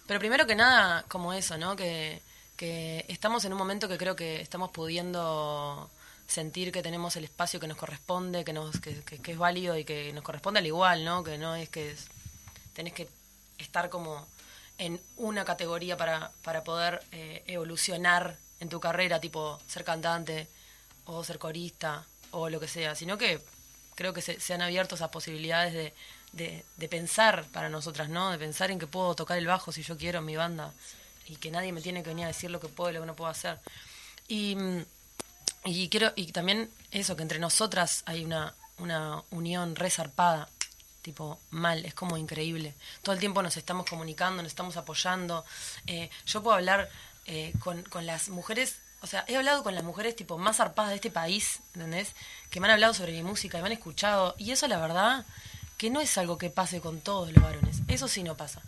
pero 0.07 0.19
primero 0.19 0.47
que 0.47 0.55
nada, 0.55 1.03
como 1.07 1.33
eso, 1.33 1.57
¿no? 1.57 1.75
Que, 1.75 2.21
que 2.55 3.05
estamos 3.09 3.45
en 3.45 3.51
un 3.53 3.57
momento 3.59 3.87
que 3.87 3.97
creo 3.97 4.15
que 4.15 4.41
estamos 4.41 4.71
pudiendo 4.71 5.89
sentir 6.27 6.71
que 6.71 6.81
tenemos 6.83 7.15
el 7.15 7.23
espacio 7.23 7.59
que 7.59 7.67
nos 7.67 7.77
corresponde, 7.77 8.43
que, 8.43 8.53
nos, 8.53 8.79
que, 8.79 9.01
que- 9.03 9.19
que 9.19 9.31
es 9.33 9.37
válido 9.37 9.77
y 9.77 9.85
que 9.85 10.11
nos 10.13 10.23
corresponde 10.23 10.59
al 10.59 10.65
igual, 10.67 11.05
¿no? 11.05 11.23
Que 11.23 11.37
no 11.37 11.55
es 11.55 11.69
que 11.69 11.91
es- 11.91 12.07
tenés 12.73 12.93
que 12.93 13.07
estar 13.57 13.89
como 13.89 14.27
en 14.77 14.99
una 15.17 15.45
categoría 15.45 15.97
para, 15.97 16.31
para 16.43 16.63
poder 16.63 17.01
eh, 17.11 17.43
evolucionar 17.47 18.37
en 18.59 18.69
tu 18.69 18.79
carrera, 18.79 19.19
tipo 19.19 19.59
ser 19.67 19.83
cantante 19.83 20.47
o 21.07 21.23
ser 21.23 21.39
corista 21.39 22.05
o 22.31 22.49
lo 22.49 22.59
que 22.59 22.67
sea, 22.67 22.95
sino 22.95 23.17
que 23.17 23.41
creo 23.95 24.13
que 24.13 24.21
se, 24.21 24.39
se 24.39 24.53
han 24.53 24.61
abierto 24.61 24.95
esas 24.95 25.09
posibilidades 25.09 25.73
de, 25.73 25.93
de, 26.33 26.63
de 26.77 26.87
pensar 26.87 27.45
para 27.45 27.69
nosotras, 27.69 28.09
¿no? 28.09 28.31
De 28.31 28.37
pensar 28.37 28.69
en 28.71 28.79
que 28.79 28.87
puedo 28.87 29.15
tocar 29.15 29.37
el 29.37 29.47
bajo 29.47 29.71
si 29.71 29.81
yo 29.81 29.97
quiero 29.97 30.19
en 30.19 30.25
mi 30.25 30.35
banda 30.35 30.73
y 31.27 31.37
que 31.37 31.51
nadie 31.51 31.73
me 31.73 31.81
tiene 31.81 32.03
que 32.03 32.09
venir 32.09 32.25
a 32.25 32.29
decir 32.29 32.51
lo 32.51 32.59
que 32.59 32.67
puedo 32.67 32.91
y 32.91 32.93
lo 32.93 33.01
que 33.01 33.07
no 33.07 33.15
puedo 33.15 33.31
hacer. 33.31 33.59
Y, 34.27 34.55
y 35.65 35.89
quiero 35.89 36.13
y 36.15 36.31
también 36.31 36.69
eso, 36.91 37.15
que 37.15 37.23
entre 37.23 37.39
nosotras 37.39 38.03
hay 38.05 38.23
una, 38.23 38.53
una 38.77 39.23
unión 39.31 39.75
resarpada, 39.75 40.49
tipo 41.01 41.39
mal, 41.49 41.85
es 41.85 41.93
como 41.93 42.17
increíble. 42.17 42.75
Todo 43.01 43.13
el 43.13 43.19
tiempo 43.19 43.41
nos 43.41 43.57
estamos 43.57 43.85
comunicando, 43.89 44.43
nos 44.43 44.51
estamos 44.51 44.77
apoyando. 44.77 45.45
Eh, 45.87 46.09
yo 46.25 46.43
puedo 46.43 46.55
hablar 46.55 46.89
eh, 47.25 47.53
con, 47.59 47.81
con 47.83 48.05
las 48.05 48.29
mujeres, 48.29 48.77
o 49.01 49.07
sea, 49.07 49.23
he 49.27 49.35
hablado 49.37 49.63
con 49.63 49.75
las 49.75 49.83
mujeres 49.83 50.15
tipo 50.15 50.37
más 50.37 50.57
zarpadas 50.57 50.89
de 50.91 50.95
este 50.95 51.11
país, 51.11 51.59
¿entendés? 51.73 52.13
Que 52.49 52.59
me 52.59 52.67
han 52.67 52.73
hablado 52.73 52.93
sobre 52.93 53.11
mi 53.13 53.23
música 53.23 53.57
y 53.57 53.61
me 53.61 53.67
han 53.67 53.73
escuchado. 53.73 54.35
Y 54.37 54.51
eso 54.51 54.67
la 54.67 54.79
verdad 54.79 55.25
que 55.77 55.89
no 55.89 56.01
es 56.01 56.17
algo 56.17 56.37
que 56.37 56.49
pase 56.49 56.81
con 56.81 57.01
todos 57.01 57.31
los 57.31 57.43
varones. 57.43 57.77
Eso 57.87 58.07
sí 58.07 58.23
no 58.23 58.35
pasa 58.35 58.61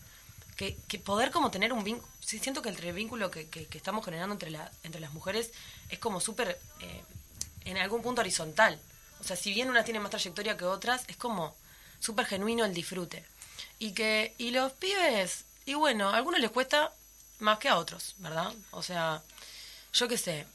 que, 0.55 0.77
que 0.87 0.99
poder 0.99 1.31
como 1.31 1.49
tener 1.51 1.73
un 1.73 1.83
vínculo, 1.83 2.07
siento 2.21 2.61
que 2.61 2.69
el 2.69 2.93
vínculo 2.93 3.31
que, 3.31 3.47
que- 3.49 3.65
que 3.65 3.77
estamos 3.77 4.03
generando 4.05 4.33
entre, 4.33 4.51
la, 4.51 4.69
entre 4.83 5.01
las 5.01 5.13
mujeres 5.13 5.51
es 5.89 5.99
como 5.99 6.19
súper, 6.19 6.59
eh, 6.81 7.03
en 7.65 7.77
algún 7.77 8.01
punto 8.01 8.21
horizontal. 8.21 8.79
O 9.21 9.23
sea, 9.23 9.35
si 9.35 9.51
bien 9.53 9.69
una 9.69 9.83
tiene 9.83 9.99
más 9.99 10.11
trayectoria 10.11 10.55
que 10.57 10.65
otras, 10.65 11.03
es 11.07 11.17
como 11.17 11.55
súper 11.99 12.25
genuino 12.25 12.65
el 12.65 12.73
disfrute. 12.73 13.25
Y 13.79 13.93
que 13.93 14.35
y 14.37 14.51
los 14.51 14.71
pibes, 14.73 15.45
y 15.65 15.73
bueno, 15.73 16.09
a 16.09 16.17
algunos 16.17 16.39
les 16.39 16.51
cuesta 16.51 16.91
más 17.39 17.57
que 17.57 17.69
a 17.69 17.77
otros, 17.77 18.15
¿verdad? 18.19 18.53
O 18.71 18.83
sea, 18.83 19.21
yo 19.93 20.07
qué 20.07 20.17
sé. 20.17 20.45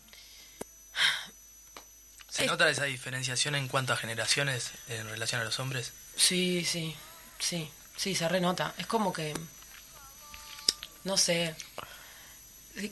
¿Se 2.28 2.44
Es- 2.44 2.50
nota 2.50 2.68
esa 2.68 2.84
diferenciación 2.84 3.54
en 3.54 3.68
cuanto 3.68 3.92
a 3.92 3.96
generaciones 3.96 4.70
en 4.88 5.08
relación 5.08 5.40
a 5.40 5.44
los 5.44 5.58
hombres? 5.60 5.92
Sí, 6.16 6.64
sí, 6.64 6.96
sí, 7.38 7.70
sí, 7.96 8.14
se 8.14 8.28
renota. 8.28 8.74
Es 8.78 8.86
como 8.86 9.12
que, 9.12 9.34
no 11.04 11.16
sé, 11.16 11.54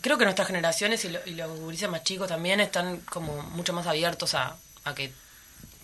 creo 0.00 0.16
que 0.18 0.24
nuestras 0.24 0.46
generaciones 0.46 1.04
y, 1.04 1.08
lo- 1.10 1.24
y 1.26 1.32
los 1.34 1.58
gurises 1.58 1.88
más 1.88 2.04
chicos 2.04 2.28
también 2.28 2.60
están 2.60 2.98
como 3.00 3.42
mucho 3.42 3.72
más 3.72 3.86
abiertos 3.86 4.34
a, 4.34 4.56
a 4.84 4.94
que 4.94 5.12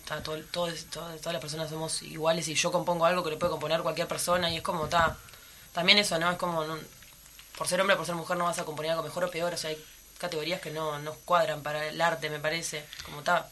ta, 0.05 0.23
todo, 0.23 0.41
todo, 0.45 0.73
todo- 0.91 1.15
todas 1.17 1.33
las 1.33 1.41
personas 1.41 1.69
somos 1.69 2.01
iguales 2.03 2.47
y 2.47 2.55
yo 2.55 2.71
compongo 2.71 3.05
algo 3.05 3.23
que 3.23 3.31
le 3.31 3.37
puede 3.37 3.51
componer 3.51 3.81
cualquier 3.81 4.07
persona 4.07 4.49
y 4.51 4.57
es 4.57 4.61
como, 4.63 4.87
ta, 4.87 5.17
también 5.73 5.97
eso, 5.97 6.17
¿no? 6.17 6.31
Es 6.31 6.37
como, 6.37 6.63
no- 6.63 6.79
por 7.57 7.67
ser 7.67 7.81
hombre, 7.81 7.97
por 7.97 8.05
ser 8.05 8.15
mujer 8.15 8.37
no 8.37 8.45
vas 8.45 8.59
a 8.59 8.63
componer 8.65 8.91
algo 8.91 9.03
mejor 9.03 9.25
o 9.25 9.31
peor, 9.31 9.53
o 9.53 9.57
sea, 9.57 9.69
hay 9.71 9.83
categorías 10.19 10.61
que 10.61 10.69
no, 10.69 10.99
no 10.99 11.13
cuadran 11.25 11.63
para 11.63 11.87
el 11.87 11.99
arte, 11.99 12.29
me 12.29 12.39
parece, 12.39 12.85
como 13.03 13.23
ta. 13.23 13.47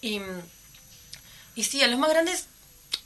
Y, 0.00 0.20
y 1.54 1.64
sí, 1.64 1.82
a 1.82 1.86
los 1.86 1.98
más 1.98 2.10
grandes, 2.10 2.46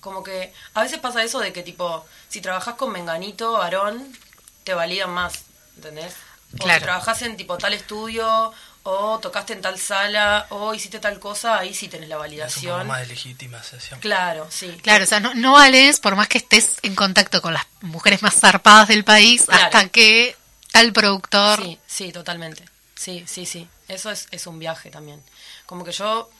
como 0.01 0.23
que 0.23 0.53
a 0.75 0.83
veces 0.83 0.99
pasa 0.99 1.23
eso 1.23 1.41
de 1.41 1.53
que, 1.53 1.63
tipo, 1.63 2.07
si 2.29 2.41
trabajas 2.41 2.77
con 2.77 2.93
Menganito, 2.93 3.53
varón, 3.53 4.17
te 4.65 4.73
validan 4.75 5.11
más, 5.11 5.45
¿entendés? 5.77 6.15
O 6.55 6.59
Claro. 6.59 6.79
si 6.79 6.85
trabajás 6.85 7.23
en, 7.23 7.37
tipo, 7.37 7.59
tal 7.59 7.73
estudio, 7.75 8.53
o 8.85 9.19
tocaste 9.19 9.53
en 9.53 9.63
tal 9.63 9.81
sala, 9.81 10.47
o 10.51 10.73
hiciste 10.73 11.01
tal 11.01 11.19
cosa, 11.19 11.59
ahí 11.59 11.75
sí 11.75 11.89
tenés 11.89 12.09
la 12.09 12.15
Es 12.15 12.19
un 12.21 12.23
poco 12.23 12.29
validación. 12.29 12.87
más 12.87 13.01
de 13.01 13.07
legitimación. 13.09 14.01
Claro, 14.01 14.47
sí. 14.49 14.79
Claro, 14.81 15.03
o 15.03 15.07
sea, 15.09 15.19
no, 15.19 15.35
no 15.35 15.55
vales 15.55 15.99
por 15.99 16.15
más 16.15 16.29
que 16.29 16.39
estés 16.39 16.77
en 16.83 16.95
contacto 16.95 17.43
con 17.43 17.53
las 17.53 17.67
mujeres 17.81 18.23
más 18.23 18.39
zarpadas 18.39 18.87
del 18.87 19.03
país 19.03 19.45
Claro. 19.47 19.65
hasta 19.65 19.89
que 19.89 20.37
tal 20.71 20.93
productor... 20.93 21.61
Sí, 21.63 21.79
sí, 21.87 22.13
totalmente. 22.13 22.65
Sí, 22.97 23.25
sí, 23.27 23.47
sí. 23.47 23.69
Eso 23.89 24.11
es, 24.11 24.27
es 24.31 24.47
un 24.47 24.59
viaje 24.59 24.91
también. 24.91 25.23
Como 25.67 25.85
que 25.85 25.93
yo 25.93 26.31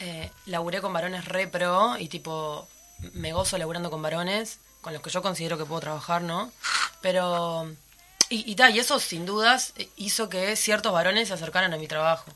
eh, 0.00 0.30
laburé 0.46 0.80
con 0.80 0.92
varones 0.92 1.26
re 1.26 1.46
pro 1.46 1.98
y 1.98 2.08
tipo 2.08 2.66
me 3.12 3.32
gozo 3.32 3.58
laburando 3.58 3.90
con 3.90 4.02
varones, 4.02 4.58
con 4.80 4.94
los 4.94 5.02
que 5.02 5.10
yo 5.10 5.22
considero 5.22 5.58
que 5.58 5.66
puedo 5.66 5.80
trabajar, 5.80 6.22
¿no? 6.22 6.50
Pero... 7.00 7.70
Y, 8.28 8.50
y, 8.50 8.56
ta, 8.56 8.70
y 8.70 8.80
eso 8.80 8.98
sin 8.98 9.24
dudas 9.24 9.72
hizo 9.96 10.28
que 10.28 10.56
ciertos 10.56 10.92
varones 10.92 11.28
se 11.28 11.34
acercaran 11.34 11.72
a 11.74 11.76
mi 11.76 11.86
trabajo. 11.86 12.32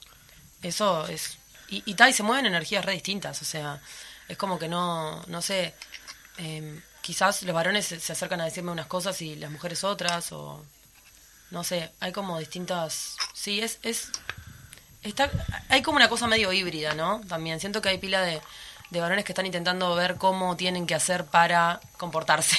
Eso 0.62 1.07
es... 1.09 1.39
Y, 1.68 1.83
y, 1.87 1.97
y 2.01 2.12
se 2.12 2.22
mueven 2.22 2.47
energías 2.47 2.85
re 2.85 2.93
distintas, 2.93 3.41
o 3.43 3.45
sea, 3.45 3.81
es 4.28 4.37
como 4.37 4.59
que 4.59 4.68
no, 4.68 5.22
no 5.26 5.41
sé, 5.41 5.74
em, 6.37 6.83
quizás 7.01 7.43
los 7.43 7.55
varones 7.55 7.87
se, 7.87 8.01
se 8.01 8.12
acercan 8.12 8.41
a 8.41 8.45
decirme 8.45 8.72
unas 8.72 8.87
cosas 8.87 9.20
y 9.22 9.37
las 9.37 9.51
mujeres 9.51 9.85
otras, 9.85 10.33
o 10.33 10.64
no 11.51 11.64
sé, 11.64 11.90
hay 12.01 12.12
como 12.12 12.38
distintas... 12.38 13.16
Sí, 13.34 13.61
es... 13.61 13.78
es 13.82 14.11
está 15.03 15.30
Hay 15.68 15.82
como 15.82 15.96
una 15.96 16.09
cosa 16.09 16.26
medio 16.26 16.53
híbrida, 16.53 16.94
¿no? 16.94 17.20
También 17.28 17.59
siento 17.59 17.80
que 17.80 17.88
hay 17.88 17.98
pila 17.98 18.20
de, 18.20 18.40
de 18.90 19.01
varones 19.01 19.24
que 19.24 19.32
están 19.32 19.46
intentando 19.46 19.94
ver 19.94 20.16
cómo 20.16 20.57
tienen 20.57 20.86
que 20.86 20.94
hacer 20.94 21.24
para 21.24 21.80
comportarse. 21.96 22.59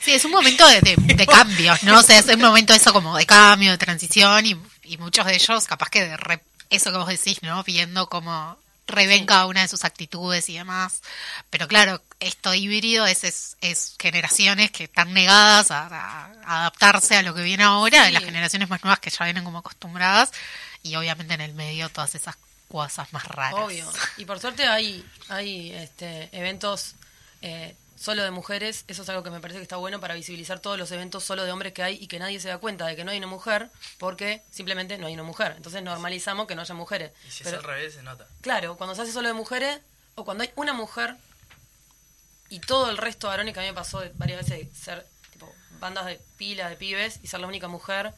Sí, 0.00 0.12
es 0.12 0.24
un 0.24 0.30
momento 0.30 0.66
de, 0.68 0.80
de, 0.80 0.96
de 0.96 1.26
cambios, 1.26 1.82
¿no? 1.82 1.98
O 1.98 2.02
sea, 2.02 2.18
es 2.20 2.26
un 2.26 2.40
momento 2.40 2.72
eso 2.74 2.92
como 2.92 3.16
de 3.16 3.26
cambio, 3.26 3.72
de 3.72 3.78
transición 3.78 4.46
y, 4.46 4.56
y 4.84 4.98
muchos 4.98 5.26
de 5.26 5.34
ellos 5.34 5.66
capaz 5.66 5.90
que 5.90 6.04
de 6.04 6.16
re- 6.16 6.42
eso 6.70 6.90
que 6.92 6.98
vos 6.98 7.08
decís, 7.08 7.42
¿no? 7.42 7.62
Viendo 7.64 8.08
cómo 8.08 8.56
reven 8.86 9.26
cada 9.26 9.46
una 9.46 9.62
de 9.62 9.68
sus 9.68 9.84
actitudes 9.84 10.48
y 10.48 10.58
demás. 10.58 11.02
Pero 11.50 11.66
claro, 11.66 12.00
esto 12.26 12.54
híbrido 12.54 13.06
es, 13.06 13.24
es, 13.24 13.56
es 13.60 13.94
generaciones 14.00 14.70
que 14.70 14.84
están 14.84 15.12
negadas 15.12 15.70
a, 15.70 16.26
adaptarse 16.44 17.16
a 17.16 17.22
lo 17.22 17.34
que 17.34 17.42
viene 17.42 17.64
ahora, 17.64 18.02
de 18.02 18.08
Sí. 18.08 18.12
las 18.14 18.24
generaciones 18.24 18.68
más 18.68 18.82
nuevas 18.84 19.00
que 19.00 19.10
ya 19.10 19.24
vienen 19.24 19.44
como 19.44 19.58
acostumbradas 19.58 20.32
y 20.82 20.94
obviamente 20.96 21.34
en 21.34 21.40
el 21.40 21.54
medio 21.54 21.88
todas 21.88 22.14
esas 22.14 22.36
cosas 22.68 23.12
más 23.12 23.24
raras. 23.24 23.54
Obvio. 23.60 23.90
Y 24.16 24.24
por 24.24 24.40
suerte 24.40 24.64
hay, 24.66 25.04
hay 25.28 25.72
este, 25.72 26.28
eventos 26.32 26.94
eh, 27.42 27.74
solo 27.98 28.22
de 28.24 28.30
mujeres. 28.30 28.84
Eso 28.88 29.02
es 29.02 29.08
algo 29.10 29.22
que 29.22 29.30
me 29.30 29.40
parece 29.40 29.58
que 29.58 29.62
está 29.64 29.76
bueno 29.76 30.00
para 30.00 30.14
visibilizar 30.14 30.58
todos 30.58 30.78
los 30.78 30.90
eventos 30.90 31.22
solo 31.22 31.44
de 31.44 31.52
hombres 31.52 31.72
que 31.72 31.82
hay 31.82 31.98
y 32.00 32.06
que 32.08 32.18
nadie 32.18 32.40
se 32.40 32.48
da 32.48 32.58
cuenta 32.58 32.86
de 32.86 32.96
que 32.96 33.04
no 33.04 33.10
hay 33.10 33.18
una 33.18 33.26
mujer 33.26 33.70
porque 33.98 34.42
simplemente 34.50 34.96
no 34.98 35.06
hay 35.06 35.14
una 35.14 35.22
mujer. 35.22 35.52
Entonces 35.56 35.82
normalizamos 35.82 36.46
que 36.46 36.54
no 36.54 36.62
haya 36.62 36.74
mujeres. 36.74 37.12
Y 37.28 37.30
si 37.30 37.44
Pero- 37.44 37.58
es 37.58 37.64
al 37.64 37.70
revés, 37.70 37.94
se 37.94 38.02
nota. 38.02 38.26
Claro, 38.40 38.76
cuando 38.76 38.94
se 38.94 39.02
hace 39.02 39.12
solo 39.12 39.28
de 39.28 39.34
mujeres, 39.34 39.80
o 40.14 40.24
cuando 40.24 40.42
hay 40.44 40.50
una 40.56 40.72
mujer 40.72 41.16
y 42.54 42.60
todo 42.60 42.90
el 42.90 42.96
resto 42.98 43.26
de 43.26 43.30
varones, 43.32 43.54
que 43.54 43.60
a 43.60 43.62
mí 43.62 43.68
me 43.68 43.74
pasó 43.74 44.00
de- 44.00 44.10
varias 44.14 44.44
veces 44.46 44.68
de 44.68 44.74
ser 44.78 45.06
tipo 45.32 45.52
bandas 45.80 46.06
de 46.06 46.20
pila 46.36 46.68
de 46.68 46.76
pibes 46.76 47.18
y 47.22 47.26
ser 47.26 47.40
la 47.40 47.46
única 47.46 47.68
mujer, 47.68 48.12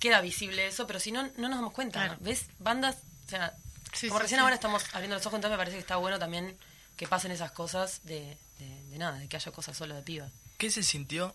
queda 0.00 0.20
visible 0.20 0.66
eso, 0.66 0.86
pero 0.86 1.00
si 1.00 1.10
no, 1.12 1.22
no 1.36 1.48
nos 1.48 1.58
damos 1.58 1.72
cuenta. 1.72 2.00
Claro. 2.04 2.16
¿Ves? 2.20 2.46
Bandas, 2.58 2.96
o 3.26 3.30
sea, 3.30 3.54
Sí, 3.94 4.08
como 4.08 4.18
sí, 4.20 4.24
recién 4.24 4.38
sí. 4.38 4.42
ahora 4.42 4.54
estamos 4.54 4.84
abriendo 4.92 5.16
los 5.16 5.24
ojos, 5.26 5.38
entonces 5.38 5.52
me 5.56 5.58
parece 5.58 5.76
que 5.76 5.80
está 5.80 5.96
bueno 5.96 6.18
también 6.18 6.56
que 6.96 7.08
pasen 7.08 7.30
esas 7.32 7.50
cosas 7.52 8.00
de, 8.04 8.36
de, 8.58 8.82
de 8.90 8.98
nada, 8.98 9.18
de 9.18 9.28
que 9.28 9.36
haya 9.36 9.50
cosas 9.50 9.76
solo 9.76 9.94
de 9.94 10.02
pibas. 10.02 10.30
¿Qué 10.58 10.70
se 10.70 10.82
sintió 10.82 11.34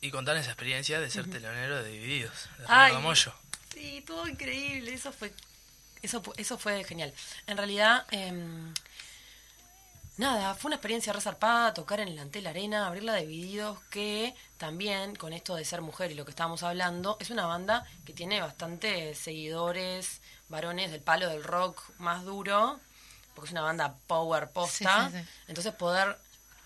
y 0.00 0.10
contar 0.10 0.36
esa 0.36 0.50
experiencia 0.50 1.00
de 1.00 1.08
ser 1.10 1.28
telonero 1.30 1.82
de 1.82 1.90
Divididos? 1.90 2.48
De 2.58 2.64
Ay. 2.68 2.92
Mollo? 2.98 3.32
Sí, 3.72 4.04
todo 4.06 4.28
increíble, 4.28 4.92
eso 4.92 5.12
fue 5.12 5.32
eso, 6.02 6.22
eso 6.36 6.58
fue 6.58 6.84
genial. 6.84 7.12
En 7.46 7.56
realidad, 7.56 8.04
em, 8.12 8.72
nada, 10.18 10.54
fue 10.54 10.68
una 10.68 10.76
experiencia 10.76 11.12
resarpada, 11.12 11.72
tocar 11.74 12.00
en 12.00 12.08
el 12.08 12.18
Antel 12.18 12.46
Arena, 12.46 12.86
abrirla 12.86 13.14
de 13.14 13.26
divididos, 13.26 13.78
que 13.90 14.34
también, 14.58 15.16
con 15.16 15.32
esto 15.32 15.54
de 15.54 15.64
ser 15.64 15.80
mujer 15.80 16.10
y 16.10 16.14
lo 16.14 16.24
que 16.24 16.30
estábamos 16.30 16.62
hablando, 16.62 17.16
es 17.20 17.30
una 17.30 17.46
banda 17.46 17.86
que 18.04 18.12
tiene 18.12 18.40
bastantes 18.40 19.18
seguidores, 19.18 20.20
varones 20.48 20.90
del 20.90 21.00
palo 21.00 21.28
del 21.28 21.44
rock 21.44 21.82
más 21.98 22.24
duro, 22.24 22.78
porque 23.34 23.46
es 23.48 23.52
una 23.52 23.62
banda 23.62 23.94
power 24.06 24.50
posta. 24.50 25.10
Sí, 25.10 25.16
sí, 25.16 25.22
sí. 25.22 25.28
Entonces 25.46 25.72
poder 25.74 26.18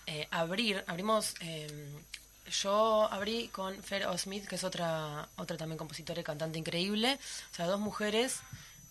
eh, 0.07 0.27
abrir, 0.31 0.83
abrimos, 0.87 1.35
eh, 1.39 2.01
yo 2.49 3.07
abrí 3.11 3.47
con 3.49 3.81
Fer 3.83 4.05
Smith, 4.17 4.47
que 4.47 4.55
es 4.55 4.63
otra, 4.63 5.29
otra 5.37 5.57
también 5.57 5.77
compositora 5.77 6.19
y 6.19 6.23
cantante 6.23 6.59
increíble, 6.59 7.19
o 7.51 7.55
sea, 7.55 7.67
dos 7.67 7.79
mujeres, 7.79 8.39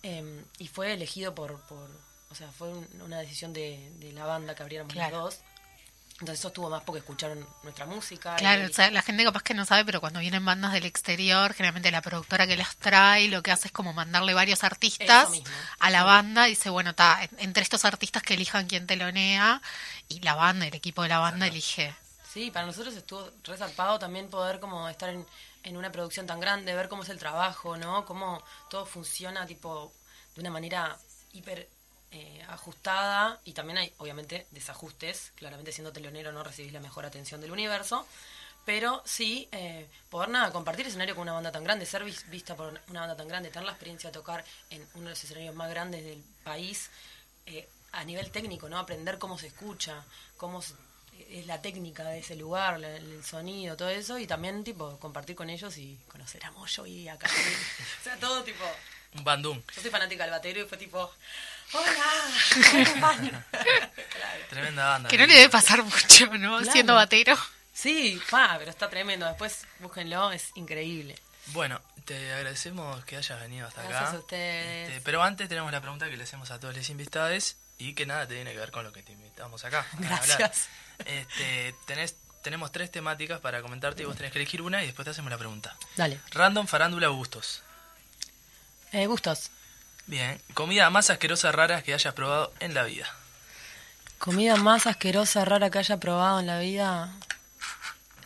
eh, 0.02 0.44
y 0.58 0.68
fue 0.68 0.92
elegido 0.92 1.34
por, 1.34 1.60
por 1.62 1.90
o 2.32 2.34
sea, 2.34 2.50
fue 2.50 2.68
un- 2.70 2.88
una 3.02 3.18
decisión 3.20 3.52
de, 3.52 3.90
de 3.98 4.12
la 4.12 4.24
banda 4.26 4.54
que 4.54 4.62
abriéramos 4.62 4.92
Claro. 4.92 5.16
las 5.24 5.24
dos. 5.36 5.40
Entonces 6.14 6.38
eso 6.38 6.48
estuvo 6.48 6.70
más 6.70 6.82
porque 6.84 7.00
escucharon 7.00 7.44
nuestra 7.64 7.84
música. 7.84 8.36
Claro, 8.36 8.62
y- 8.62 8.66
o 8.66 8.72
sea, 8.72 8.90
la 8.92 9.02
gente 9.02 9.24
capaz 9.24 9.42
que 9.42 9.54
no 9.54 9.64
sabe, 9.64 9.84
pero 9.84 10.00
cuando 10.00 10.20
vienen 10.20 10.44
bandas 10.44 10.72
del 10.72 10.84
exterior, 10.84 11.52
generalmente 11.52 11.90
la 11.90 12.00
productora 12.00 12.46
que 12.46 12.56
las 12.56 12.76
trae 12.76 13.26
lo 13.28 13.42
que 13.42 13.50
hace 13.50 13.68
es 13.68 13.72
como 13.72 13.92
mandarle 13.92 14.32
varios 14.34 14.62
artistas 14.62 15.28
a 15.80 15.90
la 15.90 16.04
banda 16.04 16.46
y 16.46 16.50
dice, 16.50 16.70
bueno, 16.70 16.90
está 16.90 17.28
entre 17.38 17.62
estos 17.64 17.84
artistas 17.84 18.22
que 18.22 18.34
elijan 18.34 18.66
quién 18.68 18.86
telonea 18.86 19.60
y 20.08 20.20
la 20.20 20.34
banda, 20.34 20.66
el 20.66 20.74
equipo 20.74 21.02
de 21.02 21.08
la 21.08 21.18
banda 21.18 21.46
elige. 21.48 21.94
Sí, 22.32 22.50
para 22.52 22.66
nosotros 22.66 22.94
estuvo 22.94 23.28
resarpado 23.44 23.98
también 23.98 24.28
poder 24.30 24.60
como 24.60 24.88
estar 24.88 25.08
en, 25.10 25.26
en 25.64 25.76
una 25.76 25.90
producción 25.90 26.26
tan 26.26 26.38
grande, 26.40 26.74
ver 26.74 26.88
cómo 26.88 27.02
es 27.02 27.08
el 27.08 27.18
trabajo, 27.18 27.76
¿no? 27.76 28.04
Cómo 28.06 28.42
todo 28.70 28.86
funciona 28.86 29.44
tipo 29.46 29.92
de 30.36 30.40
una 30.40 30.50
manera 30.50 30.96
hiper 31.32 31.68
eh, 32.12 32.44
ajustada 32.48 33.40
y 33.44 33.52
también 33.52 33.78
hay 33.78 33.92
obviamente 33.98 34.46
desajustes, 34.50 35.32
claramente 35.36 35.72
siendo 35.72 35.92
telonero 35.92 36.30
no 36.32 36.44
recibís 36.44 36.72
la 36.72 36.80
mejor 36.80 37.06
atención 37.06 37.40
del 37.40 37.50
universo, 37.50 38.06
pero 38.64 39.02
sí 39.04 39.48
eh, 39.50 39.88
poder 40.10 40.28
nada, 40.28 40.52
compartir 40.52 40.86
escenario 40.86 41.14
con 41.16 41.22
una 41.22 41.32
banda 41.32 41.50
tan 41.50 41.64
grande, 41.64 41.84
ser 41.86 42.04
vis- 42.04 42.28
vista 42.30 42.54
por 42.54 42.80
una 42.88 43.00
banda 43.00 43.16
tan 43.16 43.26
grande, 43.28 43.48
tener 43.50 43.64
la 43.66 43.72
experiencia 43.72 44.10
de 44.10 44.14
tocar 44.14 44.44
en 44.70 44.86
uno 44.94 45.04
de 45.04 45.10
los 45.10 45.24
escenarios 45.24 45.54
más 45.54 45.68
grandes 45.70 46.04
del 46.04 46.22
país, 46.44 46.90
eh, 47.46 47.68
a 47.92 48.04
nivel 48.04 48.30
técnico, 48.30 48.68
¿no? 48.68 48.78
Aprender 48.78 49.18
cómo 49.18 49.36
se 49.38 49.48
escucha, 49.48 50.04
cómo 50.36 50.62
se- 50.62 50.74
es 51.28 51.46
la 51.46 51.60
técnica 51.60 52.04
de 52.04 52.20
ese 52.20 52.36
lugar, 52.36 52.78
la- 52.78 52.94
el 52.96 53.24
sonido, 53.24 53.76
todo 53.76 53.88
eso, 53.90 54.18
y 54.18 54.26
también, 54.26 54.62
tipo, 54.64 54.98
compartir 54.98 55.34
con 55.36 55.50
ellos 55.50 55.76
y 55.78 55.98
conocer 56.08 56.44
a 56.44 56.50
Moyo 56.52 56.86
y 56.86 57.08
a 57.08 57.14
o 58.00 58.04
sea, 58.04 58.16
todo, 58.18 58.42
tipo, 58.44 58.64
Un 59.14 59.24
bandún. 59.24 59.62
yo 59.74 59.82
soy 59.82 59.90
fanática 59.90 60.22
del 60.24 60.30
batero 60.30 60.60
y 60.62 60.66
fue 60.68 60.78
tipo, 60.78 61.10
¡Hola! 61.72 62.04
¿cómo 62.70 62.82
están?". 62.82 63.28
Claro. 63.50 64.44
Tremenda 64.50 64.86
banda. 64.88 65.08
Que 65.08 65.18
no 65.18 65.26
le 65.26 65.34
debe 65.34 65.48
pasar 65.48 65.82
mucho, 65.82 66.26
¿no? 66.38 66.58
Claro. 66.58 66.72
Siendo 66.72 66.94
batero. 66.94 67.36
Sí, 67.72 68.20
pa, 68.30 68.56
pero 68.58 68.70
está 68.70 68.88
tremendo. 68.90 69.26
Después 69.26 69.64
búsquenlo, 69.80 70.30
es 70.32 70.50
increíble. 70.54 71.18
Bueno, 71.46 71.80
te 72.04 72.32
agradecemos 72.34 73.04
que 73.04 73.16
hayas 73.16 73.40
venido 73.40 73.66
hasta 73.66 73.82
Gracias 73.82 74.02
acá. 74.08 74.16
a 74.16 74.20
ustedes. 74.20 74.88
Este, 74.90 75.00
pero 75.00 75.22
antes 75.22 75.48
tenemos 75.48 75.72
la 75.72 75.80
pregunta 75.80 76.08
que 76.10 76.16
le 76.16 76.24
hacemos 76.24 76.50
a 76.50 76.60
todos 76.60 76.76
los 76.76 76.88
invitados 76.90 77.56
y 77.78 77.94
que 77.94 78.06
nada 78.06 78.26
te 78.28 78.34
tiene 78.34 78.52
que 78.52 78.58
ver 78.58 78.70
con 78.70 78.84
lo 78.84 78.92
que 78.92 79.02
te 79.02 79.12
invitamos 79.12 79.64
acá. 79.64 79.86
a 79.90 79.96
hablar. 80.16 80.38
Gracias. 80.38 80.68
Este, 81.06 81.74
tenés, 81.86 82.14
tenemos 82.42 82.70
tres 82.70 82.90
temáticas 82.92 83.40
para 83.40 83.60
comentarte 83.62 84.02
y 84.02 84.06
vos 84.06 84.16
tenés 84.16 84.30
que 84.32 84.38
elegir 84.38 84.62
una 84.62 84.82
y 84.82 84.86
después 84.86 85.04
te 85.04 85.10
hacemos 85.10 85.30
la 85.30 85.38
pregunta. 85.38 85.74
Dale. 85.96 86.20
Random, 86.30 86.66
farándula, 86.66 87.08
gustos. 87.08 87.62
Eh, 88.92 89.06
gustos. 89.06 89.50
Bien. 90.06 90.40
Comida 90.54 90.90
más 90.90 91.10
asquerosa 91.10 91.52
rara 91.52 91.82
que 91.82 91.94
hayas 91.94 92.14
probado 92.14 92.52
en 92.60 92.74
la 92.74 92.84
vida. 92.84 93.06
Comida 94.18 94.56
más 94.56 94.86
asquerosa, 94.86 95.44
rara 95.44 95.70
que 95.70 95.78
haya 95.78 95.98
probado 95.98 96.40
en 96.40 96.46
la 96.46 96.58
vida. 96.60 97.12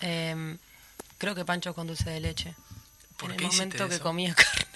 Em, 0.00 0.58
creo 1.18 1.34
que 1.34 1.44
pancho 1.44 1.74
con 1.74 1.86
dulce 1.86 2.10
de 2.10 2.20
leche. 2.20 2.54
¿Por 3.16 3.30
en 3.30 3.36
qué 3.38 3.44
el 3.46 3.52
momento 3.52 3.88
que 3.88 3.98
comía 4.00 4.34
carne. 4.34 4.66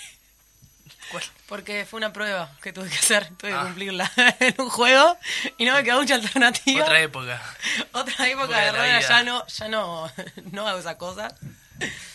¿Cuál? 1.10 1.24
Porque 1.48 1.84
fue 1.84 1.98
una 1.98 2.12
prueba 2.12 2.52
que 2.62 2.72
tuve 2.72 2.88
que 2.88 2.96
hacer, 2.96 3.28
tuve 3.36 3.50
que 3.50 3.56
Ah. 3.56 3.62
cumplirla 3.64 4.10
en 4.40 4.54
un 4.58 4.70
juego 4.70 5.18
y 5.58 5.64
no 5.64 5.74
me 5.74 5.82
quedó 5.84 6.00
mucha 6.00 6.14
alternativa. 6.14 6.84
Otra 6.84 7.00
época. 7.00 7.42
Otra 7.92 8.28
época 8.28 8.58
de 8.60 8.70
vida. 8.72 9.00
ya 9.00 9.22
no, 9.24 9.46
ya 9.46 9.68
no, 9.68 10.10
no 10.52 10.68
hago 10.68 10.78
esa 10.78 10.96
cosa. 10.96 11.34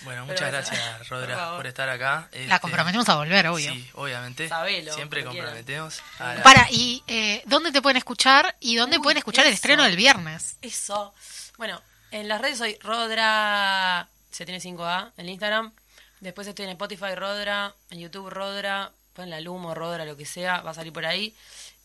Bueno, 0.01 0.25
muchas 0.25 0.51
gracias, 0.51 1.09
Rodra, 1.09 1.55
por 1.55 1.65
estar 1.67 1.89
acá. 1.89 2.29
La 2.31 2.39
Este, 2.39 2.59
comprometemos 2.59 3.07
a 3.09 3.15
volver, 3.15 3.47
obvio. 3.47 3.71
Sí, 3.73 3.89
obviamente. 3.93 4.47
Sabelo, 4.47 4.93
Siempre 4.93 5.23
comprometemos. 5.23 6.01
a 6.19 6.35
la- 6.35 6.43
Para, 6.43 6.67
¿y 6.71 7.03
eh, 7.07 7.41
dónde 7.45 7.71
te 7.71 7.81
pueden 7.81 7.97
escuchar? 7.97 8.55
¿Y 8.59 8.75
dónde 8.75 8.97
Uy, 8.97 9.03
pueden 9.03 9.17
escuchar 9.17 9.45
el 9.47 9.53
estreno 9.53 9.83
del 9.83 9.95
viernes? 9.95 10.57
Eso. 10.61 11.13
Bueno, 11.57 11.81
en 12.11 12.27
las 12.27 12.39
redes 12.41 12.57
soy 12.57 12.77
Rodra, 12.81 14.07
se 14.31 14.45
tiene 14.45 14.59
5A, 14.59 15.11
en 15.17 15.29
Instagram. 15.29 15.71
Después 16.19 16.47
estoy 16.47 16.65
en 16.65 16.71
Spotify 16.71 17.15
Rodra, 17.15 17.73
en 17.89 17.99
YouTube 17.99 18.29
Rodra, 18.29 18.91
ponen 19.13 19.29
la 19.31 19.39
Lumo, 19.41 19.73
Rodra, 19.75 20.05
lo 20.05 20.15
que 20.17 20.25
sea, 20.25 20.61
va 20.61 20.71
a 20.71 20.73
salir 20.73 20.93
por 20.93 21.05
ahí. 21.05 21.35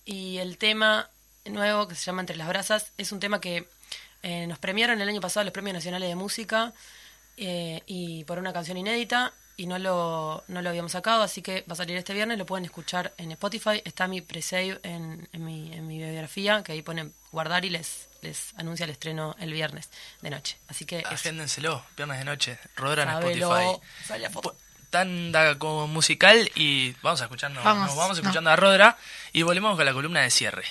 Y 0.05 0.39
el 0.39 0.57
tema 0.59 1.09
nuevo 1.45 1.89
que 1.89 1.95
se 1.95 2.05
llama 2.05 2.21
Entre 2.23 2.37
las 2.37 2.49
Brasas 2.49 2.93
es 2.99 3.13
un 3.13 3.21
tema 3.21 3.41
que 3.41 3.67
eh, 4.23 4.47
nos 4.47 4.59
premiaron 4.59 5.01
el 5.01 5.09
año 5.09 5.21
pasado 5.21 5.45
los 5.45 5.53
Premios 5.53 5.75
Nacionales 5.75 6.09
de 6.09 6.15
Música 6.15 6.73
eh, 7.37 7.83
y 7.87 8.25
por 8.25 8.39
una 8.39 8.53
canción 8.53 8.77
inédita 8.77 9.33
y 9.57 9.67
no 9.67 9.79
lo, 9.79 10.43
no 10.49 10.63
lo 10.63 10.71
habíamos 10.71 10.93
sacado, 10.93 11.23
así 11.23 11.43
que 11.43 11.65
va 11.69 11.75
a 11.75 11.77
salir 11.77 11.97
este 11.97 12.15
viernes, 12.15 12.39
lo 12.39 12.47
pueden 12.47 12.65
escuchar 12.65 13.13
en 13.19 13.31
Spotify, 13.33 13.83
está 13.85 14.09
mi 14.09 14.23
pre-save 14.23 14.81
en, 14.83 15.29
en, 15.35 15.45
mi, 15.45 15.73
en 15.75 15.87
mi 15.87 15.99
biografía, 15.99 16.63
que 16.63 16.73
ahí 16.73 16.81
ponen 16.81 17.13
guardar 17.31 17.65
y 17.67 17.71
les, 17.71 18.09
les 18.23 18.55
anuncia 18.57 18.85
el 18.85 18.91
estreno 18.91 19.37
el 19.39 19.53
viernes 19.53 19.91
de 20.23 20.31
noche. 20.31 20.57
Así 20.69 20.87
que 20.87 21.01
eso. 21.01 21.09
Agéndenselo, 21.11 21.85
viernes 21.95 22.19
de 22.21 22.25
noche. 22.25 22.59
Rodra 22.75 23.03
en 23.03 23.09
Sabelo. 23.11 23.53
Spotify. 23.53 24.19
La 24.19 24.31
foto. 24.31 24.57
Tanda 24.89 25.59
como 25.59 25.87
musical 25.87 26.51
y 26.55 26.93
vamos 27.03 27.21
a 27.21 27.25
escucharnos, 27.25 27.63
Vamos, 27.63 27.89
nos 27.89 27.97
vamos 27.97 28.17
no. 28.17 28.23
escuchando 28.23 28.51
a 28.51 28.57
Rodra 28.57 28.97
y 29.33 29.43
volvemos 29.43 29.77
con 29.77 29.85
la 29.85 29.93
columna 29.93 30.23
de 30.23 30.31
cierre. 30.31 30.65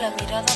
La 0.00 0.10
mirada, 0.10 0.49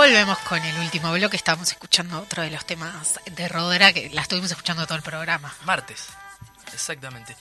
Volvemos 0.00 0.38
con 0.38 0.64
el 0.64 0.78
último 0.78 1.12
bloque. 1.12 1.36
Estamos 1.36 1.70
escuchando 1.72 2.22
otro 2.22 2.42
de 2.42 2.50
los 2.50 2.64
temas 2.64 3.20
de 3.36 3.48
Rodera 3.48 3.92
que 3.92 4.08
la 4.08 4.22
estuvimos 4.22 4.50
escuchando 4.50 4.86
todo 4.86 4.96
el 4.96 5.02
programa. 5.02 5.54
Martes, 5.66 6.06
exactamente. 6.72 7.36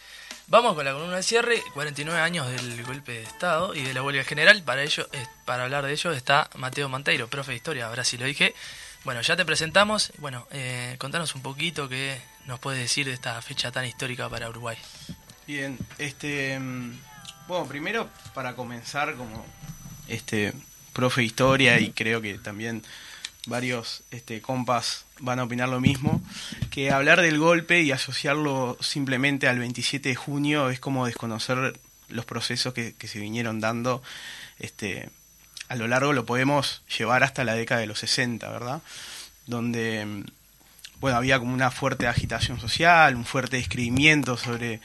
Vamos 0.48 0.76
con 0.76 0.84
la 0.84 0.92
columna 0.92 1.16
de 1.16 1.24
cierre, 1.24 1.64
49 1.74 2.20
años 2.20 2.50
del 2.50 2.84
golpe 2.84 3.14
de 3.14 3.24
Estado 3.24 3.74
y 3.74 3.84
de 3.84 3.94
la 3.94 4.04
huelga 4.04 4.26
general. 4.26 4.62
Para 4.64 4.84
ello, 4.84 5.08
para 5.46 5.64
hablar 5.64 5.86
de 5.86 5.94
ello 5.94 6.12
está 6.12 6.50
Mateo 6.56 6.90
Monteiro, 6.90 7.30
profe 7.30 7.52
de 7.52 7.56
historia, 7.56 7.88
ahora 7.88 8.04
sí 8.04 8.18
lo 8.18 8.26
dije. 8.26 8.54
Bueno, 9.06 9.22
ya 9.22 9.38
te 9.38 9.46
presentamos. 9.46 10.12
Bueno, 10.18 10.46
eh, 10.52 10.98
contanos 11.00 11.36
un 11.36 11.42
poquito 11.42 11.88
qué 11.88 12.22
nos 12.46 12.60
puedes 12.60 12.82
decir 12.82 13.06
de 13.06 13.14
esta 13.14 13.42
fecha 13.42 13.72
tan 13.72 13.86
histórica 13.86 14.28
para 14.28 14.50
Uruguay. 14.50 14.78
Bien, 15.48 15.80
este. 15.98 16.60
mm, 16.60 17.00
Bueno, 17.48 17.68
primero, 17.68 18.10
para 18.34 18.54
comenzar, 18.54 19.16
como 19.16 19.46
este 20.10 20.54
profe 21.00 21.22
de 21.22 21.28
historia, 21.28 21.80
y 21.80 21.92
creo 21.92 22.22
que 22.22 22.38
también 22.38 22.84
varios 23.46 24.04
este, 24.12 24.42
compas 24.42 25.06
van 25.20 25.40
a 25.40 25.46
opinar 25.46 25.70
lo 25.70 25.80
mismo, 25.80 26.22
que 26.72 26.92
hablar 26.92 27.22
del 27.22 27.40
golpe 27.40 27.82
y 27.82 27.92
asociarlo 27.92 28.78
simplemente 28.82 29.48
al 29.48 29.60
27 29.60 30.10
de 30.10 30.16
junio 30.16 30.70
es 30.70 30.82
como 30.82 31.06
desconocer 31.06 31.80
los 32.10 32.26
procesos 32.26 32.74
que, 32.74 32.96
que 32.96 33.08
se 33.08 33.20
vinieron 33.20 33.62
dando 33.62 34.04
este, 34.60 35.10
a 35.70 35.76
lo 35.78 35.88
largo, 35.88 36.12
lo 36.12 36.26
podemos 36.26 36.82
llevar 36.98 37.24
hasta 37.24 37.46
la 37.46 37.54
década 37.54 37.80
de 37.80 37.88
los 37.88 38.00
60, 38.00 38.50
¿verdad? 38.50 38.82
Donde 39.48 40.26
bueno, 41.00 41.18
había 41.18 41.40
como 41.40 41.54
una 41.54 41.72
fuerte 41.72 42.08
agitación 42.08 42.60
social, 42.60 43.16
un 43.16 43.24
fuerte 43.24 43.56
describimiento 43.56 44.36
sobre 44.36 44.82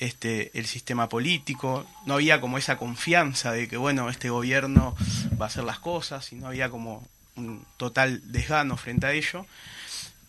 este 0.00 0.50
el 0.58 0.66
sistema 0.66 1.08
político, 1.08 1.86
no 2.06 2.14
había 2.14 2.40
como 2.40 2.58
esa 2.58 2.76
confianza 2.76 3.52
de 3.52 3.68
que 3.68 3.76
bueno, 3.76 4.08
este 4.10 4.30
gobierno 4.30 4.96
va 5.40 5.46
a 5.46 5.48
hacer 5.48 5.64
las 5.64 5.78
cosas, 5.78 6.32
y 6.32 6.36
no 6.36 6.48
había 6.48 6.70
como 6.70 7.06
un 7.36 7.64
total 7.76 8.20
desgano 8.32 8.76
frente 8.76 9.06
a 9.06 9.12
ello. 9.12 9.46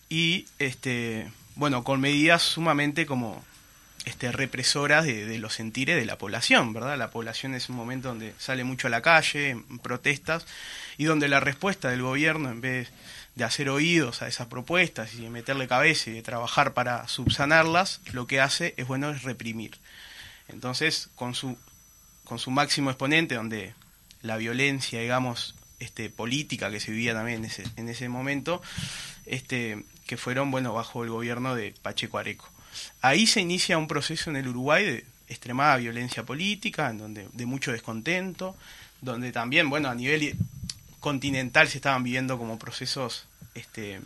Y 0.10 0.46
este 0.60 1.30
bueno, 1.56 1.84
con 1.84 2.00
medidas 2.00 2.44
sumamente 2.44 3.06
como 3.06 3.44
este 4.06 4.32
represoras 4.32 5.06
de, 5.06 5.26
de 5.26 5.38
los 5.38 5.54
sentires 5.54 5.98
de 5.98 6.06
la 6.06 6.18
población, 6.18 6.72
¿verdad? 6.72 6.98
La 6.98 7.12
población 7.12 7.56
es 7.56 7.68
un 7.68 7.76
momento 7.76 8.10
donde 8.10 8.34
sale 8.38 8.64
mucho 8.64 8.88
a 8.88 8.90
la 8.90 9.02
calle, 9.02 9.50
en 9.50 9.80
protestas, 9.80 10.46
y 10.98 11.06
donde 11.06 11.28
la 11.28 11.40
respuesta 11.42 11.90
del 11.90 12.04
gobierno, 12.04 12.50
en 12.50 12.62
vez 12.62 12.90
de 13.38 13.44
hacer 13.44 13.70
oídos 13.70 14.24
a 14.24 14.28
esas 14.28 14.48
propuestas 14.48 15.14
y 15.14 15.22
de 15.22 15.30
meterle 15.30 15.68
cabeza 15.68 16.10
y 16.10 16.14
de 16.14 16.24
trabajar 16.24 16.74
para 16.74 17.08
subsanarlas, 17.08 18.02
lo 18.12 18.26
que 18.26 18.42
hace 18.42 18.74
es 18.78 18.88
bueno 18.88 19.12
es 19.12 19.22
reprimir. 19.24 19.78
Entonces, 20.48 21.10
con 21.16 21.36
su 21.36 21.58
con 22.28 22.40
su 22.40 22.52
máximo 22.52 22.90
exponente, 22.90 23.36
donde 23.36 23.74
la 24.22 24.36
violencia, 24.36 25.00
digamos, 25.00 25.56
este, 25.80 26.10
política 26.10 26.70
que 26.70 26.82
se 26.82 26.92
vivía 26.92 27.14
también 27.14 27.40
en 27.40 27.46
ese, 27.46 27.64
en 27.78 27.88
ese 27.88 28.10
momento, 28.10 28.62
este, 29.26 29.86
que 30.06 30.18
fueron, 30.18 30.52
bueno, 30.52 30.74
bajo 30.74 31.06
el 31.06 31.10
gobierno 31.10 31.56
de 31.56 31.74
Pacheco 31.82 32.18
Areco. 32.18 32.50
Ahí 33.02 33.28
se 33.28 33.40
inicia 33.40 33.78
un 33.78 33.88
proceso 33.88 34.30
en 34.30 34.36
el 34.36 34.50
Uruguay 34.50 34.86
de 34.86 35.06
extremada 35.30 35.78
violencia 35.78 36.24
política, 36.24 36.92
donde, 36.92 37.30
de 37.32 37.46
mucho 37.46 37.72
descontento, 37.72 38.58
donde 39.00 39.32
también, 39.32 39.70
bueno, 39.70 39.88
a 39.88 39.96
nivel 39.96 40.36
continental 41.00 41.68
se 41.68 41.78
estaban 41.78 42.04
viviendo 42.04 42.38
como 42.38 42.60
procesos 42.60 43.28
este, 43.56 44.02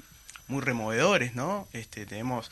muy 0.47 0.61
removedores, 0.61 1.35
¿no? 1.35 1.67
Este, 1.73 2.05
tenemos, 2.05 2.51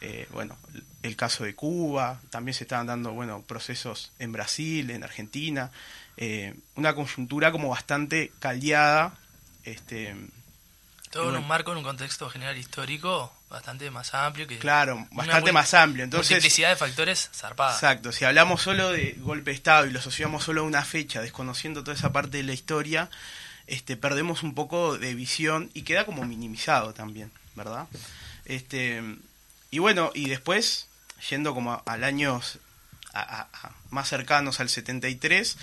eh, 0.00 0.28
bueno, 0.32 0.56
el 1.02 1.16
caso 1.16 1.44
de 1.44 1.54
Cuba, 1.54 2.20
también 2.30 2.54
se 2.54 2.64
estaban 2.64 2.86
dando, 2.86 3.12
bueno, 3.12 3.42
procesos 3.42 4.12
en 4.18 4.32
Brasil, 4.32 4.90
en 4.90 5.04
Argentina, 5.04 5.70
eh, 6.16 6.54
una 6.74 6.94
coyuntura 6.94 7.52
como 7.52 7.68
bastante 7.68 8.32
caldeada, 8.40 9.14
este, 9.64 10.16
Todo 11.10 11.30
en 11.30 11.36
un 11.36 11.48
marco, 11.48 11.72
en 11.72 11.78
un 11.78 11.84
contexto 11.84 12.28
general 12.28 12.56
histórico 12.56 13.32
bastante 13.48 13.90
más 13.90 14.12
amplio. 14.14 14.46
que 14.46 14.58
Claro, 14.58 15.06
bastante 15.10 15.52
más 15.52 15.72
amplio. 15.74 16.04
Entonces, 16.04 16.32
multiplicidad 16.32 16.70
de 16.70 16.76
factores 16.76 17.30
zarpada. 17.32 17.72
Exacto, 17.72 18.12
si 18.12 18.24
hablamos 18.24 18.62
solo 18.62 18.92
de 18.92 19.16
golpe 19.18 19.50
de 19.50 19.56
Estado 19.56 19.86
y 19.86 19.90
lo 19.90 20.00
asociamos 20.00 20.44
solo 20.44 20.62
a 20.62 20.64
una 20.64 20.84
fecha, 20.84 21.20
desconociendo 21.20 21.82
toda 21.82 21.96
esa 21.96 22.12
parte 22.12 22.38
de 22.38 22.42
la 22.42 22.52
historia, 22.52 23.08
este, 23.68 23.96
perdemos 23.96 24.42
un 24.42 24.54
poco 24.54 24.98
de 24.98 25.14
visión 25.14 25.70
y 25.74 25.82
queda 25.82 26.04
como 26.04 26.24
minimizado 26.24 26.94
también, 26.94 27.30
¿verdad? 27.54 27.86
Este, 28.44 29.02
y 29.70 29.78
bueno, 29.78 30.10
y 30.14 30.28
después, 30.28 30.88
yendo 31.28 31.54
como 31.54 31.82
al 31.84 32.04
año 32.04 32.40
más 33.90 34.08
cercanos 34.08 34.60
al 34.60 34.68
73, 34.68 35.56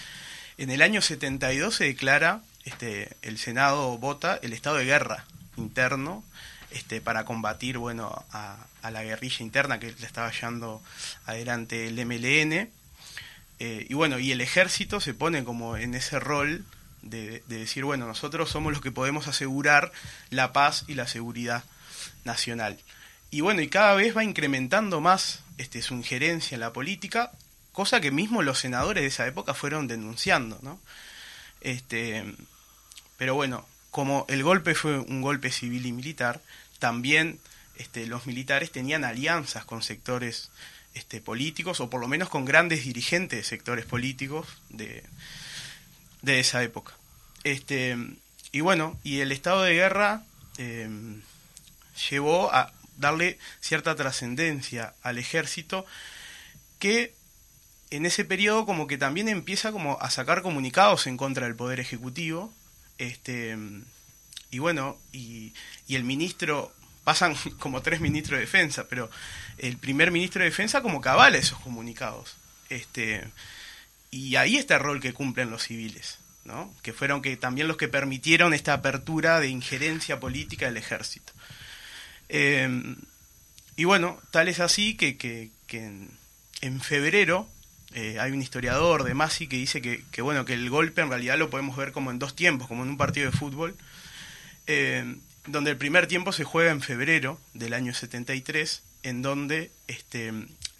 en 0.58 0.70
el 0.70 0.82
año 0.82 1.01
72 1.01 1.76
se 1.76 1.86
declara, 1.86 2.41
este, 2.64 3.16
el 3.22 3.38
Senado 3.38 3.97
vota 3.97 4.39
el 4.41 4.53
estado 4.53 4.78
de 4.78 4.86
guerra 4.86 5.26
interno 5.58 6.24
este, 6.72 7.01
para 7.01 7.26
combatir 7.26 7.78
bueno, 7.78 8.26
a, 8.32 8.58
a 8.82 8.91
la 8.91 9.03
guerrilla 9.03 9.43
interna 9.43 9.80
que 9.80 9.91
le 9.91 10.06
estaba 10.06 10.32
llevando 10.32 10.82
adelante 11.26 11.88
el 11.88 12.06
MLN. 12.06 12.70
Eh, 13.58 13.88
y 13.89 13.93
bueno, 13.93 14.20
y 14.20 14.32
el 14.32 14.41
ejército 14.41 14.99
se 14.99 15.14
pone 15.14 15.43
como 15.43 15.78
en 15.78 15.95
ese 15.95 16.20
rol 16.20 16.66
de, 17.06 17.41
de 17.47 17.58
decir, 17.58 17.86
bueno, 17.86 18.06
nosotros 18.06 18.49
somos 18.49 18.74
los 18.74 18.82
que 18.82 18.91
podemos 18.91 19.28
asegurar 19.28 19.93
la 20.30 20.51
paz 20.51 20.84
y 20.88 20.95
la 20.95 21.08
seguridad 21.08 21.64
nacional. 22.26 22.78
Y 23.32 23.41
bueno, 23.41 23.62
y 23.62 23.70
cada 23.70 23.95
vez 23.95 24.16
va 24.16 24.24
incrementando 24.24 25.01
más 25.01 25.41
este, 25.58 25.82
su 25.82 25.93
injerencia 25.93 26.56
en 26.56 26.62
la 26.62 26.74
política, 26.74 27.32
cosa 27.72 28.01
que 28.01 28.12
mismo 28.12 28.41
los 28.41 28.60
senadores 28.60 29.03
de 29.03 29.08
esa 29.08 29.28
época 29.28 29.53
fueron 29.53 29.88
denunciando, 29.88 30.60
¿no? 30.62 30.80
Este, 31.62 32.24
pero 33.18 33.36
bueno, 33.36 33.66
como 33.91 34.26
el 34.30 34.43
golpe 34.43 34.76
fue 34.76 34.99
un 34.99 35.22
golpe 35.22 35.51
civil 35.51 35.86
y 35.86 35.91
militar, 35.91 36.41
también 36.80 37.39
este, 37.78 38.06
los 38.08 38.26
militares 38.26 38.72
tenían 38.72 39.03
alianzas 39.03 39.66
con 39.66 39.82
sectores 39.82 40.49
este, 40.93 41.22
políticos, 41.22 41.80
o 41.80 41.89
por 41.89 42.01
lo 42.01 42.08
menos 42.08 42.30
con 42.30 42.45
grandes 42.45 42.86
dirigentes 42.86 43.39
de 43.39 43.43
sectores 43.43 43.86
políticos 43.86 44.47
de, 44.70 45.03
de 46.26 46.39
esa 46.39 46.63
época. 46.63 46.93
Este, 47.43 47.95
y 48.51 48.61
bueno, 48.61 48.99
y 49.03 49.19
el 49.19 49.32
estado 49.32 49.61
de 49.61 49.76
guerra 49.76 50.23
eh, 50.57 50.89
llevó 52.09 52.53
a 52.53 52.73
darle 52.97 53.38
cierta 53.61 53.95
trascendencia 53.95 54.95
al 55.03 55.19
ejército 55.19 55.86
que 56.80 57.13
en 57.91 58.05
ese 58.05 58.26
periodo 58.26 58.65
como 58.65 58.88
que 58.88 58.97
también 58.97 59.30
empieza 59.30 59.71
como 59.71 59.99
a 60.01 60.09
sacar 60.09 60.41
comunicados 60.41 61.05
en 61.07 61.17
contra 61.17 61.45
del 61.45 61.55
poder 61.55 61.80
ejecutivo 61.80 62.53
este 62.97 63.57
y 64.49 64.59
bueno 64.59 64.97
y, 65.11 65.53
y 65.88 65.95
el 65.95 66.05
ministro 66.05 66.73
pasan 67.03 67.36
como 67.59 67.82
tres 67.82 67.99
ministros 67.99 68.38
de 68.38 68.45
defensa 68.45 68.88
pero 68.89 69.09
el 69.57 69.78
primer 69.78 70.11
ministro 70.11 70.41
de 70.41 70.49
defensa 70.49 70.82
como 70.82 71.01
que 71.01 71.09
avala 71.09 71.38
esos 71.38 71.59
comunicados 71.59 72.38
este 72.69 73.26
y 74.12 74.36
ahí 74.36 74.58
está 74.58 74.76
el 74.76 74.82
rol 74.82 74.99
que 74.99 75.14
cumplen 75.14 75.49
los 75.49 75.64
civiles 75.64 76.20
¿no? 76.43 76.74
que 76.84 76.93
fueron 76.93 77.22
que 77.22 77.36
también 77.38 77.68
los 77.68 77.78
que 77.78 77.88
permitieron 77.88 78.53
esta 78.53 78.74
apertura 78.74 79.39
de 79.39 79.47
injerencia 79.47 80.20
política 80.20 80.66
del 80.66 80.78
ejército 80.78 81.34
eh, 82.30 82.95
y 83.76 83.84
bueno, 83.84 84.20
tal 84.32 84.47
es 84.47 84.60
así 84.60 84.95
que, 84.95 85.18
que, 85.18 85.49
que 85.68 85.91
en, 86.62 86.82
febrero 86.82 87.49
eh, 87.93 88.18
hay 88.20 88.32
un 88.32 88.41
historiador 88.41 89.03
de 89.03 89.14
Masi 89.14 89.47
que 89.47 89.58
dice 89.58 89.82
que, 89.82 90.03
que, 90.12 90.22
bueno, 90.22 90.45
que 90.45 90.53
el 90.53 90.70
golpe 90.70 91.01
en 91.01 91.10
realidad 91.10 91.38
lo 91.38 91.49
podemos 91.49 91.76
ver 91.76 91.91
como 91.91 92.12
en 92.12 92.20
dos 92.20 92.36
tiempos, 92.36 92.68
como 92.68 92.84
en 92.84 92.89
un 92.89 92.97
partido 92.97 93.30
de 93.30 93.38
fútbol, 93.38 93.76
eh, 94.68 95.16
donde 95.45 95.72
el 95.72 95.78
primer 95.78 96.08
tiempo 96.08 96.32
se 96.32 96.45
juega 96.45 96.72
en 96.72 96.82
febrero 96.82 97.39
del 97.53 97.74
año 97.74 97.93
73, 97.93 98.82
en 99.03 99.22
donde 99.22 99.72
este, 99.88 100.32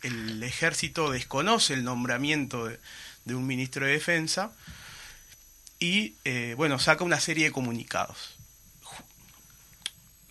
el 0.02 0.42
ejército 0.42 1.12
desconoce 1.12 1.74
el 1.74 1.84
nombramiento 1.84 2.66
de, 2.66 2.80
de 3.26 3.36
un 3.36 3.46
ministro 3.46 3.86
de 3.86 3.94
defensa 3.94 4.52
y, 5.80 6.16
eh, 6.24 6.54
bueno, 6.58 6.80
saca 6.80 7.04
una 7.04 7.20
serie 7.20 7.46
de 7.46 7.52
comunicados. 7.52 8.36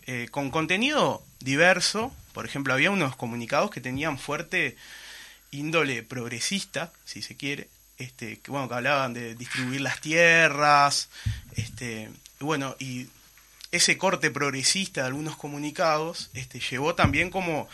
Eh, 0.07 0.29
con 0.31 0.51
contenido 0.51 1.25
diverso, 1.41 2.15
por 2.33 2.47
ejemplo, 2.47 2.75
había 2.75 2.91
unos 2.91 3.17
comunicados 3.17 3.71
que 3.71 3.81
tenían 3.81 4.19
fuerte 4.19 4.77
índole 5.51 6.03
progresista, 6.03 6.93
si 7.05 7.23
se 7.23 7.37
quiere, 7.37 7.69
este, 7.99 8.41
que 8.41 8.51
bueno, 8.51 8.69
que 8.69 8.75
hablaban 8.75 9.15
de 9.15 9.35
distribuir 9.35 9.81
las 9.81 10.01
tierras, 10.01 11.09
este, 11.57 12.11
bueno, 12.41 12.77
y 12.79 13.07
ese 13.71 13.97
corte 13.97 14.31
progresista 14.31 15.03
de 15.03 15.07
algunos 15.09 15.37
comunicados, 15.37 16.31
este, 16.35 16.61
llevó 16.61 16.95
también 16.95 17.31
como 17.31 17.69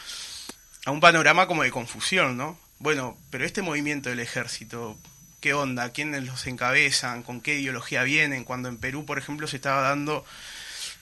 a 0.85 0.91
un 0.91 1.01
panorama 1.01 1.47
como 1.47 1.63
de 1.63 1.71
confusión, 1.71 2.37
¿no? 2.37 2.59
Bueno, 2.79 3.19
pero 3.31 3.45
este 3.45 3.63
movimiento 3.63 4.09
del 4.09 4.21
ejército, 4.21 4.97
¿qué 5.41 5.55
onda? 5.55 5.91
¿Quiénes 5.91 6.25
los 6.25 6.47
encabezan? 6.47 7.23
¿Con 7.23 7.41
qué 7.41 7.59
ideología 7.59 8.03
vienen? 8.03 8.45
Cuando 8.45 8.69
en 8.69 8.77
Perú, 8.77 9.05
por 9.07 9.19
ejemplo, 9.19 9.47
se 9.47 9.57
estaba 9.57 9.83
dando 9.83 10.25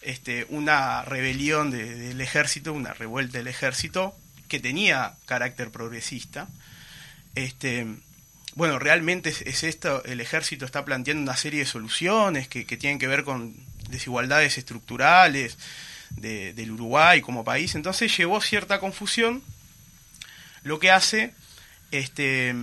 este, 0.02 0.46
una 0.48 1.02
rebelión 1.02 1.70
de, 1.70 1.94
del 1.94 2.20
ejército, 2.20 2.72
una 2.72 2.94
revuelta 2.94 3.38
del 3.38 3.48
ejército 3.48 4.16
que 4.48 4.60
tenía 4.60 5.14
carácter 5.26 5.70
progresista. 5.70 6.48
Este, 7.34 7.86
bueno, 8.54 8.78
realmente 8.78 9.30
es, 9.30 9.42
es, 9.42 9.64
esto, 9.64 10.04
el 10.04 10.20
ejército 10.20 10.64
está 10.64 10.84
planteando 10.84 11.22
una 11.22 11.36
serie 11.36 11.60
de 11.60 11.66
soluciones 11.66 12.48
que, 12.48 12.64
tienen 12.64 12.98
que 12.98 13.06
ver 13.06 13.24
con 13.24 13.54
desigualdades 13.88 14.58
estructurales 14.58 15.58
de, 16.10 16.52
del 16.54 16.72
Uruguay 16.72 17.20
como 17.20 17.44
país, 17.44 17.74
entonces 17.74 18.16
llevó 18.16 18.40
cierta 18.40 18.80
confusión, 18.80 19.42
lo 20.62 20.78
que 20.78 20.90
hace 20.90 21.34
este, 21.90 22.54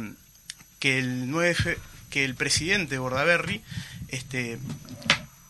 que, 0.86 1.00
el 1.00 1.32
9, 1.32 1.80
que 2.12 2.26
el 2.26 2.36
presidente 2.36 3.00
Bordaberry 3.00 3.64
este, 4.10 4.60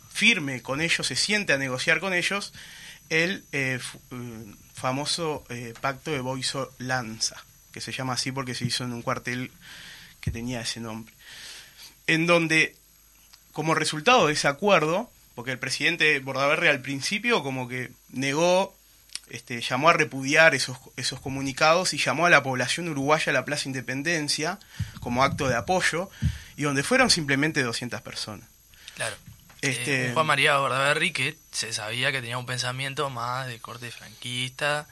firme 0.09 0.61
con 0.61 0.79
ellos, 0.79 1.05
se 1.05 1.17
siente 1.17 1.51
a 1.51 1.57
negociar 1.57 1.99
con 1.99 2.13
ellos 2.13 2.53
el 3.09 3.43
eh, 3.51 3.81
famoso 4.73 5.43
eh, 5.49 5.73
pacto 5.81 6.11
de 6.11 6.21
Boiso 6.21 6.73
Lanza, 6.77 7.43
que 7.73 7.81
se 7.81 7.91
llama 7.91 8.13
así 8.13 8.31
porque 8.31 8.55
se 8.55 8.63
hizo 8.63 8.85
en 8.85 8.93
un 8.93 9.01
cuartel 9.01 9.51
que 10.21 10.31
tenía 10.31 10.61
ese 10.61 10.79
nombre. 10.79 11.13
En 12.07 12.27
donde, 12.27 12.77
como 13.51 13.75
resultado 13.75 14.27
de 14.27 14.33
ese 14.33 14.47
acuerdo, 14.47 15.11
porque 15.35 15.51
el 15.51 15.59
presidente 15.59 16.17
Bordaberry 16.19 16.69
al 16.69 16.81
principio 16.81 17.43
como 17.43 17.67
que 17.67 17.91
negó, 18.07 18.73
este, 19.29 19.61
llamó 19.61 19.89
a 19.89 19.93
repudiar 19.93 20.55
esos, 20.55 20.77
esos 20.95 21.19
comunicados 21.19 21.93
y 21.93 21.97
llamó 21.97 22.25
a 22.25 22.29
la 22.29 22.43
población 22.43 22.89
uruguaya 22.89 23.31
a 23.31 23.33
la 23.33 23.45
Plaza 23.45 23.67
Independencia 23.67 24.59
como 24.99 25.23
acto 25.23 25.47
de 25.47 25.55
apoyo, 25.55 26.09
y 26.57 26.63
donde 26.63 26.83
fueron 26.83 27.09
simplemente 27.09 27.63
200 27.63 28.01
personas. 28.01 28.47
Claro. 28.95 29.15
Este... 29.61 30.07
Eh, 30.09 30.13
Juan 30.13 30.27
María 30.27 30.57
Bordaberry 30.57 31.11
que 31.11 31.37
se 31.51 31.73
sabía 31.73 32.11
que 32.11 32.21
tenía 32.21 32.37
un 32.37 32.45
pensamiento 32.45 33.09
más 33.09 33.47
de 33.47 33.59
corte 33.59 33.91
franquista, 33.91 34.87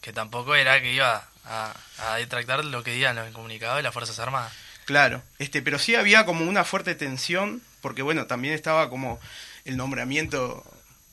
que 0.00 0.12
tampoco 0.12 0.54
era 0.54 0.80
que 0.80 0.92
iba 0.92 1.28
a, 1.44 1.74
a 1.98 2.16
detractar 2.16 2.64
lo 2.64 2.82
que 2.82 2.92
digan 2.92 3.16
los 3.16 3.30
comunicados 3.32 3.76
de 3.76 3.82
las 3.82 3.92
Fuerzas 3.92 4.18
Armadas. 4.18 4.52
Claro, 4.88 5.22
este, 5.38 5.60
pero 5.60 5.78
sí 5.78 5.96
había 5.96 6.24
como 6.24 6.46
una 6.46 6.64
fuerte 6.64 6.94
tensión, 6.94 7.62
porque 7.82 8.00
bueno, 8.00 8.26
también 8.26 8.54
estaba 8.54 8.88
como 8.88 9.20
el 9.66 9.76
nombramiento, 9.76 10.64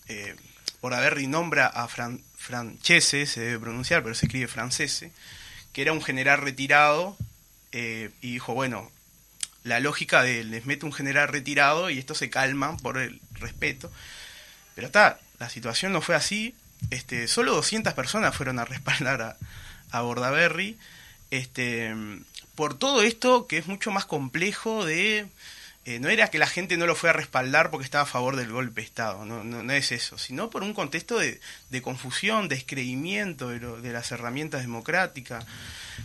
eh, 0.08 0.34
Bordaberry 0.82 1.28
nombra 1.28 1.68
a 1.68 1.86
Fran, 1.90 2.22
Francese, 2.46 3.26
se 3.26 3.40
debe 3.40 3.60
pronunciar, 3.60 4.04
pero 4.04 4.14
se 4.14 4.28
escribe 4.28 4.48
francese, 4.48 5.12
que 5.74 5.82
era 5.82 5.94
un 5.94 6.02
general 6.02 6.42
retirado, 6.42 7.18
eh, 7.72 8.12
y 8.22 8.34
dijo, 8.34 8.54
bueno, 8.54 8.92
la 9.64 9.80
lógica 9.80 10.22
de 10.22 10.44
les 10.44 10.68
mete 10.68 10.86
un 10.86 10.94
general 10.94 11.28
retirado 11.28 11.90
y 11.90 11.98
estos 11.98 12.20
se 12.20 12.30
calman 12.30 12.78
por 12.78 13.00
el 13.00 13.20
respeto. 13.32 13.92
Pero 14.76 14.86
está, 14.86 15.20
la 15.40 15.50
situación 15.50 15.92
no 15.92 16.02
fue 16.02 16.14
así. 16.14 16.54
Este, 16.92 17.28
solo 17.28 17.56
200 17.56 17.94
personas 17.96 18.36
fueron 18.36 18.60
a 18.60 18.66
respaldar 18.66 19.24
a, 19.24 19.38
a 19.90 20.02
Bordaberry. 20.02 20.78
Este, 21.32 21.96
por 22.54 22.78
todo 22.78 23.02
esto 23.02 23.48
que 23.48 23.58
es 23.58 23.66
mucho 23.66 23.90
más 23.90 24.06
complejo 24.06 24.86
de... 24.86 25.28
Eh, 25.88 26.00
no 26.00 26.10
era 26.10 26.30
que 26.30 26.40
la 26.40 26.48
gente 26.48 26.78
no 26.78 26.88
lo 26.88 26.96
fue 26.96 27.12
a 27.12 27.14
respaldar 27.14 27.70
porque 27.70 27.86
estaba 27.86 28.06
a 28.06 28.08
favor 28.08 28.36
del 28.36 28.52
golpe 28.52 28.82
de 28.82 28.88
Estado, 28.88 29.24
no, 29.24 29.44
no, 29.44 29.62
no 29.62 29.74
es 29.74 29.92
eso, 29.92 30.18
sino 30.18 30.50
por 30.50 30.64
un 30.64 30.74
contexto 30.74 31.20
de, 31.20 31.40
de 31.70 31.82
confusión, 31.84 32.48
descreimiento 32.48 33.50
de, 33.50 33.60
lo, 33.60 33.80
de, 33.80 33.94
las 33.94 34.12
herramientas 34.12 34.62
democráticas 34.62 35.46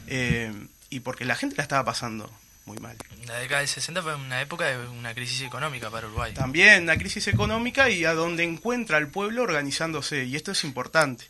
eh, 0.07 0.53
y 0.91 1.01
porque 1.01 1.24
la 1.24 1.35
gente 1.35 1.57
la 1.57 1.62
estaba 1.62 1.83
pasando 1.83 2.31
muy 2.66 2.76
mal. 2.76 2.95
La 3.26 3.39
década 3.39 3.61
del 3.61 3.68
60 3.68 4.03
fue 4.03 4.14
una 4.16 4.43
época 4.43 4.66
de 4.66 4.87
una 4.87 5.14
crisis 5.14 5.41
económica 5.41 5.89
para 5.89 6.09
Uruguay. 6.09 6.35
También 6.35 6.83
una 6.83 6.99
crisis 6.99 7.26
económica 7.28 7.89
y 7.89 8.05
a 8.05 8.12
donde 8.12 8.45
encuentra 8.45 8.99
al 8.99 9.09
pueblo 9.09 9.43
organizándose, 9.43 10.24
y 10.24 10.37
esto 10.37 10.53
es 10.53 10.62
importante. 10.62 11.24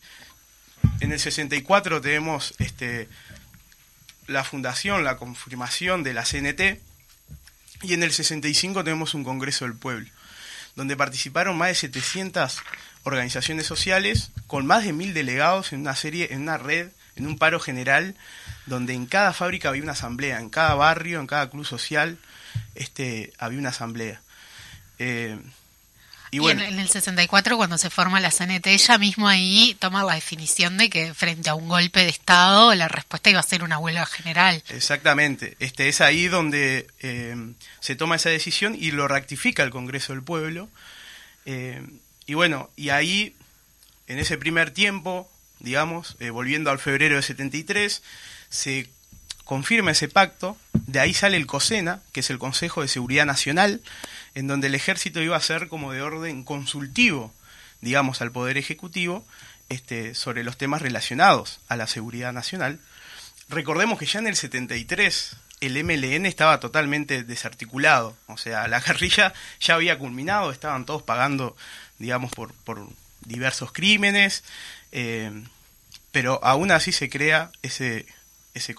En 0.98 1.12
el 1.12 1.20
64 1.20 2.00
tenemos 2.00 2.54
este, 2.58 3.08
la 4.26 4.42
fundación, 4.42 5.04
la 5.04 5.16
confirmación 5.18 6.02
de 6.02 6.14
la 6.14 6.24
CNT, 6.24 6.89
y 7.82 7.94
en 7.94 8.02
el 8.02 8.12
65 8.12 8.84
tenemos 8.84 9.14
un 9.14 9.24
Congreso 9.24 9.64
del 9.64 9.76
Pueblo, 9.76 10.08
donde 10.76 10.96
participaron 10.96 11.56
más 11.56 11.68
de 11.68 11.74
700 11.74 12.58
organizaciones 13.04 13.66
sociales 13.66 14.30
con 14.46 14.66
más 14.66 14.84
de 14.84 14.92
mil 14.92 15.14
delegados 15.14 15.72
en 15.72 15.80
una 15.80 15.96
serie, 15.96 16.28
en 16.32 16.42
una 16.42 16.58
red, 16.58 16.90
en 17.16 17.26
un 17.26 17.38
paro 17.38 17.60
general, 17.60 18.14
donde 18.66 18.94
en 18.94 19.06
cada 19.06 19.32
fábrica 19.32 19.68
había 19.68 19.82
una 19.82 19.92
asamblea, 19.92 20.38
en 20.38 20.50
cada 20.50 20.74
barrio, 20.74 21.20
en 21.20 21.26
cada 21.26 21.50
club 21.50 21.64
social, 21.64 22.18
este, 22.74 23.32
había 23.38 23.58
una 23.58 23.70
asamblea. 23.70 24.20
Eh, 24.98 25.38
y 26.30 26.38
en, 26.48 26.60
en 26.60 26.78
el 26.78 26.88
64, 26.88 27.56
cuando 27.56 27.76
se 27.76 27.90
forma 27.90 28.20
la 28.20 28.30
CNT, 28.30 28.66
ella 28.68 28.98
mismo 28.98 29.28
ahí 29.28 29.76
toma 29.78 30.04
la 30.04 30.14
definición 30.14 30.76
de 30.76 30.88
que 30.88 31.12
frente 31.12 31.50
a 31.50 31.54
un 31.54 31.68
golpe 31.68 32.00
de 32.00 32.08
Estado, 32.08 32.74
la 32.74 32.88
respuesta 32.88 33.30
iba 33.30 33.40
a 33.40 33.44
ser 33.44 33.64
una 33.64 33.78
huelga 33.78 34.06
general. 34.06 34.62
Exactamente. 34.68 35.56
Este, 35.58 35.88
es 35.88 36.00
ahí 36.00 36.28
donde 36.28 36.86
eh, 37.00 37.36
se 37.80 37.96
toma 37.96 38.16
esa 38.16 38.30
decisión 38.30 38.76
y 38.78 38.92
lo 38.92 39.08
rectifica 39.08 39.62
el 39.62 39.70
Congreso 39.70 40.12
del 40.12 40.22
Pueblo. 40.22 40.68
Eh, 41.46 41.82
y 42.26 42.34
bueno, 42.34 42.70
y 42.76 42.90
ahí, 42.90 43.34
en 44.06 44.18
ese 44.20 44.38
primer 44.38 44.70
tiempo, 44.70 45.28
digamos, 45.58 46.16
eh, 46.20 46.30
volviendo 46.30 46.70
al 46.70 46.78
febrero 46.78 47.16
de 47.16 47.22
73, 47.22 48.02
se 48.48 48.88
confirma 49.44 49.90
ese 49.90 50.08
pacto, 50.08 50.56
de 50.72 51.00
ahí 51.00 51.12
sale 51.12 51.36
el 51.36 51.46
COSENA, 51.46 52.00
que 52.12 52.20
es 52.20 52.30
el 52.30 52.38
Consejo 52.38 52.82
de 52.82 52.88
Seguridad 52.88 53.26
Nacional, 53.26 53.80
en 54.34 54.46
donde 54.46 54.68
el 54.68 54.74
ejército 54.74 55.20
iba 55.20 55.36
a 55.36 55.40
ser 55.40 55.68
como 55.68 55.92
de 55.92 56.02
orden 56.02 56.44
consultivo, 56.44 57.32
digamos, 57.80 58.20
al 58.20 58.32
Poder 58.32 58.58
Ejecutivo, 58.58 59.24
este, 59.68 60.14
sobre 60.14 60.44
los 60.44 60.56
temas 60.56 60.82
relacionados 60.82 61.60
a 61.68 61.76
la 61.76 61.86
seguridad 61.86 62.32
nacional. 62.32 62.80
Recordemos 63.48 63.98
que 63.98 64.06
ya 64.06 64.18
en 64.18 64.26
el 64.26 64.36
73 64.36 65.36
el 65.60 65.84
MLN 65.84 66.26
estaba 66.26 66.60
totalmente 66.60 67.22
desarticulado, 67.22 68.16
o 68.26 68.38
sea, 68.38 68.66
la 68.68 68.80
guerrilla 68.86 69.32
ya 69.60 69.74
había 69.74 69.98
culminado, 69.98 70.50
estaban 70.50 70.86
todos 70.86 71.02
pagando, 71.02 71.56
digamos, 71.98 72.32
por, 72.32 72.52
por 72.54 72.86
diversos 73.20 73.72
crímenes, 73.72 74.44
eh, 74.92 75.44
pero 76.12 76.40
aún 76.42 76.70
así 76.70 76.92
se 76.92 77.08
crea 77.08 77.50
ese, 77.62 78.06
ese. 78.54 78.74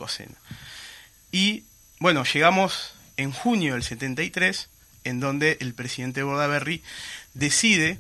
Y 1.32 1.64
bueno, 2.00 2.24
llegamos 2.24 2.94
en 3.18 3.32
junio 3.32 3.74
del 3.76 3.84
73, 3.84 4.70
en 5.04 5.20
donde 5.20 5.58
el 5.62 5.74
presidente 5.74 6.24
Bordaberry 6.24 6.84
decide 7.34 8.00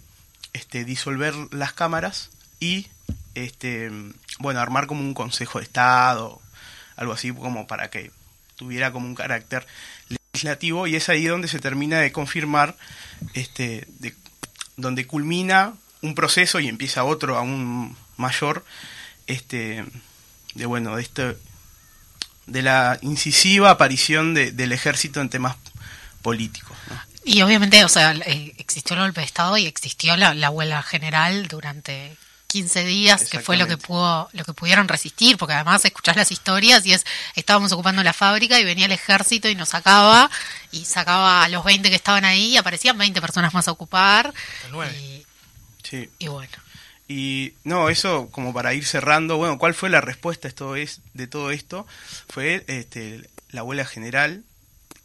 este, 0.54 0.86
disolver 0.86 1.34
las 1.52 1.74
cámaras 1.74 2.30
y 2.60 2.88
este, 3.36 3.92
bueno, 4.40 4.60
armar 4.60 4.88
como 4.88 5.02
un 5.02 5.14
consejo 5.14 5.60
de 5.60 5.66
Estado, 5.66 6.42
algo 6.96 7.14
así 7.14 7.32
como 7.32 7.68
para 7.68 7.90
que 7.90 8.12
tuviera 8.56 8.92
como 8.92 9.08
un 9.08 9.16
carácter 9.16 9.66
legislativo 10.10 10.88
y 10.88 10.96
es 10.96 11.10
ahí 11.10 11.26
donde 11.26 11.48
se 11.48 11.60
termina 11.60 12.00
de 12.00 12.12
confirmar, 12.12 12.76
este, 13.34 13.88
de, 14.00 14.14
donde 14.78 15.08
culmina 15.08 15.74
un 16.02 16.16
proceso 16.16 16.60
y 16.60 16.68
empieza 16.68 17.04
otro 17.04 17.38
aún 17.38 17.96
mayor, 18.18 18.66
este, 19.28 19.86
de 20.56 20.66
bueno, 20.66 20.96
de 20.96 21.02
este, 21.04 21.38
de 22.48 22.62
la 22.62 23.00
incisiva 23.02 23.70
aparición 23.70 24.34
de, 24.34 24.52
del 24.52 24.72
ejército 24.72 25.22
en 25.22 25.30
temas 25.30 25.56
políticos. 26.22 26.78
¿no? 26.90 27.00
Y 27.24 27.42
obviamente, 27.42 27.84
o 27.84 27.90
sea, 27.90 28.14
eh, 28.14 28.54
existió 28.58 28.96
el 28.96 29.02
golpe 29.04 29.22
de 29.22 29.28
Estado 29.28 29.58
y 29.58 29.68
existió 29.68 30.18
la, 30.18 30.34
la 30.34 30.50
huelga 30.50 30.82
general 30.82 31.48
durante 31.48 32.18
15 32.48 32.84
días, 32.84 33.30
que 33.30 33.40
fue 33.40 33.56
lo 33.56 33.66
que 33.68 33.78
pudo, 33.78 34.30
lo 34.34 34.44
que 34.44 34.54
pudieron 34.54 34.88
resistir, 34.88 35.38
porque 35.38 35.54
además 35.54 35.86
escuchás 35.86 36.18
las 36.18 36.32
historias 36.32 36.86
y 36.86 36.94
es, 36.94 37.06
estábamos 37.36 37.72
ocupando 37.72 38.04
la 38.04 38.12
fábrica 38.12 38.60
y 38.60 38.66
venía 38.66 38.88
el 38.88 38.92
ejército 38.92 39.48
y 39.48 39.56
nos 39.56 39.70
sacaba, 39.70 40.30
y 40.72 40.84
sacaba 40.84 41.44
a 41.44 41.50
los 41.50 41.64
20 41.64 41.90
que 41.90 41.96
estaban 41.96 42.26
ahí 42.26 42.48
y 42.48 42.58
aparecían 42.58 42.98
20 42.98 43.22
personas 43.22 43.54
más 43.54 43.68
a 43.68 43.72
ocupar. 43.72 44.34
Y, 45.00 45.26
Sí. 45.84 46.10
y 46.20 46.28
bueno. 46.28 46.52
Y 47.08 47.54
no, 47.64 47.90
eso 47.90 48.30
como 48.32 48.54
para 48.54 48.74
ir 48.74 48.86
cerrando, 48.86 49.38
bueno, 49.38 49.58
¿cuál 49.58 49.74
fue 49.74 49.90
la 49.90 50.02
respuesta 50.02 50.48
esto 50.48 50.76
es, 50.76 51.02
de 51.14 51.28
todo 51.28 51.52
esto? 51.52 51.86
Fue 52.30 52.64
este, 52.68 53.30
la 53.50 53.64
huelga 53.64 53.86
general 53.86 54.44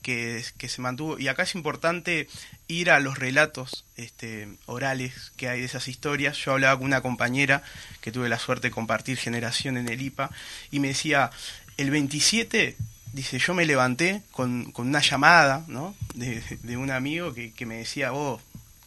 que, 0.07 0.69
se 0.69 0.81
mantuvo, 0.81 1.19
y 1.19 1.27
acá 1.27 1.43
es 1.43 1.57
importante 1.57 2.29
ir 2.69 2.91
a 2.91 3.01
los 3.01 3.19
relatos 3.19 3.85
este, 3.97 4.49
orales 4.67 5.33
que 5.37 5.49
hay 5.49 5.59
de 5.59 5.67
esas 5.67 5.89
historias. 5.89 6.37
Yo 6.37 6.53
hablaba 6.53 6.77
con 6.77 6.87
una 6.87 7.01
compañera 7.01 7.65
que 8.01 8.13
tuve 8.13 8.29
la 8.29 8.39
suerte 8.39 8.69
de 8.69 8.71
compartir 8.71 9.19
generación 9.19 9.77
en 9.77 9.89
el 9.89 10.01
IPA, 10.01 10.31
y 10.71 10.79
me 10.79 10.89
decía, 10.89 11.33
el 11.77 11.91
27, 11.91 12.77
dice, 13.13 13.39
yo 13.41 13.53
me 13.53 13.67
levanté 13.67 14.23
con, 14.31 14.71
con 14.71 14.87
una 14.87 15.01
llamada 15.01 15.65
¿no? 15.67 15.97
de, 16.15 16.41
de 16.63 16.77
un 16.77 16.93
amigo 16.93 17.35
que, 17.35 17.53
que 17.53 17.67
me 17.67 17.79
decía, 17.79 18.13
oh, 18.13 18.41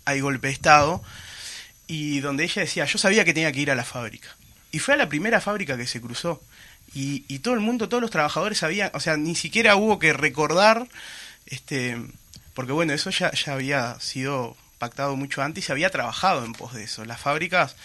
hay 0.05 0.21
golpe 0.21 0.47
de 0.47 0.53
Estado, 0.53 1.03
y 1.85 2.21
donde 2.21 2.45
ella 2.45 2.61
decía, 2.61 2.85
yo 2.85 2.97
sabía 2.97 3.25
que 3.25 3.33
tenía 3.33 3.51
que 3.51 3.59
ir 3.59 3.71
a 3.71 3.75
la 3.75 3.83
fábrica. 3.83 4.29
Y 4.71 4.79
fue 4.79 4.93
a 4.93 4.97
la 4.97 5.09
primera 5.09 5.41
fábrica 5.41 5.75
que 5.75 5.87
se 5.87 5.99
cruzó. 5.99 6.41
Y, 6.93 7.25
y 7.27 7.39
todo 7.39 7.53
el 7.53 7.59
mundo, 7.59 7.89
todos 7.89 8.01
los 8.01 8.11
trabajadores 8.11 8.57
sabían, 8.59 8.91
o 8.93 8.99
sea, 8.99 9.17
ni 9.17 9.35
siquiera 9.35 9.75
hubo 9.75 9.99
que 9.99 10.13
recordar, 10.13 10.87
este, 11.45 11.97
porque 12.53 12.71
bueno, 12.71 12.93
eso 12.93 13.09
ya, 13.09 13.31
ya 13.31 13.53
había 13.53 13.99
sido 13.99 14.57
pactado 14.79 15.15
mucho 15.15 15.41
antes 15.41 15.63
y 15.63 15.67
se 15.67 15.71
había 15.71 15.89
trabajado 15.89 16.45
en 16.45 16.53
pos 16.53 16.73
de 16.73 16.83
eso. 16.83 17.05
Las 17.05 17.19
fábricas 17.19 17.75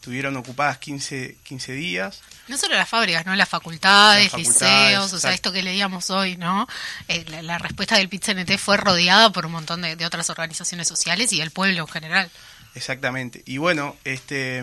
tuvieron 0.00 0.36
ocupadas 0.36 0.78
15, 0.78 1.36
15 1.42 1.72
días. 1.72 2.22
No 2.48 2.56
solo 2.56 2.74
las 2.74 2.88
fábricas, 2.88 3.26
¿no? 3.26 3.36
Las 3.36 3.48
facultades, 3.48 4.32
Las 4.32 4.32
facultades, 4.32 4.88
liceos, 4.88 5.12
o 5.12 5.18
sea, 5.18 5.34
esto 5.34 5.52
que 5.52 5.62
leíamos 5.62 6.10
hoy, 6.10 6.36
¿no? 6.36 6.66
Eh, 7.08 7.24
la, 7.28 7.42
la 7.42 7.58
respuesta 7.58 7.98
del 7.98 8.08
PIT-CNT 8.08 8.58
fue 8.58 8.76
rodeada 8.76 9.30
por 9.30 9.46
un 9.46 9.52
montón 9.52 9.82
de, 9.82 9.96
de 9.96 10.06
otras 10.06 10.30
organizaciones 10.30 10.88
sociales 10.88 11.32
y 11.32 11.40
el 11.40 11.50
pueblo 11.50 11.82
en 11.82 11.88
general. 11.88 12.30
Exactamente. 12.74 13.42
Y 13.46 13.58
bueno, 13.58 13.96
este 14.04 14.62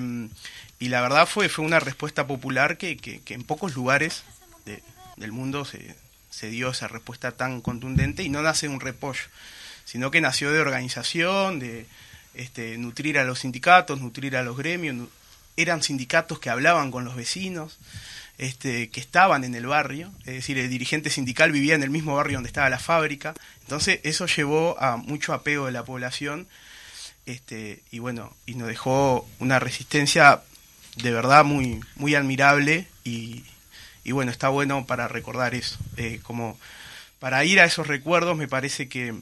y 0.80 0.90
la 0.90 1.02
verdad 1.02 1.28
fue, 1.28 1.50
fue 1.50 1.66
una 1.66 1.80
respuesta 1.80 2.28
popular 2.28 2.78
que, 2.78 2.98
que, 2.98 3.22
en 3.34 3.44
pocos 3.44 3.76
lugares 3.76 4.24
de- 4.66 4.84
del 5.16 5.32
mundo 5.32 5.66
se, 5.66 5.96
se 6.30 6.50
dio 6.50 6.70
esa 6.70 6.88
respuesta 6.88 7.32
tan 7.32 7.62
contundente 7.62 8.24
y 8.24 8.30
no 8.30 8.42
nace 8.42 8.68
un 8.68 8.80
repollo, 8.80 9.24
sino 9.86 10.12
que 10.12 10.22
nació 10.22 10.52
de 10.52 10.60
organización, 10.60 11.60
de 11.60 11.88
este, 12.36 12.78
nutrir 12.78 13.18
a 13.18 13.24
los 13.24 13.40
sindicatos, 13.40 14.00
nutrir 14.02 14.38
a 14.38 14.44
los 14.44 14.56
gremios. 14.58 15.08
Eran 15.56 15.82
sindicatos 15.82 16.40
que 16.40 16.52
hablaban 16.52 16.92
con 16.92 17.04
los 17.06 17.16
vecinos, 17.16 17.80
este, 18.38 18.90
que 18.92 19.00
estaban 19.00 19.44
en 19.44 19.56
el 19.56 19.66
barrio, 19.66 20.12
es 20.20 20.36
decir, 20.36 20.60
el 20.60 20.70
dirigente 20.70 21.10
sindical 21.10 21.52
vivía 21.52 21.74
en 21.74 21.82
el 21.82 21.90
mismo 21.90 22.16
barrio 22.16 22.38
donde 22.38 22.50
estaba 22.50 22.70
la 22.70 22.78
fábrica. 22.78 23.34
Entonces 23.62 24.00
eso 24.04 24.28
llevó 24.28 24.80
a 24.80 24.98
mucho 24.98 25.34
apego 25.34 25.66
de 25.66 25.72
la 25.72 25.84
población 25.84 26.48
este, 27.26 27.82
y 27.90 27.98
bueno, 28.00 28.36
y 28.46 28.54
nos 28.54 28.68
dejó 28.68 29.28
una 29.40 29.58
resistencia 29.60 30.44
de 31.02 31.12
verdad 31.12 31.46
muy, 31.46 31.82
muy 31.96 32.16
admirable 32.16 32.88
y, 33.04 33.44
y 34.04 34.12
bueno, 34.12 34.32
está 34.32 34.50
bueno 34.50 34.86
para 34.86 35.08
recordar 35.08 35.56
eso. 35.56 35.78
Eh, 35.98 36.20
como 36.24 36.58
para 37.20 37.44
ir 37.46 37.60
a 37.60 37.66
esos 37.66 37.88
recuerdos 37.88 38.38
me 38.38 38.48
parece 38.48 38.88
que 38.90 39.16